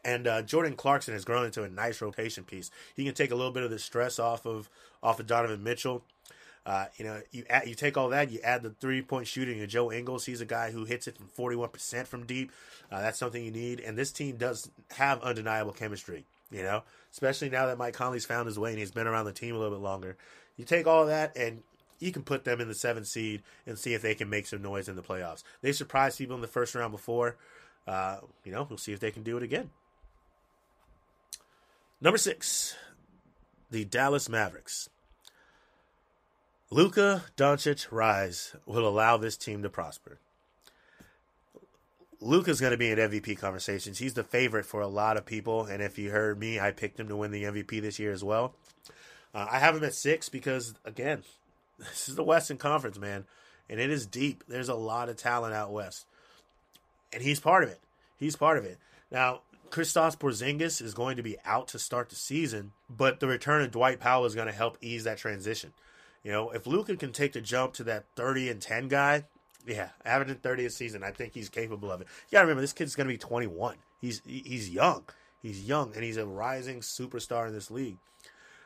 And 0.04 0.28
uh, 0.28 0.42
Jordan 0.42 0.76
Clarkson 0.76 1.14
has 1.14 1.26
grown 1.26 1.46
into 1.46 1.64
a 1.64 1.70
nice 1.70 2.02
rotation 2.02 2.44
piece. 2.44 2.70
He 2.96 3.06
can 3.06 3.14
take 3.14 3.32
a 3.32 3.36
little 3.36 3.52
bit 3.52 3.64
of 3.64 3.72
the 3.72 3.80
stress 3.80 4.20
off 4.20 4.46
of 4.46 4.70
off 5.02 5.20
of 5.20 5.28
Donovan 5.28 5.64
Mitchell. 5.64 6.04
Uh, 6.66 6.86
you 6.98 7.06
know, 7.06 7.22
you 7.32 7.44
add, 7.50 7.68
you 7.68 7.76
take 7.76 7.96
all 7.96 8.10
that, 8.10 8.32
you 8.32 8.40
add 8.44 8.64
the 8.64 8.72
three 8.72 9.02
point 9.02 9.28
shooting 9.28 9.62
of 9.62 9.70
Joe 9.70 9.92
Ingles. 9.92 10.26
He's 10.26 10.42
a 10.42 10.46
guy 10.46 10.72
who 10.72 10.86
hits 10.86 11.08
it 11.08 11.18
from 11.18 11.28
forty 11.28 11.56
one 11.56 11.70
percent 11.70 12.08
from 12.08 12.26
deep. 12.26 12.52
Uh, 12.92 13.02
that's 13.02 13.20
something 13.20 13.44
you 13.44 13.52
need, 13.52 13.80
and 13.80 13.98
this 13.98 14.12
team 14.12 14.38
does 14.38 14.70
have 14.92 15.22
undeniable 15.22 15.74
chemistry. 15.74 16.26
You 16.52 16.64
know, 16.64 16.84
especially 17.12 17.50
now 17.50 17.66
that 17.68 17.78
Mike 17.78 17.96
Conley's 17.96 18.26
found 18.26 18.46
his 18.46 18.58
way 18.58 18.70
and 18.70 18.80
he's 18.80 18.92
been 18.92 19.08
around 19.08 19.26
the 19.26 19.34
team 19.34 19.56
a 19.56 19.58
little 19.58 19.76
bit 19.76 19.84
longer. 19.84 20.16
You 20.58 20.64
take 20.64 20.88
all 20.88 21.08
that 21.08 21.36
and 21.36 21.64
you 22.00 22.12
can 22.12 22.22
put 22.24 22.44
them 22.46 22.62
in 22.62 22.68
the 22.68 22.76
seventh 22.76 23.08
seed 23.08 23.42
and 23.66 23.78
see 23.78 23.94
if 23.94 24.02
they 24.02 24.16
can 24.16 24.30
make 24.30 24.46
some 24.48 24.62
noise 24.62 24.88
in 24.88 24.96
the 24.96 25.02
playoffs. 25.02 25.44
They 25.62 25.72
surprised 25.72 26.18
people 26.18 26.36
in 26.36 26.42
the 26.42 26.48
first 26.48 26.76
round 26.76 26.92
before. 26.92 27.36
Uh, 27.88 28.18
you 28.44 28.52
know, 28.52 28.66
we'll 28.70 28.78
see 28.78 28.94
if 28.94 29.00
they 29.00 29.12
can 29.12 29.24
do 29.24 29.38
it 29.38 29.44
again. 29.44 29.72
Number 32.00 32.18
six, 32.18 32.76
the 33.72 33.86
Dallas 33.86 34.30
Mavericks. 34.30 34.90
Luka 36.76 37.24
Doncic 37.38 37.88
rise 37.90 38.54
will 38.66 38.86
allow 38.86 39.16
this 39.16 39.38
team 39.38 39.64
to 39.64 39.70
prosper. 39.70 40.20
Luka's 42.20 42.60
going 42.60 42.72
to 42.72 42.78
be 42.78 42.92
in 42.92 42.98
MVP 42.98 43.38
conversations. 43.38 44.00
He's 44.00 44.14
the 44.14 44.26
favorite 44.26 44.66
for 44.66 44.82
a 44.82 44.88
lot 44.88 45.16
of 45.16 45.26
people, 45.26 45.64
and 45.64 45.82
if 45.82 45.98
you 45.98 46.12
heard 46.12 46.38
me, 46.38 46.60
I 46.60 46.72
picked 46.72 47.00
him 47.00 47.08
to 47.08 47.16
win 47.16 47.32
the 47.32 47.46
MVP 47.46 47.82
this 47.82 47.98
year 47.98 48.12
as 48.12 48.26
well. 48.26 48.56
Uh, 49.34 49.48
I 49.50 49.60
have 49.60 49.78
him 49.78 49.86
at 49.86 49.94
six 49.94 50.28
because, 50.28 50.74
again, 50.84 51.24
this 51.80 52.10
is 52.10 52.16
the 52.16 52.24
Western 52.24 52.58
Conference, 52.58 53.00
man, 53.00 53.24
and 53.70 53.80
it 53.80 53.90
is 53.90 54.06
deep. 54.06 54.44
There's 54.46 54.68
a 54.68 54.76
lot 54.76 55.08
of 55.08 55.16
talent 55.16 55.54
out 55.54 55.72
west, 55.72 56.06
and 57.14 57.24
he's 57.24 57.40
part 57.40 57.64
of 57.64 57.70
it. 57.70 57.80
He's 58.18 58.36
part 58.36 58.58
of 58.58 58.66
it. 58.66 58.80
Now, 59.10 59.44
Kristaps 59.70 60.20
Porzingis 60.20 60.82
is 60.82 60.94
going 60.94 61.16
to 61.16 61.24
be 61.24 61.38
out 61.46 61.70
to 61.70 61.80
start 61.80 62.10
the 62.10 62.18
season, 62.18 62.74
but 62.90 63.22
the 63.22 63.28
return 63.28 63.62
of 63.62 63.72
Dwight 63.72 64.02
Powell 64.02 64.26
is 64.26 64.36
going 64.36 64.48
to 64.48 64.54
help 64.54 64.78
ease 64.82 65.06
that 65.06 65.18
transition. 65.20 65.72
You 66.26 66.32
know, 66.32 66.50
if 66.50 66.66
Luka 66.66 66.96
can 66.98 67.12
take 67.12 67.34
the 67.34 67.42
jump 67.42 67.74
to 67.74 67.84
that 67.84 68.06
30 68.16 68.50
and 68.50 68.60
10 68.60 68.88
guy, 68.88 69.26
yeah, 69.68 69.90
averaging 70.04 70.38
30 70.38 70.66
a 70.66 70.70
season, 70.72 71.04
I 71.04 71.12
think 71.12 71.36
he's 71.36 71.50
capable 71.50 71.92
of 71.92 72.02
it. 72.02 72.08
You 72.30 72.36
got 72.36 72.40
to 72.40 72.46
remember, 72.46 72.62
this 72.62 72.74
kid's 72.74 72.96
going 72.96 73.08
to 73.08 73.14
be 73.14 73.18
21. 73.20 73.76
He's 74.02 74.24
he's 74.26 74.70
young. 74.72 75.04
He's 75.42 75.64
young, 75.64 75.94
and 75.94 76.04
he's 76.04 76.18
a 76.18 76.26
rising 76.26 76.80
superstar 76.80 77.48
in 77.48 77.54
this 77.54 77.70
league. 77.70 77.98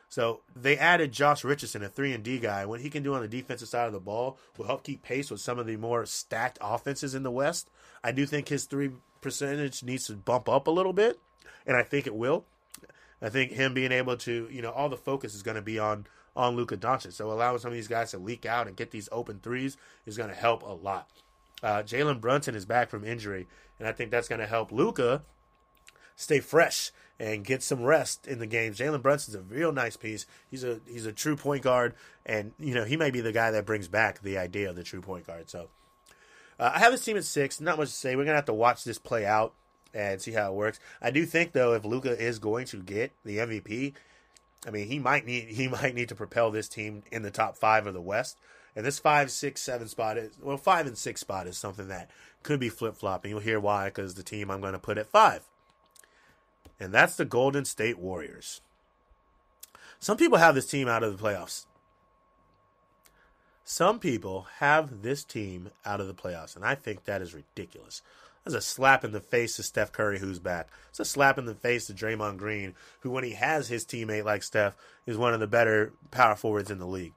So 0.08 0.40
they 0.56 0.78
added 0.78 1.12
Josh 1.12 1.44
Richardson, 1.44 1.82
a 1.82 1.88
three 1.90 2.14
and 2.14 2.24
D 2.24 2.38
guy. 2.38 2.64
What 2.64 2.80
he 2.80 2.88
can 2.88 3.02
do 3.02 3.14
on 3.14 3.20
the 3.20 3.28
defensive 3.28 3.68
side 3.68 3.86
of 3.86 3.92
the 3.92 4.00
ball 4.00 4.38
will 4.56 4.66
help 4.66 4.82
keep 4.82 5.02
pace 5.02 5.30
with 5.30 5.40
some 5.40 5.58
of 5.58 5.66
the 5.66 5.76
more 5.76 6.06
stacked 6.06 6.58
offenses 6.62 7.14
in 7.14 7.22
the 7.22 7.30
West. 7.30 7.70
I 8.02 8.10
do 8.10 8.24
think 8.24 8.48
his 8.48 8.64
three 8.64 8.90
percentage 9.20 9.82
needs 9.82 10.06
to 10.06 10.14
bump 10.14 10.48
up 10.48 10.66
a 10.66 10.70
little 10.70 10.94
bit, 10.94 11.18
and 11.66 11.76
I 11.76 11.82
think 11.82 12.06
it 12.06 12.14
will. 12.14 12.46
I 13.20 13.28
think 13.28 13.52
him 13.52 13.74
being 13.74 13.92
able 13.92 14.16
to, 14.16 14.48
you 14.50 14.62
know, 14.62 14.70
all 14.70 14.88
the 14.88 14.96
focus 14.96 15.34
is 15.34 15.42
going 15.42 15.56
to 15.56 15.62
be 15.62 15.78
on 15.78 16.06
on 16.36 16.56
Luka 16.56 16.76
Doncic. 16.76 17.12
So 17.12 17.30
allowing 17.30 17.58
some 17.58 17.70
of 17.70 17.74
these 17.74 17.88
guys 17.88 18.10
to 18.12 18.18
leak 18.18 18.46
out 18.46 18.66
and 18.66 18.76
get 18.76 18.90
these 18.90 19.08
open 19.12 19.40
threes 19.40 19.76
is 20.06 20.16
going 20.16 20.30
to 20.30 20.34
help 20.34 20.62
a 20.62 20.72
lot. 20.72 21.08
Uh, 21.62 21.82
Jalen 21.82 22.20
Brunson 22.20 22.54
is 22.54 22.64
back 22.64 22.88
from 22.88 23.04
injury, 23.04 23.46
and 23.78 23.86
I 23.86 23.92
think 23.92 24.10
that's 24.10 24.28
going 24.28 24.40
to 24.40 24.46
help 24.46 24.72
Luka 24.72 25.22
stay 26.16 26.40
fresh 26.40 26.92
and 27.18 27.44
get 27.44 27.62
some 27.62 27.82
rest 27.82 28.26
in 28.26 28.38
the 28.38 28.46
game. 28.46 28.72
Jalen 28.72 29.02
Brunson's 29.02 29.34
a 29.34 29.42
real 29.42 29.72
nice 29.72 29.96
piece. 29.96 30.26
He's 30.50 30.64
a 30.64 30.80
he's 30.86 31.04
a 31.04 31.12
true 31.12 31.36
point 31.36 31.62
guard, 31.62 31.94
and 32.24 32.52
you 32.58 32.74
know 32.74 32.84
he 32.84 32.96
may 32.96 33.10
be 33.10 33.20
the 33.20 33.32
guy 33.32 33.50
that 33.50 33.66
brings 33.66 33.88
back 33.88 34.22
the 34.22 34.38
idea 34.38 34.70
of 34.70 34.76
the 34.76 34.82
true 34.82 35.02
point 35.02 35.26
guard. 35.26 35.50
So 35.50 35.68
uh, 36.58 36.72
I 36.74 36.78
have 36.78 36.92
this 36.92 37.04
team 37.04 37.18
at 37.18 37.24
six. 37.24 37.60
Not 37.60 37.78
much 37.78 37.88
to 37.88 37.94
say. 37.94 38.16
We're 38.16 38.24
gonna 38.24 38.36
have 38.36 38.46
to 38.46 38.54
watch 38.54 38.84
this 38.84 38.98
play 38.98 39.26
out 39.26 39.52
and 39.92 40.20
see 40.20 40.32
how 40.32 40.50
it 40.50 40.54
works. 40.54 40.80
I 41.02 41.10
do 41.10 41.26
think 41.26 41.52
though, 41.52 41.74
if 41.74 41.84
Luka 41.84 42.18
is 42.18 42.38
going 42.38 42.66
to 42.66 42.78
get 42.78 43.12
the 43.24 43.38
MVP, 43.38 43.94
I 44.66 44.70
mean, 44.70 44.88
he 44.88 44.98
might 44.98 45.26
need 45.26 45.48
he 45.48 45.68
might 45.82 45.94
need 45.94 46.08
to 46.08 46.14
propel 46.14 46.50
this 46.50 46.68
team 46.68 47.02
in 47.10 47.22
the 47.22 47.30
top 47.30 47.56
five 47.56 47.86
of 47.86 47.94
the 47.94 48.00
West. 48.00 48.38
And 48.76 48.86
this 48.86 49.00
five, 49.00 49.30
six, 49.30 49.60
seven 49.60 49.88
spot 49.88 50.16
is 50.16 50.38
well, 50.40 50.56
five 50.56 50.86
and 50.86 50.96
six 50.96 51.20
spot 51.20 51.46
is 51.46 51.58
something 51.58 51.88
that 51.88 52.10
could 52.42 52.60
be 52.60 52.68
flip 52.68 52.96
flopping. 52.96 53.30
You'll 53.30 53.40
hear 53.40 53.60
why 53.60 53.86
because 53.86 54.14
the 54.14 54.22
team 54.22 54.50
I'm 54.50 54.60
going 54.60 54.74
to 54.74 54.78
put 54.78 54.98
at 54.98 55.08
five, 55.08 55.42
and 56.78 56.92
that's 56.92 57.16
the 57.16 57.24
Golden 57.24 57.64
State 57.64 57.98
Warriors. 57.98 58.60
Some 59.98 60.16
people 60.16 60.38
have 60.38 60.54
this 60.54 60.66
team 60.66 60.88
out 60.88 61.02
of 61.02 61.16
the 61.16 61.22
playoffs. 61.22 61.66
Some 63.64 63.98
people 63.98 64.46
have 64.58 65.02
this 65.02 65.22
team 65.22 65.70
out 65.84 66.00
of 66.00 66.06
the 66.06 66.14
playoffs, 66.14 66.56
and 66.56 66.64
I 66.64 66.74
think 66.74 67.04
that 67.04 67.22
is 67.22 67.34
ridiculous. 67.34 68.02
That's 68.50 68.66
a 68.66 68.68
slap 68.68 69.04
in 69.04 69.12
the 69.12 69.20
face 69.20 69.54
to 69.56 69.62
Steph 69.62 69.92
Curry, 69.92 70.18
who's 70.18 70.40
back. 70.40 70.68
It's 70.88 70.98
a 70.98 71.04
slap 71.04 71.38
in 71.38 71.44
the 71.44 71.54
face 71.54 71.86
to 71.86 71.94
Draymond 71.94 72.38
Green, 72.38 72.74
who, 73.00 73.10
when 73.10 73.22
he 73.22 73.34
has 73.34 73.68
his 73.68 73.84
teammate 73.84 74.24
like 74.24 74.42
Steph, 74.42 74.74
is 75.06 75.16
one 75.16 75.34
of 75.34 75.38
the 75.38 75.46
better 75.46 75.92
power 76.10 76.34
forwards 76.34 76.68
in 76.68 76.80
the 76.80 76.86
league. 76.86 77.12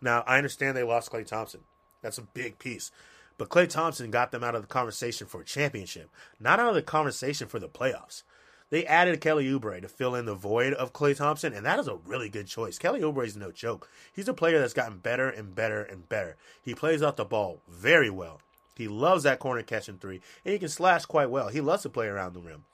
Now, 0.00 0.24
I 0.26 0.38
understand 0.38 0.76
they 0.76 0.82
lost 0.82 1.12
Klay 1.12 1.24
Thompson. 1.24 1.60
That's 2.02 2.18
a 2.18 2.22
big 2.22 2.58
piece. 2.58 2.90
But 3.38 3.48
Klay 3.48 3.68
Thompson 3.68 4.10
got 4.10 4.32
them 4.32 4.42
out 4.42 4.56
of 4.56 4.62
the 4.62 4.66
conversation 4.66 5.28
for 5.28 5.42
a 5.42 5.44
championship, 5.44 6.10
not 6.40 6.58
out 6.58 6.70
of 6.70 6.74
the 6.74 6.82
conversation 6.82 7.46
for 7.46 7.60
the 7.60 7.68
playoffs. 7.68 8.24
They 8.70 8.84
added 8.84 9.20
Kelly 9.20 9.46
Oubre 9.46 9.80
to 9.80 9.88
fill 9.88 10.16
in 10.16 10.26
the 10.26 10.34
void 10.34 10.72
of 10.72 10.92
Klay 10.92 11.16
Thompson, 11.16 11.52
and 11.52 11.64
that 11.64 11.78
is 11.78 11.86
a 11.86 11.94
really 11.94 12.28
good 12.28 12.48
choice. 12.48 12.78
Kelly 12.78 13.00
Oubre 13.02 13.24
is 13.24 13.36
no 13.36 13.52
joke. 13.52 13.88
He's 14.12 14.26
a 14.26 14.34
player 14.34 14.58
that's 14.58 14.74
gotten 14.74 14.98
better 14.98 15.28
and 15.28 15.54
better 15.54 15.82
and 15.82 16.08
better. 16.08 16.36
He 16.60 16.74
plays 16.74 17.02
off 17.02 17.14
the 17.14 17.24
ball 17.24 17.60
very 17.68 18.10
well. 18.10 18.40
He 18.76 18.88
loves 18.88 19.22
that 19.22 19.38
corner 19.38 19.62
catching 19.62 19.98
three, 19.98 20.20
and 20.44 20.52
he 20.52 20.58
can 20.58 20.68
slash 20.68 21.04
quite 21.04 21.30
well. 21.30 21.48
He 21.48 21.60
loves 21.60 21.82
to 21.82 21.88
play 21.88 22.06
around 22.06 22.34
the 22.34 22.40
rim. 22.40 22.64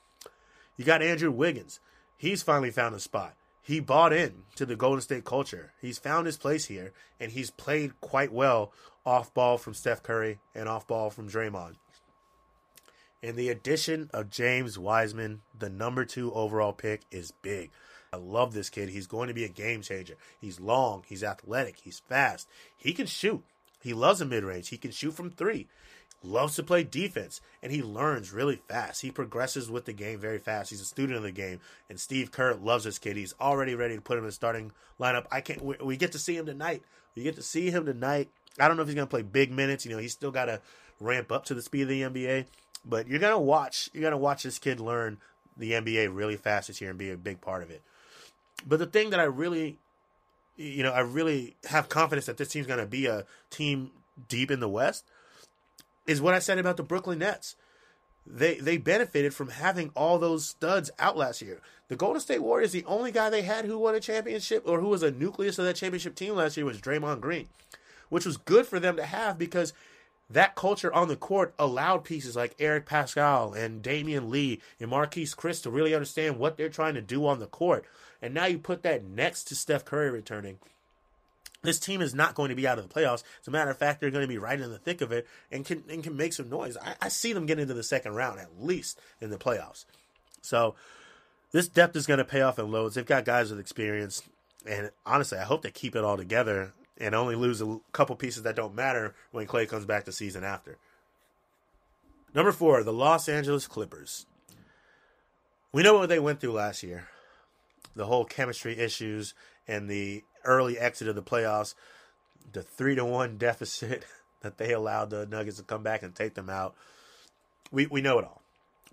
You 0.77 0.85
got 0.85 1.03
Andrew 1.03 1.31
Wiggins. 1.31 1.81
He's 2.17 2.43
finally 2.43 2.71
found 2.71 2.95
a 2.95 3.01
spot. 3.01 3.35
He 3.63 3.79
bought 3.79 4.13
in 4.13 4.43
to 4.57 4.67
the 4.67 4.75
Golden 4.75 5.01
State 5.01 5.25
culture. 5.25 5.73
He's 5.81 5.99
found 5.99 6.27
his 6.27 6.37
place 6.37 6.67
here, 6.67 6.93
and 7.21 7.31
he's 7.31 7.51
played 7.51 8.01
quite 8.01 8.33
well 8.33 8.73
off 9.07 9.33
ball 9.33 9.59
from 9.59 9.75
Steph 9.75 10.03
Curry 10.03 10.39
and 10.55 10.69
off 10.69 10.87
ball 10.87 11.11
from 11.11 11.29
Draymond. 11.29 11.77
And 13.23 13.37
the 13.37 13.51
addition 13.51 14.11
of 14.13 14.31
James 14.31 14.79
Wiseman, 14.79 15.43
the 15.57 15.71
number 15.71 16.05
two 16.05 16.33
overall 16.33 16.73
pick, 16.73 17.03
is 17.13 17.33
big. 17.43 17.71
I 18.13 18.17
love 18.17 18.53
this 18.53 18.69
kid. 18.69 18.89
He's 18.89 19.07
going 19.07 19.29
to 19.29 19.35
be 19.35 19.45
a 19.45 19.49
game 19.49 19.81
changer. 19.81 20.17
He's 20.41 20.61
long, 20.61 21.05
he's 21.07 21.23
athletic, 21.23 21.79
he's 21.83 22.01
fast, 22.01 22.49
he 22.77 22.93
can 22.93 23.07
shoot. 23.07 23.45
He 23.83 23.93
loves 23.93 24.21
a 24.21 24.25
mid 24.25 24.45
range. 24.45 24.69
He 24.69 24.79
can 24.79 24.91
shoot 24.91 25.13
from 25.13 25.31
three. 25.31 25.69
Loves 26.25 26.55
to 26.55 26.63
play 26.63 26.85
defense, 26.85 27.41
and 27.65 27.73
he 27.73 27.83
learns 27.83 28.33
really 28.33 28.63
fast. 28.69 29.03
He 29.03 29.11
progresses 29.11 29.69
with 29.69 29.87
the 29.87 29.93
game 29.93 30.21
very 30.21 30.39
fast. 30.39 30.71
He's 30.71 30.81
a 30.81 30.85
student 30.85 31.17
of 31.17 31.25
the 31.25 31.33
game, 31.33 31.59
and 31.91 31.99
Steve 31.99 32.31
Kerr 32.31 32.55
loves 32.55 32.85
this 32.85 33.01
kid. 33.01 33.17
He's 33.17 33.35
already 33.41 33.75
ready 33.75 33.97
to 33.97 34.01
put 34.01 34.19
him 34.19 34.25
in 34.25 34.29
the 34.29 34.33
starting 34.33 34.71
lineup. 35.01 35.27
I 35.33 35.41
can't. 35.41 35.61
We, 35.61 35.77
we 35.83 35.97
get 35.97 36.13
to 36.13 36.21
see 36.21 36.37
him 36.37 36.47
tonight. 36.47 36.85
We 37.17 37.25
get 37.25 37.35
to 37.37 37.43
see 37.43 37.71
him 37.71 37.87
tonight. 37.87 38.31
I 38.61 38.69
don't 38.69 38.77
know 38.77 38.83
if 38.83 38.89
he's 38.89 38.95
going 38.95 39.09
to 39.09 39.11
play 39.11 39.23
big 39.23 39.51
minutes. 39.51 39.85
You 39.85 39.93
know, 39.93 39.99
he's 39.99 40.13
still 40.13 40.31
got 40.31 40.45
to 40.45 40.61
ramp 41.01 41.33
up 41.33 41.47
to 41.47 41.55
the 41.55 41.63
speed 41.63 41.83
of 41.83 41.89
the 41.89 42.03
NBA. 42.03 42.47
But 42.85 43.09
you're 43.09 43.19
going 43.19 43.33
to 43.33 43.39
watch. 43.39 43.91
You're 43.93 44.03
going 44.03 44.13
to 44.13 44.17
watch 44.17 44.45
this 44.45 44.61
kid 44.61 44.79
learn 44.79 45.19
the 45.57 45.73
NBA 45.73 46.15
really 46.15 46.37
fast 46.37 46.69
this 46.69 46.81
year 46.81 46.91
and 46.91 46.99
be 46.99 47.11
a 47.11 47.17
big 47.17 47.41
part 47.41 47.63
of 47.63 47.71
it. 47.71 47.83
But 48.67 48.79
the 48.79 48.87
thing 48.87 49.11
that 49.11 49.21
I 49.21 49.25
really 49.25 49.79
you 50.57 50.83
know, 50.83 50.93
I 50.93 51.01
really 51.01 51.57
have 51.65 51.89
confidence 51.89 52.27
that 52.27 52.37
this 52.37 52.49
team's 52.49 52.67
going 52.67 52.81
to 52.81 52.87
be 52.87 53.07
a 53.07 53.25
team 53.51 53.91
deep 54.29 54.51
in 54.51 54.61
the 54.61 54.69
West, 54.69 55.05
is 56.07 56.21
what 56.21 56.35
I 56.35 56.39
said 56.39 56.59
about 56.59 56.77
the 56.77 56.83
Brooklyn 56.83 57.19
Nets. 57.19 57.57
They 58.25 58.55
they 58.55 58.77
benefited 58.77 59.35
from 59.35 59.49
having 59.49 59.91
all 59.97 60.19
those 60.19 60.47
studs 60.47 60.91
out 60.99 61.17
last 61.17 61.43
year. 61.43 61.61
The 61.89 61.97
Golden 61.97 62.21
State 62.21 62.43
Warriors, 62.43 62.73
the 62.73 62.85
only 62.85 63.11
guy 63.11 63.31
they 63.31 63.43
had 63.43 63.65
who 63.65 63.79
won 63.79 63.97
a 63.97 64.01
championship 64.01 64.63
or 64.65 64.81
who 64.81 64.89
was 64.89 65.03
a 65.03 65.11
nucleus 65.11 65.59
of 65.59 65.65
that 65.65 65.77
championship 65.77 66.15
team 66.15 66.37
last 66.37 66.57
year 66.57 66.65
was 66.65 66.81
Draymond 66.81 67.21
Green, 67.21 67.49
which 68.11 68.25
was 68.25 68.37
good 68.37 68.67
for 68.67 68.79
them 68.79 68.97
to 68.97 69.05
have 69.05 69.39
because 69.39 69.73
that 70.31 70.55
culture 70.55 70.93
on 70.93 71.09
the 71.09 71.17
court 71.17 71.53
allowed 71.59 72.05
pieces 72.05 72.37
like 72.37 72.55
Eric 72.59 72.87
Paschall 72.87 73.57
and 73.57 73.83
Damion 73.83 74.31
Lee 74.31 74.61
and 74.81 74.91
Marquese 74.91 75.37
Chriss 75.37 75.63
to 75.65 75.71
really 75.71 75.95
understand 75.95 76.39
what 76.39 76.57
they're 76.57 76.69
trying 76.69 76.95
to 76.95 77.03
do 77.03 77.27
on 77.27 77.39
the 77.39 77.47
court. 77.47 77.85
And 78.23 78.33
now 78.33 78.47
you 78.47 78.59
put 78.59 78.85
that 78.85 79.05
next 79.05 79.45
to 79.45 79.57
Steph 79.57 79.85
Curry 79.85 80.11
returning. 80.11 80.59
this 81.63 81.81
team 81.81 82.01
is 82.01 82.15
not 82.15 82.35
going 82.35 82.49
to 82.49 82.55
be 82.55 82.67
out 82.67 82.79
of 82.79 82.89
the 82.89 82.95
playoffs. 82.95 83.25
As 83.41 83.49
a 83.49 83.51
matter 83.51 83.71
of 83.71 83.77
fact, 83.77 84.01
they're 84.01 84.11
going 84.11 84.23
to 84.23 84.29
be 84.29 84.39
right 84.39 84.61
in 84.61 84.71
the 84.71 84.79
thick 84.79 85.01
of 85.01 85.13
it 85.13 85.27
and 85.51 85.65
can 85.65 85.83
and 85.89 86.03
can 86.03 86.17
make 86.17 86.33
some 86.33 86.49
noise. 86.49 86.77
I, 86.77 86.95
I 87.03 87.09
see 87.09 87.33
them 87.33 87.47
get 87.47 87.59
into 87.59 87.75
the 87.75 87.83
second 87.83 88.15
round 88.15 88.39
at 88.41 88.63
least 88.63 89.01
in 89.21 89.31
the 89.31 89.37
playoffs. 89.37 89.85
So 90.41 90.77
this 91.51 91.69
depth 91.69 91.97
is 91.97 92.07
going 92.07 92.19
to 92.19 92.25
pay 92.25 92.41
off 92.41 92.59
in 92.59 92.71
loads. 92.71 92.95
They've 92.95 93.05
got 93.05 93.25
guys 93.25 93.51
with 93.51 93.61
experience, 93.61 94.23
and 94.67 94.91
honestly, 95.05 95.39
I 95.39 95.45
hope 95.45 95.63
they 95.63 95.71
keep 95.71 95.97
it 95.97 96.05
all 96.05 96.17
together 96.17 96.73
and 96.99 97.15
only 97.15 97.35
lose 97.35 97.61
a 97.61 97.81
couple 97.93 98.15
pieces 98.17 98.45
that 98.45 98.57
don't 98.57 98.75
matter 98.75 99.15
when 99.33 99.47
Klay 99.47 99.69
comes 99.69 99.85
back 99.85 100.05
the 100.05 100.13
season 100.13 100.45
after. 100.45 100.79
Number 102.35 102.53
four, 102.53 102.83
the 102.83 102.93
Los 102.93 103.29
Angeles 103.29 103.67
Clippers. 103.67 104.27
We 105.73 105.83
know 105.83 105.95
what 105.95 106.09
they 106.09 106.19
went 106.19 106.41
through 106.41 106.53
last 106.53 106.83
year 106.83 107.09
the 107.95 108.07
whole 108.07 108.25
chemistry 108.25 108.79
issues 108.79 109.35
and 109.67 109.89
the 109.89 110.25
early 110.45 110.79
exit 110.79 111.09
of 111.09 111.15
the 111.15 111.23
playoffs, 111.23 111.75
the 112.53 112.63
three 112.63 112.95
to 112.95 113.05
one 113.05 113.37
deficit 113.39 114.05
that 114.43 114.59
they 114.59 114.73
allowed 114.73 115.11
the 115.11 115.27
Nuggets 115.27 115.59
to 115.59 115.63
come 115.63 115.83
back 115.83 116.03
and 116.03 116.15
take 116.15 116.35
them 116.35 116.51
out. 116.51 116.75
We 117.71 117.87
we 117.87 118.03
know 118.03 118.19
it 118.19 118.25
all. 118.25 118.43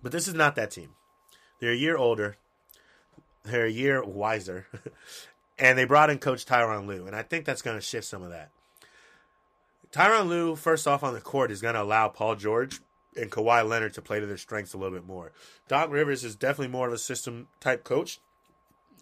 But 0.01 0.11
this 0.11 0.27
is 0.27 0.33
not 0.33 0.55
that 0.55 0.71
team. 0.71 0.91
They're 1.59 1.71
a 1.71 1.75
year 1.75 1.97
older. 1.97 2.37
They're 3.43 3.65
a 3.65 3.71
year 3.71 4.03
wiser. 4.03 4.67
and 5.59 5.77
they 5.77 5.85
brought 5.85 6.09
in 6.09 6.19
coach 6.19 6.45
Tyronn 6.45 6.87
Lue, 6.87 7.05
and 7.05 7.15
I 7.15 7.21
think 7.21 7.45
that's 7.45 7.61
going 7.61 7.77
to 7.77 7.81
shift 7.81 8.07
some 8.07 8.23
of 8.23 8.29
that. 8.29 8.51
Tyronn 9.91 10.27
Lue, 10.27 10.55
first 10.55 10.87
off 10.87 11.03
on 11.03 11.13
the 11.13 11.21
court, 11.21 11.51
is 11.51 11.61
going 11.61 11.73
to 11.73 11.81
allow 11.81 12.07
Paul 12.07 12.35
George 12.35 12.79
and 13.17 13.31
Kawhi 13.31 13.67
Leonard 13.67 13.93
to 13.95 14.01
play 14.01 14.19
to 14.19 14.25
their 14.25 14.37
strengths 14.37 14.73
a 14.73 14.77
little 14.77 14.97
bit 14.97 15.05
more. 15.05 15.31
Doc 15.67 15.89
Rivers 15.89 16.23
is 16.23 16.35
definitely 16.35 16.71
more 16.71 16.87
of 16.87 16.93
a 16.93 16.97
system 16.97 17.47
type 17.59 17.83
coach, 17.83 18.19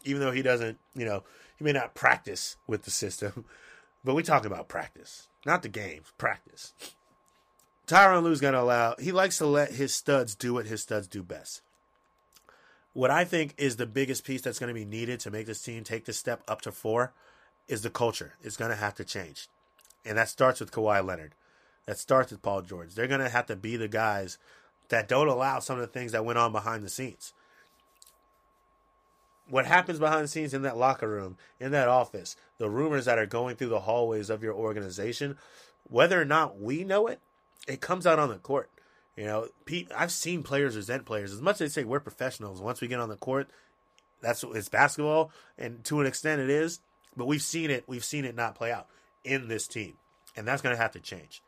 even 0.07 0.21
though 0.21 0.31
he 0.31 0.41
doesn't, 0.41 0.79
you 0.95 1.05
know, 1.05 1.23
he 1.57 1.63
may 1.63 1.71
not 1.71 1.95
practice 1.95 2.57
with 2.67 2.83
the 2.83 2.91
system, 2.91 3.45
but 4.03 4.15
we 4.15 4.23
talk 4.23 4.45
about 4.45 4.67
practice, 4.67 5.27
not 5.45 5.61
the 5.61 5.69
games, 5.69 6.11
practice. 6.17 6.73
Tyronn 7.87 8.23
Lue's 8.23 8.41
going 8.41 8.53
to 8.53 8.61
allow, 8.61 8.95
he 8.99 9.11
likes 9.11 9.37
to 9.37 9.45
let 9.45 9.71
his 9.71 9.93
studs 9.93 10.35
do 10.35 10.53
what 10.53 10.65
his 10.65 10.81
studs 10.81 11.07
do 11.07 11.23
best. 11.23 11.61
What 12.93 13.11
I 13.11 13.25
think 13.25 13.53
is 13.57 13.75
the 13.75 13.85
biggest 13.85 14.25
piece 14.25 14.41
that's 14.41 14.59
going 14.59 14.69
to 14.69 14.73
be 14.73 14.85
needed 14.85 15.19
to 15.21 15.31
make 15.31 15.45
this 15.45 15.61
team 15.61 15.83
take 15.83 16.05
the 16.05 16.13
step 16.13 16.41
up 16.47 16.61
to 16.61 16.71
four 16.71 17.13
is 17.67 17.81
the 17.81 17.89
culture. 17.89 18.33
It's 18.41 18.57
going 18.57 18.71
to 18.71 18.77
have 18.77 18.95
to 18.95 19.03
change. 19.03 19.49
And 20.05 20.17
that 20.17 20.29
starts 20.29 20.59
with 20.59 20.71
Kawhi 20.71 21.05
Leonard. 21.05 21.35
That 21.85 21.97
starts 21.97 22.31
with 22.31 22.41
Paul 22.41 22.63
George. 22.63 22.95
They're 22.95 23.07
going 23.07 23.21
to 23.21 23.29
have 23.29 23.45
to 23.47 23.55
be 23.55 23.77
the 23.77 23.87
guys 23.87 24.37
that 24.89 25.07
don't 25.07 25.27
allow 25.27 25.59
some 25.59 25.75
of 25.75 25.81
the 25.81 25.87
things 25.87 26.11
that 26.11 26.25
went 26.25 26.39
on 26.39 26.51
behind 26.51 26.83
the 26.83 26.89
scenes. 26.89 27.33
What 29.49 29.65
happens 29.65 29.99
behind 29.99 30.23
the 30.23 30.27
scenes 30.27 30.53
in 30.53 30.63
that 30.63 30.77
locker 30.77 31.07
room, 31.07 31.37
in 31.59 31.71
that 31.71 31.87
office, 31.87 32.35
the 32.57 32.69
rumors 32.69 33.05
that 33.05 33.17
are 33.17 33.25
going 33.25 33.55
through 33.55 33.69
the 33.69 33.81
hallways 33.81 34.29
of 34.29 34.43
your 34.43 34.53
organization, 34.53 35.37
whether 35.89 36.21
or 36.21 36.25
not 36.25 36.59
we 36.59 36.83
know 36.83 37.07
it, 37.07 37.19
it 37.67 37.81
comes 37.81 38.05
out 38.05 38.19
on 38.19 38.29
the 38.29 38.37
court. 38.37 38.69
You 39.15 39.25
know, 39.25 39.47
Pete, 39.65 39.91
I've 39.95 40.11
seen 40.11 40.43
players 40.43 40.75
resent 40.75 41.05
players 41.05 41.33
as 41.33 41.41
much 41.41 41.55
as 41.55 41.59
they 41.59 41.81
say 41.81 41.85
we're 41.85 41.99
professionals. 41.99 42.61
Once 42.61 42.81
we 42.81 42.87
get 42.87 42.99
on 42.99 43.09
the 43.09 43.15
court, 43.15 43.49
that's 44.21 44.43
it's 44.43 44.69
basketball, 44.69 45.31
and 45.57 45.83
to 45.85 45.99
an 46.01 46.07
extent 46.07 46.41
it 46.41 46.49
is. 46.49 46.79
But 47.15 47.25
we've 47.25 47.41
seen 47.41 47.71
it. 47.71 47.83
We've 47.87 48.05
seen 48.05 48.25
it 48.25 48.35
not 48.35 48.55
play 48.55 48.71
out 48.71 48.87
in 49.23 49.47
this 49.47 49.67
team, 49.67 49.95
and 50.35 50.47
that's 50.47 50.61
going 50.61 50.75
to 50.75 50.81
have 50.81 50.91
to 50.91 50.99
change. 50.99 51.41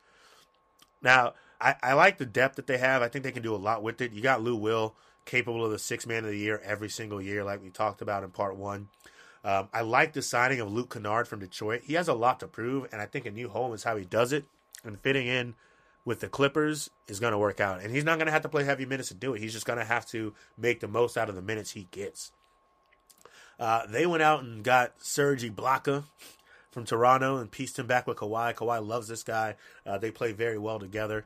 Now, 1.02 1.34
I, 1.62 1.76
I 1.82 1.94
like 1.94 2.18
the 2.18 2.26
depth 2.26 2.56
that 2.56 2.68
they 2.68 2.78
have. 2.78 3.02
I 3.02 3.08
think 3.08 3.24
they 3.24 3.32
can 3.32 3.44
do 3.44 3.56
a 3.56 3.58
lot 3.58 3.84
with 3.84 4.02
it. 4.02 4.14
You 4.14 4.22
got 4.22 4.42
Lou 4.42 4.56
Will, 4.56 4.96
capable 5.30 5.64
of 5.64 5.72
the 5.72 5.80
six 5.80 6.08
man 6.08 6.26
of 6.26 6.32
the 6.32 6.38
year 6.38 6.60
every 6.66 6.90
single 6.90 7.22
year, 7.22 7.44
like 7.44 7.62
we 7.62 7.70
talked 7.70 8.02
about 8.02 8.24
in 8.24 8.32
part 8.32 8.56
one. 8.56 8.90
Um, 9.44 9.70
I 9.72 9.82
like 9.82 10.14
the 10.14 10.22
signing 10.22 10.60
of 10.60 10.72
Luke 10.72 10.94
Kennard 10.94 11.28
from 11.28 11.40
Detroit. 11.40 11.84
He 11.86 11.94
has 11.94 12.08
a 12.08 12.14
lot 12.14 12.40
to 12.42 12.48
prove, 12.48 12.88
and 12.92 13.02
I 13.02 13.06
think 13.06 13.26
a 13.26 13.32
new 13.32 13.48
home 13.48 13.74
is 13.74 13.84
how 13.84 13.96
he 13.96 14.06
does 14.06 14.34
it. 14.34 14.46
And 14.84 15.00
fitting 15.00 15.28
in 15.28 15.56
with 16.04 16.20
the 16.20 16.28
Clippers 16.28 16.90
is 17.08 17.20
going 17.20 17.32
to 17.32 17.38
work 17.38 17.60
out. 17.60 17.82
And 17.82 17.94
he's 17.94 18.04
not 18.04 18.18
going 18.18 18.26
to 18.26 18.32
have 18.32 18.42
to 18.42 18.50
play 18.50 18.64
heavy 18.64 18.86
minutes 18.86 19.10
to 19.10 19.14
do 19.14 19.34
it. 19.34 19.40
He's 19.40 19.54
just 19.54 19.66
going 19.66 19.80
to 19.80 19.86
have 19.86 20.06
to 20.08 20.34
make 20.58 20.80
the 20.80 20.88
most 20.88 21.18
out 21.18 21.30
of 21.30 21.36
the 21.36 21.42
minutes 21.42 21.72
he 21.72 21.88
gets. 21.92 22.32
Uh, 23.60 23.86
they 23.88 24.06
went 24.06 24.24
out 24.24 24.44
and 24.44 24.64
got 24.64 24.94
Serge 24.98 25.44
Ibaka 25.44 26.06
from 26.72 26.86
Toronto 26.86 27.38
and 27.38 27.52
pieced 27.52 27.78
him 27.78 27.88
back 27.88 28.08
with 28.08 28.18
Kawhi. 28.18 28.56
Kawhi 28.56 28.86
loves 28.86 29.08
this 29.08 29.24
guy. 29.24 29.56
Uh, 29.86 29.98
they 29.98 30.12
play 30.12 30.32
very 30.32 30.58
well 30.58 30.80
together. 30.80 31.26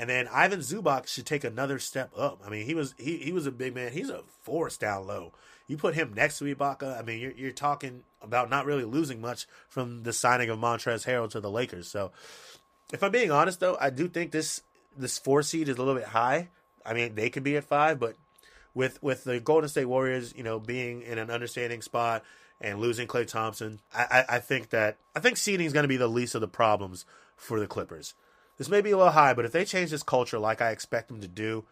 And 0.00 0.08
then 0.08 0.28
Ivan 0.28 0.60
Zubac 0.60 1.08
should 1.08 1.26
take 1.26 1.44
another 1.44 1.78
step 1.78 2.10
up. 2.16 2.40
I 2.42 2.48
mean, 2.48 2.64
he 2.64 2.74
was 2.74 2.94
he, 2.96 3.18
he 3.18 3.32
was 3.32 3.46
a 3.46 3.50
big 3.50 3.74
man. 3.74 3.92
He's 3.92 4.08
a 4.08 4.22
force 4.40 4.78
down 4.78 5.06
low. 5.06 5.34
You 5.66 5.76
put 5.76 5.94
him 5.94 6.14
next 6.14 6.38
to 6.38 6.44
Ibaka. 6.44 6.98
I 6.98 7.02
mean, 7.02 7.20
you're 7.20 7.32
you're 7.32 7.52
talking 7.52 8.04
about 8.22 8.48
not 8.48 8.64
really 8.64 8.84
losing 8.84 9.20
much 9.20 9.46
from 9.68 10.04
the 10.04 10.14
signing 10.14 10.48
of 10.48 10.58
Montrezl 10.58 11.04
Harrell 11.04 11.28
to 11.32 11.40
the 11.40 11.50
Lakers. 11.50 11.86
So 11.86 12.12
if 12.94 13.02
I'm 13.02 13.12
being 13.12 13.30
honest 13.30 13.60
though, 13.60 13.76
I 13.78 13.90
do 13.90 14.08
think 14.08 14.30
this 14.30 14.62
this 14.96 15.18
four 15.18 15.42
seed 15.42 15.68
is 15.68 15.76
a 15.76 15.82
little 15.82 16.00
bit 16.00 16.08
high. 16.08 16.48
I 16.86 16.94
mean, 16.94 17.14
they 17.14 17.28
could 17.28 17.42
be 17.44 17.58
at 17.58 17.64
five, 17.64 18.00
but 18.00 18.16
with 18.72 19.02
with 19.02 19.24
the 19.24 19.38
Golden 19.38 19.68
State 19.68 19.84
Warriors, 19.84 20.32
you 20.34 20.42
know, 20.42 20.58
being 20.58 21.02
in 21.02 21.18
an 21.18 21.30
understanding 21.30 21.82
spot 21.82 22.24
and 22.58 22.80
losing 22.80 23.06
Klay 23.06 23.26
Thompson, 23.26 23.80
I, 23.94 24.24
I, 24.30 24.36
I 24.36 24.38
think 24.38 24.70
that 24.70 24.96
I 25.14 25.20
think 25.20 25.36
seeding 25.36 25.66
is 25.66 25.74
going 25.74 25.84
to 25.84 25.88
be 25.88 25.98
the 25.98 26.08
least 26.08 26.34
of 26.34 26.40
the 26.40 26.48
problems 26.48 27.04
for 27.36 27.60
the 27.60 27.66
Clippers. 27.66 28.14
This 28.60 28.68
may 28.68 28.82
be 28.82 28.90
a 28.90 28.96
little 28.98 29.12
high, 29.12 29.32
but 29.32 29.46
if 29.46 29.52
they 29.52 29.64
change 29.64 29.90
this 29.90 30.02
culture 30.02 30.38
like 30.38 30.60
I 30.60 30.68
expect 30.68 31.08
them 31.08 31.22
to 31.22 31.26
do, 31.26 31.64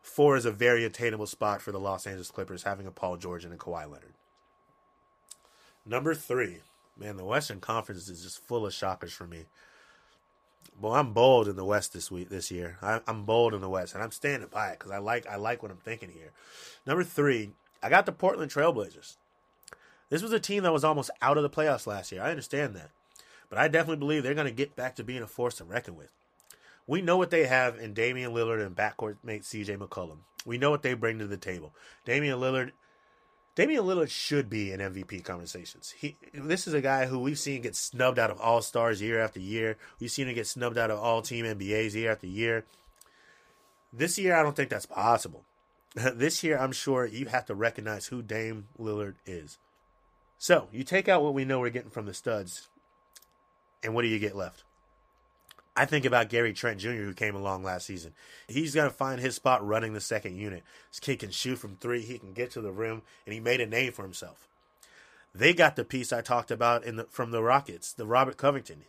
four 0.00 0.34
is 0.34 0.44
a 0.44 0.50
very 0.50 0.84
attainable 0.84 1.28
spot 1.28 1.62
for 1.62 1.70
the 1.70 1.78
Los 1.78 2.04
Angeles 2.04 2.32
Clippers, 2.32 2.64
having 2.64 2.84
a 2.84 2.90
Paul 2.90 3.16
George 3.16 3.44
and 3.44 3.54
a 3.54 3.56
Kawhi 3.56 3.84
Leonard. 3.84 4.14
Number 5.86 6.16
three, 6.16 6.56
man, 6.98 7.16
the 7.16 7.24
Western 7.24 7.60
Conference 7.60 8.08
is 8.08 8.24
just 8.24 8.42
full 8.42 8.66
of 8.66 8.74
shockers 8.74 9.12
for 9.12 9.24
me. 9.24 9.44
Well, 10.80 10.94
I'm 10.94 11.12
bold 11.12 11.46
in 11.46 11.54
the 11.54 11.64
West 11.64 11.92
this 11.92 12.10
week, 12.10 12.28
this 12.28 12.50
year. 12.50 12.76
I, 12.82 12.98
am 13.06 13.22
bold 13.22 13.54
in 13.54 13.60
the 13.60 13.70
West, 13.70 13.94
and 13.94 14.02
I'm 14.02 14.10
standing 14.10 14.48
by 14.48 14.70
it 14.70 14.80
because 14.80 14.90
I 14.90 14.98
like 14.98 15.28
I 15.28 15.36
like 15.36 15.62
what 15.62 15.70
I'm 15.70 15.76
thinking 15.76 16.10
here. 16.10 16.32
Number 16.84 17.04
three, 17.04 17.52
I 17.84 17.88
got 17.88 18.04
the 18.04 18.10
Portland 18.10 18.50
Trailblazers. 18.50 19.14
This 20.10 20.22
was 20.22 20.32
a 20.32 20.40
team 20.40 20.64
that 20.64 20.72
was 20.72 20.82
almost 20.82 21.12
out 21.22 21.36
of 21.36 21.44
the 21.44 21.50
playoffs 21.50 21.86
last 21.86 22.10
year. 22.10 22.20
I 22.20 22.30
understand 22.30 22.74
that, 22.74 22.90
but 23.48 23.60
I 23.60 23.68
definitely 23.68 24.00
believe 24.00 24.24
they're 24.24 24.34
going 24.34 24.48
to 24.48 24.52
get 24.52 24.74
back 24.74 24.96
to 24.96 25.04
being 25.04 25.22
a 25.22 25.28
force 25.28 25.54
to 25.58 25.64
reckon 25.64 25.94
with. 25.94 26.10
We 26.86 27.00
know 27.02 27.16
what 27.16 27.30
they 27.30 27.46
have 27.46 27.78
in 27.78 27.94
Damian 27.94 28.32
Lillard 28.32 28.64
and 28.64 28.76
backcourt 28.76 29.16
mate 29.22 29.44
C.J. 29.44 29.76
McCollum. 29.76 30.18
We 30.44 30.58
know 30.58 30.70
what 30.70 30.82
they 30.82 30.94
bring 30.94 31.18
to 31.20 31.26
the 31.26 31.36
table. 31.36 31.72
Damian 32.04 32.38
Lillard 32.38 32.72
Damian 33.54 33.84
Lillard 33.84 34.08
should 34.08 34.48
be 34.48 34.72
in 34.72 34.80
MVP 34.80 35.24
conversations. 35.24 35.90
He, 35.90 36.16
this 36.32 36.66
is 36.66 36.72
a 36.72 36.80
guy 36.80 37.04
who 37.04 37.18
we've 37.18 37.38
seen 37.38 37.60
get 37.60 37.76
snubbed 37.76 38.18
out 38.18 38.30
of 38.30 38.40
All 38.40 38.62
Stars 38.62 39.02
year 39.02 39.20
after 39.20 39.40
year. 39.40 39.76
We've 40.00 40.10
seen 40.10 40.26
him 40.26 40.34
get 40.34 40.46
snubbed 40.46 40.78
out 40.78 40.90
of 40.90 40.98
All 40.98 41.20
Team 41.20 41.44
NBAs 41.44 41.92
year 41.92 42.12
after 42.12 42.26
year. 42.26 42.64
This 43.92 44.18
year, 44.18 44.34
I 44.34 44.42
don't 44.42 44.56
think 44.56 44.70
that's 44.70 44.86
possible. 44.86 45.44
this 45.94 46.42
year, 46.42 46.58
I'm 46.58 46.72
sure 46.72 47.04
you 47.04 47.26
have 47.26 47.44
to 47.46 47.54
recognize 47.54 48.06
who 48.06 48.22
Dame 48.22 48.68
Lillard 48.80 49.16
is. 49.26 49.58
So 50.38 50.68
you 50.72 50.82
take 50.82 51.06
out 51.06 51.22
what 51.22 51.34
we 51.34 51.44
know 51.44 51.60
we're 51.60 51.68
getting 51.68 51.90
from 51.90 52.06
the 52.06 52.14
studs, 52.14 52.68
and 53.82 53.94
what 53.94 54.00
do 54.00 54.08
you 54.08 54.18
get 54.18 54.34
left? 54.34 54.64
I 55.74 55.86
think 55.86 56.04
about 56.04 56.28
Gary 56.28 56.52
Trent 56.52 56.80
Jr., 56.80 56.90
who 56.90 57.14
came 57.14 57.34
along 57.34 57.64
last 57.64 57.86
season. 57.86 58.12
He's 58.46 58.74
going 58.74 58.90
to 58.90 58.94
find 58.94 59.20
his 59.20 59.36
spot 59.36 59.66
running 59.66 59.94
the 59.94 60.00
second 60.00 60.36
unit. 60.36 60.62
This 60.90 61.00
kid 61.00 61.20
can 61.20 61.30
shoot 61.30 61.56
from 61.56 61.76
three, 61.76 62.02
he 62.02 62.18
can 62.18 62.34
get 62.34 62.50
to 62.52 62.60
the 62.60 62.72
rim, 62.72 63.02
and 63.24 63.32
he 63.32 63.40
made 63.40 63.60
a 63.60 63.66
name 63.66 63.92
for 63.92 64.02
himself. 64.02 64.48
They 65.34 65.54
got 65.54 65.76
the 65.76 65.84
piece 65.84 66.12
I 66.12 66.20
talked 66.20 66.50
about 66.50 66.84
in 66.84 66.96
the, 66.96 67.04
from 67.04 67.30
the 67.30 67.42
Rockets, 67.42 67.92
the 67.92 68.06
Robert 68.06 68.36
Covington. 68.36 68.84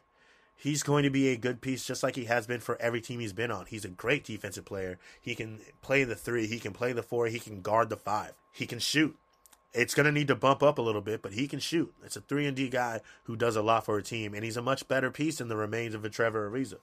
He's 0.57 0.83
going 0.83 1.03
to 1.03 1.09
be 1.09 1.29
a 1.29 1.37
good 1.37 1.61
piece 1.61 1.85
just 1.85 2.03
like 2.03 2.15
he 2.15 2.25
has 2.25 2.47
been 2.47 2.59
for 2.59 2.81
every 2.81 3.01
team 3.01 3.21
he's 3.21 3.33
been 3.33 3.51
on. 3.51 3.65
He's 3.65 3.85
a 3.85 3.89
great 3.89 4.25
defensive 4.25 4.65
player. 4.65 4.97
He 5.21 5.35
can 5.35 5.59
play 5.81 6.03
the 6.03 6.15
three, 6.15 6.47
he 6.47 6.59
can 6.59 6.73
play 6.73 6.91
the 6.91 7.03
four, 7.03 7.27
he 7.27 7.39
can 7.39 7.61
guard 7.61 7.89
the 7.89 7.97
five, 7.97 8.33
he 8.51 8.65
can 8.65 8.79
shoot. 8.79 9.17
It's 9.73 9.95
going 9.95 10.05
to 10.05 10.11
need 10.11 10.27
to 10.27 10.35
bump 10.35 10.61
up 10.61 10.77
a 10.77 10.81
little 10.81 11.01
bit, 11.01 11.21
but 11.21 11.33
he 11.33 11.47
can 11.47 11.59
shoot. 11.59 11.93
It's 12.03 12.15
a 12.15 12.21
3 12.21 12.47
and 12.47 12.55
D 12.55 12.69
guy 12.69 13.01
who 13.23 13.35
does 13.35 13.55
a 13.55 13.61
lot 13.61 13.85
for 13.85 13.97
a 13.97 14.03
team, 14.03 14.33
and 14.33 14.43
he's 14.43 14.57
a 14.57 14.61
much 14.61 14.87
better 14.87 15.09
piece 15.09 15.37
than 15.37 15.47
the 15.47 15.55
remains 15.55 15.95
of 15.95 16.05
a 16.05 16.09
Trevor 16.09 16.49
Ariza. 16.49 16.77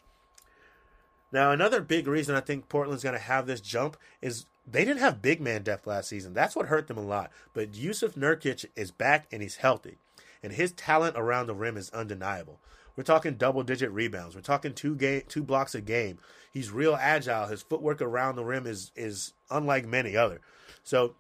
Now, 1.33 1.53
another 1.53 1.81
big 1.81 2.09
reason 2.09 2.35
I 2.35 2.41
think 2.41 2.69
Portland's 2.69 3.05
going 3.05 3.15
to 3.15 3.21
have 3.21 3.47
this 3.47 3.61
jump 3.61 3.97
is 4.21 4.47
they 4.67 4.85
didn't 4.85 5.01
have 5.01 5.23
big 5.23 5.41
man 5.41 5.63
depth 5.63 5.87
last 5.87 6.09
season. 6.09 6.35
That's 6.35 6.57
what 6.57 6.67
hurt 6.67 6.89
them 6.89 6.99
a 6.99 7.03
lot. 7.03 7.31
But 7.55 7.77
Yusuf 7.77 8.15
Nurkic 8.15 8.65
is 8.75 8.91
back 8.91 9.27
and 9.31 9.43
he's 9.43 9.57
healthy, 9.57 9.99
and 10.43 10.53
his 10.53 10.73
talent 10.73 11.17
around 11.17 11.47
the 11.47 11.55
rim 11.55 11.77
is 11.77 11.91
undeniable. 11.91 12.59
We're 12.97 13.05
talking 13.05 13.35
double 13.35 13.63
digit 13.63 13.91
rebounds. 13.93 14.35
We're 14.35 14.43
talking 14.43 14.75
two 14.75 14.97
game, 14.97 15.23
two 15.29 15.43
blocks 15.45 15.75
a 15.75 15.81
game. 15.81 16.19
He's 16.53 16.71
real 16.71 16.97
agile. 17.01 17.47
His 17.47 17.63
footwork 17.63 18.03
around 18.03 18.37
the 18.37 18.45
rim 18.45 18.67
is 18.67 18.91
is 18.97 19.33
unlike 19.51 19.87
many 19.87 20.17
other. 20.17 20.41
So 20.83 21.15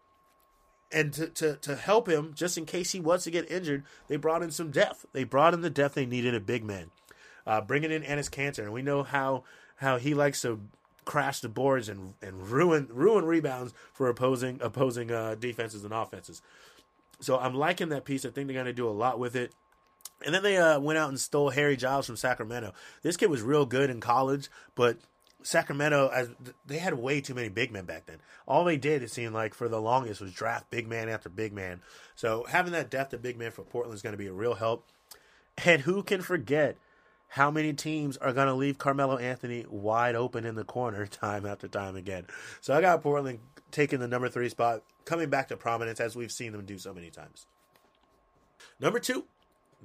and 0.92 1.12
to, 1.12 1.28
to, 1.28 1.56
to 1.56 1.76
help 1.76 2.08
him, 2.08 2.32
just 2.34 2.58
in 2.58 2.66
case 2.66 2.92
he 2.92 3.00
was 3.00 3.24
to 3.24 3.30
get 3.30 3.50
injured, 3.50 3.84
they 4.08 4.16
brought 4.16 4.42
in 4.42 4.50
some 4.50 4.70
depth. 4.70 5.06
They 5.12 5.24
brought 5.24 5.54
in 5.54 5.60
the 5.60 5.70
depth 5.70 5.94
they 5.94 6.06
needed 6.06 6.34
a 6.34 6.40
big 6.40 6.64
man. 6.64 6.90
Uh, 7.46 7.60
bringing 7.60 7.90
in 7.90 8.02
Enes 8.02 8.30
Kanter, 8.30 8.64
and 8.64 8.72
we 8.72 8.82
know 8.82 9.02
how 9.02 9.44
how 9.76 9.96
he 9.96 10.14
likes 10.14 10.42
to 10.42 10.60
crash 11.04 11.40
the 11.40 11.48
boards 11.48 11.88
and 11.88 12.14
and 12.20 12.48
ruin 12.48 12.86
ruin 12.90 13.24
rebounds 13.24 13.72
for 13.92 14.08
opposing 14.08 14.60
opposing 14.60 15.10
uh, 15.10 15.34
defenses 15.34 15.84
and 15.84 15.92
offenses. 15.92 16.42
So 17.20 17.38
I'm 17.38 17.54
liking 17.54 17.88
that 17.90 18.04
piece. 18.04 18.24
I 18.24 18.30
think 18.30 18.46
they're 18.46 18.54
going 18.54 18.66
to 18.66 18.72
do 18.72 18.88
a 18.88 18.90
lot 18.90 19.18
with 19.18 19.36
it. 19.36 19.52
And 20.24 20.34
then 20.34 20.42
they 20.42 20.56
uh, 20.58 20.78
went 20.80 20.98
out 20.98 21.08
and 21.08 21.18
stole 21.18 21.50
Harry 21.50 21.76
Giles 21.76 22.06
from 22.06 22.16
Sacramento. 22.16 22.72
This 23.02 23.16
kid 23.16 23.30
was 23.30 23.40
real 23.42 23.64
good 23.64 23.88
in 23.88 24.00
college, 24.00 24.48
but 24.74 24.98
Sacramento, 25.42 26.10
as 26.12 26.30
they 26.66 26.78
had 26.78 26.94
way 26.94 27.20
too 27.20 27.34
many 27.34 27.48
big 27.48 27.72
men 27.72 27.84
back 27.84 28.06
then. 28.06 28.18
All 28.46 28.64
they 28.64 28.76
did, 28.76 29.02
it 29.02 29.10
seemed 29.10 29.34
like, 29.34 29.54
for 29.54 29.68
the 29.68 29.80
longest 29.80 30.20
was 30.20 30.32
draft 30.32 30.70
big 30.70 30.86
man 30.86 31.08
after 31.08 31.28
big 31.28 31.52
man. 31.52 31.80
So 32.14 32.44
having 32.48 32.72
that 32.72 32.90
depth 32.90 33.12
of 33.12 33.22
big 33.22 33.38
man 33.38 33.50
for 33.50 33.62
Portland 33.62 33.94
is 33.94 34.02
going 34.02 34.12
to 34.12 34.18
be 34.18 34.26
a 34.26 34.32
real 34.32 34.54
help. 34.54 34.86
And 35.64 35.82
who 35.82 36.02
can 36.02 36.20
forget 36.22 36.76
how 37.28 37.50
many 37.50 37.72
teams 37.72 38.16
are 38.16 38.32
going 38.32 38.48
to 38.48 38.54
leave 38.54 38.78
Carmelo 38.78 39.16
Anthony 39.16 39.64
wide 39.68 40.14
open 40.14 40.44
in 40.44 40.54
the 40.54 40.64
corner 40.64 41.06
time 41.06 41.46
after 41.46 41.68
time 41.68 41.96
again? 41.96 42.26
So 42.60 42.74
I 42.74 42.80
got 42.80 43.02
Portland 43.02 43.40
taking 43.70 44.00
the 44.00 44.08
number 44.08 44.28
three 44.28 44.48
spot, 44.48 44.82
coming 45.04 45.30
back 45.30 45.48
to 45.48 45.56
prominence 45.56 46.00
as 46.00 46.16
we've 46.16 46.32
seen 46.32 46.52
them 46.52 46.66
do 46.66 46.78
so 46.78 46.92
many 46.92 47.10
times. 47.10 47.46
Number 48.78 48.98
two, 48.98 49.24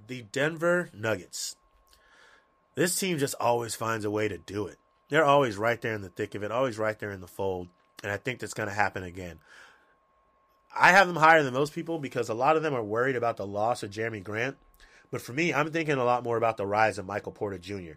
the 0.08 0.24
Denver 0.32 0.90
Nuggets. 0.94 1.56
This 2.76 2.98
team 2.98 3.18
just 3.18 3.36
always 3.40 3.74
finds 3.74 4.04
a 4.04 4.12
way 4.12 4.28
to 4.28 4.38
do 4.38 4.68
it 4.68 4.78
they're 5.10 5.26
always 5.26 5.58
right 5.58 5.82
there 5.82 5.94
in 5.94 6.02
the 6.02 6.10
thick 6.10 6.36
of 6.36 6.44
it, 6.44 6.52
always 6.52 6.78
right 6.78 6.98
there 6.98 7.12
in 7.12 7.22
the 7.22 7.28
fold. 7.28 7.68
And 8.04 8.12
I 8.12 8.18
think 8.18 8.40
that's 8.40 8.54
going 8.54 8.70
to 8.70 8.76
happen 8.76 9.04
again. 9.04 9.40
I 10.76 10.92
have 10.92 11.08
them 11.08 11.16
higher 11.16 11.44
than 11.44 11.54
most 11.54 11.74
people 11.74 12.00
because 12.00 12.28
a 12.28 12.34
lot 12.34 12.58
of 12.58 12.64
them 12.64 12.74
are 12.74 12.84
worried 12.84 13.16
about 13.16 13.38
the 13.38 13.48
loss 13.48 13.84
of 13.84 13.92
Jerami 13.92 14.24
Grant. 14.24 14.58
But 15.10 15.22
for 15.22 15.34
me, 15.34 15.54
I'm 15.54 15.72
thinking 15.72 15.96
a 15.96 16.04
lot 16.04 16.24
more 16.24 16.38
about 16.38 16.58
the 16.58 16.66
rise 16.66 16.98
of 16.98 17.06
Michael 17.06 17.32
Porter 17.32 17.58
Jr. 17.58 17.94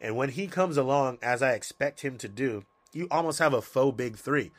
And 0.00 0.16
when 0.16 0.30
he 0.30 0.46
comes 0.46 0.76
along, 0.76 1.18
as 1.20 1.42
I 1.42 1.52
expect 1.52 2.00
him 2.00 2.16
to 2.18 2.28
do, 2.28 2.64
you 2.92 3.06
almost 3.10 3.38
have 3.38 3.52
a 3.52 3.60
faux 3.60 3.96
big 3.96 4.16
three 4.16 4.50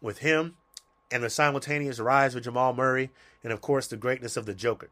with 0.00 0.18
him 0.18 0.56
and 1.10 1.22
the 1.22 1.30
simultaneous 1.30 1.98
rise 1.98 2.34
of 2.34 2.44
Jamal 2.44 2.72
Murray, 2.72 3.10
and 3.42 3.52
of 3.52 3.60
course, 3.60 3.88
the 3.88 3.96
greatness 3.96 4.36
of 4.36 4.46
the 4.46 4.54
Joker. 4.54 4.88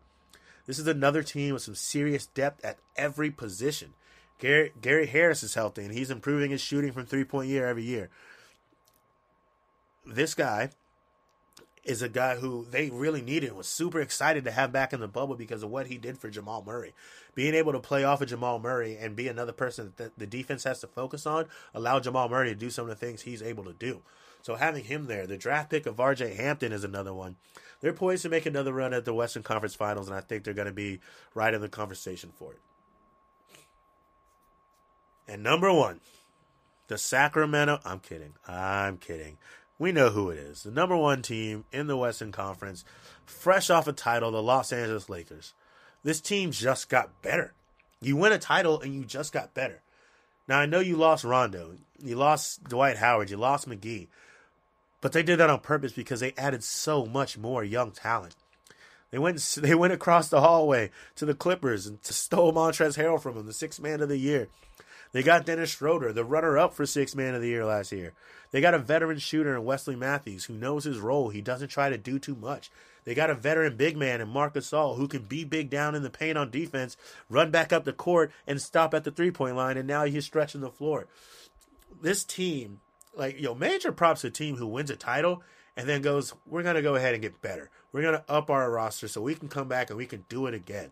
This 0.66 0.78
is 0.78 0.86
another 0.86 1.22
team 1.22 1.54
with 1.54 1.62
some 1.62 1.76
serious 1.76 2.26
depth 2.26 2.64
at 2.64 2.78
every 2.96 3.30
position. 3.30 3.94
Gary, 4.39 4.72
Gary 4.80 5.07
Harris 5.07 5.43
is 5.43 5.55
healthy 5.55 5.84
and 5.84 5.93
he's 5.93 6.11
improving 6.11 6.51
his 6.51 6.61
shooting 6.61 6.93
from 6.93 7.07
three 7.07 7.24
point 7.24 7.49
year 7.49 7.66
every 7.66 7.84
year. 7.84 8.09
This 10.07 10.34
guy 10.34 10.70
is 11.84 12.03
a 12.03 12.09
guy 12.09 12.36
who 12.36 12.66
they 12.70 12.91
really 12.91 13.22
needed 13.22 13.53
was 13.55 13.66
super 13.66 14.01
excited 14.01 14.45
to 14.45 14.51
have 14.51 14.70
back 14.70 14.93
in 14.93 15.01
the 15.01 15.09
bubble 15.09 15.34
because 15.34 15.62
of 15.62 15.70
what 15.70 15.86
he 15.86 15.97
did 15.97 16.18
for 16.18 16.28
Jamal 16.28 16.62
Murray. 16.64 16.93
Being 17.34 17.55
able 17.55 17.72
to 17.72 17.80
play 17.80 18.05
off 18.05 18.20
of 18.20 18.28
Jamal 18.28 18.59
Murray 18.59 18.97
and 18.99 19.16
be 19.16 19.26
another 19.26 19.53
person 19.53 19.95
that 19.97 20.18
the 20.18 20.26
defense 20.26 20.64
has 20.64 20.80
to 20.80 20.86
focus 20.86 21.26
on 21.26 21.47
allow 21.74 21.99
Jamal 21.99 22.28
Murray 22.28 22.51
to 22.51 22.55
do 22.55 22.70
some 22.70 22.89
of 22.89 22.91
the 22.91 23.07
things 23.07 23.22
he's 23.22 23.43
able 23.43 23.64
to 23.64 23.72
do. 23.72 24.03
So 24.43 24.55
having 24.55 24.84
him 24.84 25.07
there, 25.07 25.26
the 25.26 25.36
draft 25.36 25.70
pick 25.70 25.86
of 25.86 25.97
RJ 25.97 26.36
Hampton 26.36 26.72
is 26.72 26.84
another 26.84 27.12
one. 27.12 27.36
They're 27.80 27.93
poised 27.93 28.22
to 28.22 28.28
make 28.28 28.47
another 28.47 28.72
run 28.72 28.93
at 28.93 29.05
the 29.05 29.14
Western 29.14 29.43
Conference 29.43 29.74
Finals, 29.74 30.09
and 30.09 30.16
I 30.16 30.20
think 30.20 30.45
they're 30.45 30.55
going 30.55 30.66
to 30.66 30.72
be 30.72 31.01
right 31.34 31.55
in 31.55 31.61
the 31.61 31.68
conversation 31.68 32.32
for 32.39 32.53
it. 32.53 32.61
And 35.28 35.42
number 35.42 35.72
one, 35.72 36.00
the 36.88 36.98
Sacramento. 36.98 37.80
I'm 37.84 38.00
kidding. 38.00 38.32
I'm 38.48 38.96
kidding. 38.96 39.36
We 39.78 39.92
know 39.92 40.08
who 40.08 40.30
it 40.30 40.38
is. 40.38 40.62
The 40.64 40.70
number 40.70 40.96
one 40.96 41.22
team 41.22 41.64
in 41.70 41.86
the 41.86 41.96
Western 41.96 42.32
Conference, 42.32 42.84
fresh 43.26 43.70
off 43.70 43.86
a 43.86 43.92
title, 43.92 44.32
the 44.32 44.42
Los 44.42 44.72
Angeles 44.72 45.08
Lakers. 45.08 45.52
This 46.02 46.20
team 46.20 46.50
just 46.50 46.88
got 46.88 47.22
better. 47.22 47.52
You 48.00 48.16
win 48.16 48.32
a 48.32 48.38
title 48.38 48.80
and 48.80 48.94
you 48.94 49.04
just 49.04 49.32
got 49.32 49.54
better. 49.54 49.82
Now 50.48 50.58
I 50.58 50.66
know 50.66 50.80
you 50.80 50.96
lost 50.96 51.24
Rondo, 51.24 51.74
you 52.02 52.16
lost 52.16 52.64
Dwight 52.64 52.96
Howard, 52.96 53.30
you 53.30 53.36
lost 53.36 53.68
McGee, 53.68 54.08
but 55.00 55.12
they 55.12 55.22
did 55.22 55.38
that 55.38 55.50
on 55.50 55.60
purpose 55.60 55.92
because 55.92 56.20
they 56.20 56.32
added 56.38 56.64
so 56.64 57.04
much 57.04 57.36
more 57.36 57.62
young 57.62 57.90
talent. 57.90 58.34
They 59.10 59.18
went 59.18 59.38
they 59.58 59.74
went 59.74 59.92
across 59.92 60.28
the 60.28 60.40
hallway 60.40 60.90
to 61.16 61.26
the 61.26 61.34
Clippers 61.34 61.86
and 61.86 61.98
stole 62.02 62.52
Montrezl 62.52 62.96
Harrell 62.96 63.20
from 63.20 63.34
them, 63.34 63.46
the 63.46 63.52
sixth 63.52 63.80
man 63.80 64.00
of 64.00 64.08
the 64.08 64.16
year. 64.16 64.48
They 65.12 65.22
got 65.22 65.46
Dennis 65.46 65.70
Schroeder, 65.70 66.12
the 66.12 66.24
runner 66.24 66.59
up 66.59 66.74
for 66.74 66.84
six 66.84 67.14
man 67.14 67.34
of 67.34 67.40
the 67.40 67.48
year 67.48 67.64
last 67.64 67.92
year. 67.92 68.12
They 68.50 68.61
got 68.61 68.74
a 68.74 68.78
veteran 68.78 69.18
shooter 69.18 69.54
in 69.56 69.64
Wesley 69.64 69.96
Matthews 69.96 70.44
who 70.44 70.54
knows 70.54 70.84
his 70.84 70.98
role. 70.98 71.30
He 71.30 71.40
doesn't 71.40 71.68
try 71.68 71.90
to 71.90 71.98
do 71.98 72.18
too 72.18 72.34
much. 72.34 72.70
They 73.04 73.14
got 73.14 73.30
a 73.30 73.34
veteran 73.34 73.76
big 73.76 73.96
man 73.96 74.20
in 74.20 74.28
Marcus 74.28 74.70
Gasol 74.70 74.96
who 74.96 75.09
can 75.09 75.22
be 75.22 75.44
big 75.44 75.70
down 75.70 75.94
in 75.94 76.02
the 76.02 76.11
paint 76.11 76.36
on 76.36 76.50
defense, 76.50 76.96
run 77.30 77.50
back 77.50 77.72
up 77.72 77.84
the 77.84 77.92
court, 77.92 78.30
and 78.46 78.61
stop 78.61 78.92
at 78.92 79.04
the 79.04 79.11
three 79.11 79.30
point 79.30 79.56
line. 79.56 79.78
And 79.78 79.88
now 79.88 80.04
he's 80.04 80.26
stretching 80.26 80.61
the 80.61 80.70
floor. 80.70 81.06
This 82.02 82.24
team, 82.24 82.80
like, 83.14 83.40
yo, 83.40 83.54
major 83.54 83.92
props 83.92 84.20
to 84.22 84.26
a 84.26 84.30
team 84.30 84.56
who 84.56 84.66
wins 84.66 84.90
a 84.90 84.96
title 84.96 85.42
and 85.76 85.88
then 85.88 86.02
goes, 86.02 86.34
we're 86.46 86.62
going 86.62 86.74
to 86.74 86.82
go 86.82 86.96
ahead 86.96 87.14
and 87.14 87.22
get 87.22 87.40
better. 87.40 87.70
We're 87.92 88.02
going 88.02 88.18
to 88.18 88.30
up 88.30 88.50
our 88.50 88.70
roster 88.70 89.09
so 89.09 89.22
we 89.22 89.34
can 89.34 89.48
come 89.48 89.68
back 89.68 89.88
and 89.88 89.96
we 89.96 90.06
can 90.06 90.24
do 90.28 90.46
it 90.46 90.54
again. 90.54 90.90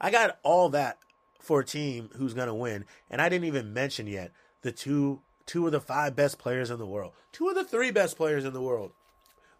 I 0.00 0.10
got 0.10 0.38
all 0.42 0.70
that 0.70 0.98
for 1.40 1.60
a 1.60 1.64
team 1.64 2.10
who's 2.16 2.34
going 2.34 2.48
to 2.48 2.54
win. 2.54 2.84
And 3.10 3.20
I 3.20 3.28
didn't 3.28 3.46
even 3.46 3.72
mention 3.72 4.06
yet 4.06 4.32
the 4.62 4.72
two 4.72 5.22
two 5.46 5.66
of 5.66 5.72
the 5.72 5.80
five 5.80 6.14
best 6.14 6.38
players 6.38 6.70
in 6.70 6.78
the 6.78 6.86
world, 6.86 7.12
two 7.32 7.48
of 7.48 7.54
the 7.54 7.64
three 7.64 7.90
best 7.90 8.16
players 8.16 8.44
in 8.44 8.52
the 8.52 8.62
world, 8.62 8.92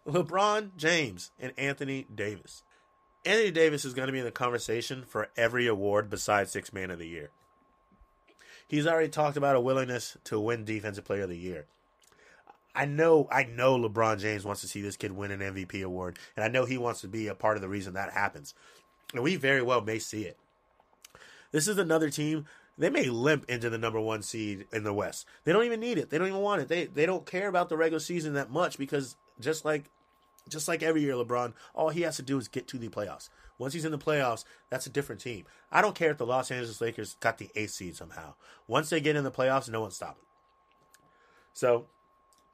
LeBron 0.07 0.75
James 0.77 1.31
and 1.39 1.53
Anthony 1.57 2.07
Davis. 2.13 2.63
Anthony 3.25 3.51
Davis 3.51 3.85
is 3.85 3.93
going 3.93 4.07
to 4.07 4.13
be 4.13 4.19
in 4.19 4.25
the 4.25 4.31
conversation 4.31 5.03
for 5.05 5.29
every 5.37 5.67
award 5.67 6.09
besides 6.09 6.51
Six 6.51 6.73
Man 6.73 6.89
of 6.89 6.97
the 6.97 7.07
Year. 7.07 7.29
He's 8.67 8.87
already 8.87 9.09
talked 9.09 9.37
about 9.37 9.55
a 9.55 9.61
willingness 9.61 10.17
to 10.23 10.39
win 10.39 10.63
Defensive 10.63 11.03
Player 11.03 11.23
of 11.23 11.29
the 11.29 11.37
Year. 11.37 11.65
I 12.73 12.85
know, 12.85 13.27
I 13.29 13.43
know 13.43 13.77
LeBron 13.77 14.19
James 14.19 14.45
wants 14.45 14.61
to 14.61 14.67
see 14.67 14.81
this 14.81 14.95
kid 14.95 15.11
win 15.11 15.31
an 15.31 15.41
MVP 15.41 15.83
award, 15.83 16.17
and 16.37 16.45
I 16.45 16.47
know 16.47 16.65
he 16.65 16.77
wants 16.77 17.01
to 17.01 17.09
be 17.09 17.27
a 17.27 17.35
part 17.35 17.57
of 17.57 17.61
the 17.61 17.67
reason 17.67 17.93
that 17.93 18.13
happens. 18.13 18.53
And 19.13 19.23
we 19.23 19.35
very 19.35 19.61
well 19.61 19.81
may 19.81 19.99
see 19.99 20.23
it. 20.23 20.37
This 21.51 21.67
is 21.67 21.77
another 21.77 22.09
team. 22.09 22.45
They 22.77 22.89
may 22.89 23.05
limp 23.05 23.45
into 23.49 23.69
the 23.69 23.77
number 23.77 23.99
one 23.99 24.21
seed 24.21 24.65
in 24.71 24.83
the 24.83 24.93
West. 24.93 25.27
They 25.43 25.53
don't 25.53 25.65
even 25.65 25.79
need 25.79 25.97
it. 25.97 26.09
They 26.09 26.17
don't 26.17 26.27
even 26.27 26.39
want 26.41 26.61
it. 26.61 26.67
They 26.67 26.85
they 26.85 27.05
don't 27.05 27.25
care 27.25 27.47
about 27.47 27.69
the 27.69 27.77
regular 27.77 27.99
season 27.99 28.33
that 28.33 28.49
much 28.49 28.77
because 28.77 29.17
just 29.39 29.65
like 29.65 29.89
just 30.49 30.67
like 30.67 30.81
every 30.81 31.01
year, 31.01 31.13
LeBron, 31.13 31.53
all 31.75 31.89
he 31.89 32.01
has 32.01 32.15
to 32.15 32.23
do 32.23 32.37
is 32.37 32.47
get 32.47 32.67
to 32.69 32.77
the 32.77 32.89
playoffs. 32.89 33.29
Once 33.57 33.73
he's 33.73 33.85
in 33.85 33.91
the 33.91 33.97
playoffs, 33.97 34.43
that's 34.69 34.87
a 34.87 34.89
different 34.89 35.21
team. 35.21 35.45
I 35.71 35.81
don't 35.81 35.93
care 35.93 36.09
if 36.09 36.17
the 36.17 36.25
Los 36.25 36.49
Angeles 36.49 36.81
Lakers 36.81 37.15
got 37.19 37.37
the 37.37 37.51
eighth 37.55 37.71
seed 37.71 37.95
somehow. 37.95 38.33
Once 38.67 38.89
they 38.89 39.01
get 39.01 39.15
in 39.15 39.23
the 39.23 39.31
playoffs, 39.31 39.69
no 39.69 39.81
one's 39.81 39.95
stopping. 39.95 40.23
So 41.53 41.85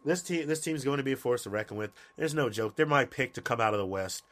this 0.04 0.22
team 0.22 0.48
this 0.48 0.62
team 0.62 0.76
is 0.76 0.84
going 0.84 0.98
to 0.98 1.04
be 1.04 1.14
a 1.14 1.18
force 1.18 1.44
to 1.44 1.50
reckon 1.50 1.78
with. 1.78 1.92
There's 2.18 2.34
no 2.34 2.50
joke. 2.50 2.76
They're 2.76 2.86
my 2.86 3.06
pick 3.06 3.34
to 3.36 3.42
come 3.42 3.62
out 3.62 3.74
of 3.74 3.80
the 3.80 3.86
West 3.86 4.24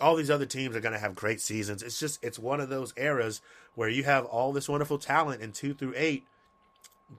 all 0.00 0.16
these 0.16 0.30
other 0.30 0.46
teams 0.46 0.74
are 0.74 0.80
going 0.80 0.92
to 0.92 0.98
have 0.98 1.14
great 1.14 1.40
seasons. 1.40 1.82
It's 1.82 1.98
just 1.98 2.22
it's 2.22 2.38
one 2.38 2.60
of 2.60 2.68
those 2.68 2.92
eras 2.96 3.40
where 3.74 3.88
you 3.88 4.04
have 4.04 4.24
all 4.24 4.52
this 4.52 4.68
wonderful 4.68 4.98
talent 4.98 5.40
in 5.42 5.52
2 5.52 5.74
through 5.74 5.94
8, 5.96 6.24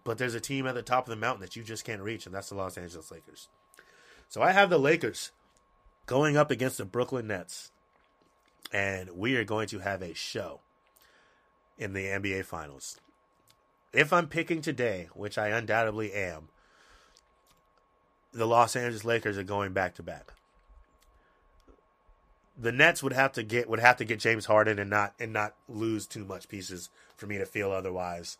but 0.04 0.18
there's 0.18 0.36
a 0.36 0.40
team 0.40 0.68
at 0.68 0.76
the 0.76 0.82
top 0.82 1.06
of 1.06 1.10
the 1.10 1.16
mountain 1.16 1.42
that 1.42 1.56
you 1.56 1.64
just 1.64 1.86
can't 1.86 2.02
reach 2.02 2.26
and 2.26 2.36
that's 2.36 2.50
the 2.50 2.56
Los 2.56 2.78
Angeles 2.78 3.12
Lakers. 3.12 3.48
So 4.28 4.42
I 4.42 4.52
have 4.52 4.70
the 4.70 4.78
Lakers 4.78 5.32
going 6.06 6.38
up 6.38 6.52
against 6.52 6.78
the 6.78 6.86
Brooklyn 6.86 7.28
Nets. 7.28 7.72
And 8.74 9.12
we 9.12 9.36
are 9.38 9.44
going 9.44 9.68
to 9.70 9.80
have 9.80 10.02
a 10.02 10.14
show 10.14 10.60
in 11.78 11.94
the 11.94 12.06
NBA 12.06 12.46
finals. 12.46 13.00
If 13.94 14.12
I'm 14.12 14.28
picking 14.28 14.62
today, 14.62 15.08
which 15.14 15.38
I 15.38 15.50
undoubtedly 15.50 16.12
am, 16.12 16.50
the 18.34 18.46
Los 18.48 18.76
Angeles 18.76 19.06
Lakers 19.06 19.38
are 19.38 19.44
going 19.44 19.72
back 19.72 19.96
to 19.96 20.04
back 20.04 20.34
the 22.58 22.72
Nets 22.72 23.04
would 23.04 23.14
have 23.14 23.34
to 23.34 23.44
get 23.44 23.70
would 23.70 23.80
have 23.80 23.98
to 23.98 24.06
get 24.06 24.20
James 24.20 24.46
Harden 24.46 24.80
and 24.80 24.90
not 24.90 25.14
and 25.20 25.34
not 25.34 25.56
lose 25.68 26.06
too 26.06 26.26
much 26.26 26.48
pieces 26.48 26.90
for 27.18 27.28
me 27.28 27.38
to 27.38 27.46
feel 27.46 27.72
otherwise. 27.72 28.38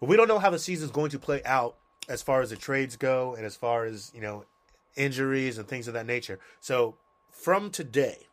But 0.00 0.08
we 0.08 0.16
don't 0.16 0.28
know 0.28 0.38
how 0.38 0.50
the 0.50 0.58
season's 0.58 0.90
going 0.90 1.10
to 1.10 1.18
play 1.18 1.42
out 1.44 1.76
as 2.08 2.22
far 2.22 2.40
as 2.40 2.50
the 2.50 2.56
trades 2.56 2.96
go 2.96 3.34
and 3.34 3.44
as 3.44 3.56
far 3.56 3.84
as, 3.84 4.12
you 4.14 4.20
know, 4.20 4.44
injuries 4.96 5.58
and 5.58 5.66
things 5.66 5.88
of 5.88 5.94
that 5.94 6.06
nature. 6.06 6.38
So 6.60 6.96
from 7.30 7.70
today, 7.70 8.26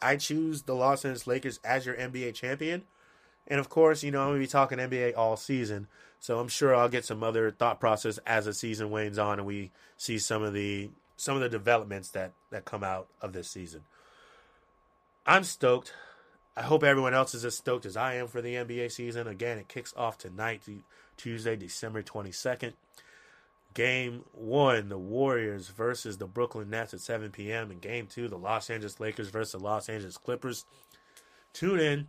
I 0.00 0.16
choose 0.16 0.62
the 0.62 0.74
Los 0.74 1.04
Angeles 1.04 1.26
Lakers 1.26 1.60
as 1.64 1.86
your 1.86 1.96
NBA 1.96 2.34
champion. 2.34 2.84
And 3.46 3.60
of 3.60 3.68
course, 3.68 4.02
you 4.02 4.10
know, 4.10 4.22
I'm 4.22 4.28
going 4.28 4.40
to 4.40 4.46
be 4.46 4.50
talking 4.50 4.78
NBA 4.78 5.16
all 5.16 5.36
season. 5.36 5.88
So 6.20 6.38
I'm 6.38 6.48
sure 6.48 6.74
I'll 6.74 6.88
get 6.88 7.04
some 7.04 7.22
other 7.22 7.50
thought 7.50 7.80
process 7.80 8.18
as 8.26 8.46
the 8.46 8.54
season 8.54 8.90
wanes 8.90 9.18
on 9.18 9.38
and 9.38 9.46
we 9.46 9.70
see 9.96 10.18
some 10.18 10.42
of 10.42 10.54
the 10.54 10.90
some 11.18 11.34
of 11.34 11.42
the 11.42 11.48
developments 11.48 12.10
that 12.10 12.32
that 12.50 12.64
come 12.64 12.82
out 12.82 13.08
of 13.20 13.32
this 13.32 13.48
season. 13.48 13.82
I'm 15.26 15.44
stoked. 15.44 15.92
I 16.56 16.62
hope 16.62 16.84
everyone 16.84 17.12
else 17.12 17.34
is 17.34 17.44
as 17.44 17.56
stoked 17.56 17.84
as 17.84 17.96
I 17.96 18.14
am 18.14 18.28
for 18.28 18.40
the 18.40 18.54
NBA 18.54 18.92
season. 18.92 19.26
Again, 19.26 19.58
it 19.58 19.68
kicks 19.68 19.92
off 19.96 20.16
tonight, 20.16 20.62
Tuesday, 21.16 21.56
December 21.56 22.02
22nd. 22.02 22.72
Game 23.74 24.24
one, 24.32 24.88
the 24.88 24.96
Warriors 24.96 25.68
versus 25.68 26.16
the 26.16 26.26
Brooklyn 26.26 26.70
Nets 26.70 26.94
at 26.94 27.00
7 27.00 27.30
p.m. 27.30 27.70
And 27.70 27.80
game 27.80 28.06
two, 28.06 28.28
the 28.28 28.38
Los 28.38 28.70
Angeles 28.70 29.00
Lakers 29.00 29.28
versus 29.28 29.52
the 29.52 29.58
Los 29.58 29.90
Angeles 29.90 30.16
Clippers. 30.16 30.64
Tune 31.52 31.80
in. 31.80 32.08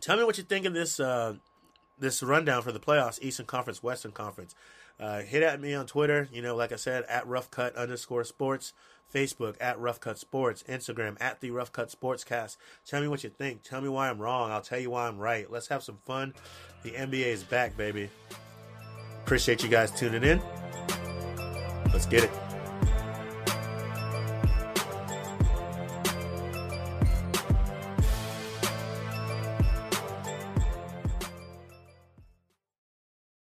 Tell 0.00 0.16
me 0.16 0.24
what 0.24 0.38
you 0.38 0.42
think 0.42 0.66
of 0.66 0.74
this 0.74 0.98
uh, 0.98 1.34
this 1.98 2.22
rundown 2.24 2.62
for 2.62 2.72
the 2.72 2.80
playoffs: 2.80 3.22
Eastern 3.22 3.46
Conference, 3.46 3.84
Western 3.84 4.10
Conference. 4.10 4.56
Uh, 5.00 5.22
hit 5.22 5.42
at 5.42 5.60
me 5.60 5.74
on 5.74 5.86
Twitter. 5.86 6.28
You 6.30 6.42
know, 6.42 6.54
like 6.54 6.72
I 6.72 6.76
said, 6.76 7.04
at 7.04 7.26
Rough 7.26 7.50
Cut 7.50 7.74
underscore 7.74 8.24
Sports. 8.24 8.72
Facebook 9.12 9.56
at 9.60 9.78
Rough 9.78 10.00
Cut 10.00 10.18
Sports, 10.18 10.62
Instagram 10.68 11.16
at 11.20 11.40
the 11.40 11.50
Rough 11.50 11.72
Cut 11.72 11.88
Sportscast. 11.88 12.56
Tell 12.86 13.00
me 13.00 13.08
what 13.08 13.24
you 13.24 13.30
think. 13.30 13.62
Tell 13.62 13.80
me 13.80 13.88
why 13.88 14.08
I'm 14.08 14.20
wrong. 14.20 14.50
I'll 14.50 14.62
tell 14.62 14.78
you 14.78 14.90
why 14.90 15.08
I'm 15.08 15.18
right. 15.18 15.50
Let's 15.50 15.68
have 15.68 15.82
some 15.82 15.98
fun. 16.04 16.34
The 16.82 16.92
NBA 16.92 17.26
is 17.26 17.42
back, 17.42 17.76
baby. 17.76 18.08
Appreciate 19.22 19.62
you 19.62 19.68
guys 19.68 19.90
tuning 19.90 20.22
in. 20.22 20.40
Let's 21.92 22.06
get 22.06 22.24
it. 22.24 22.39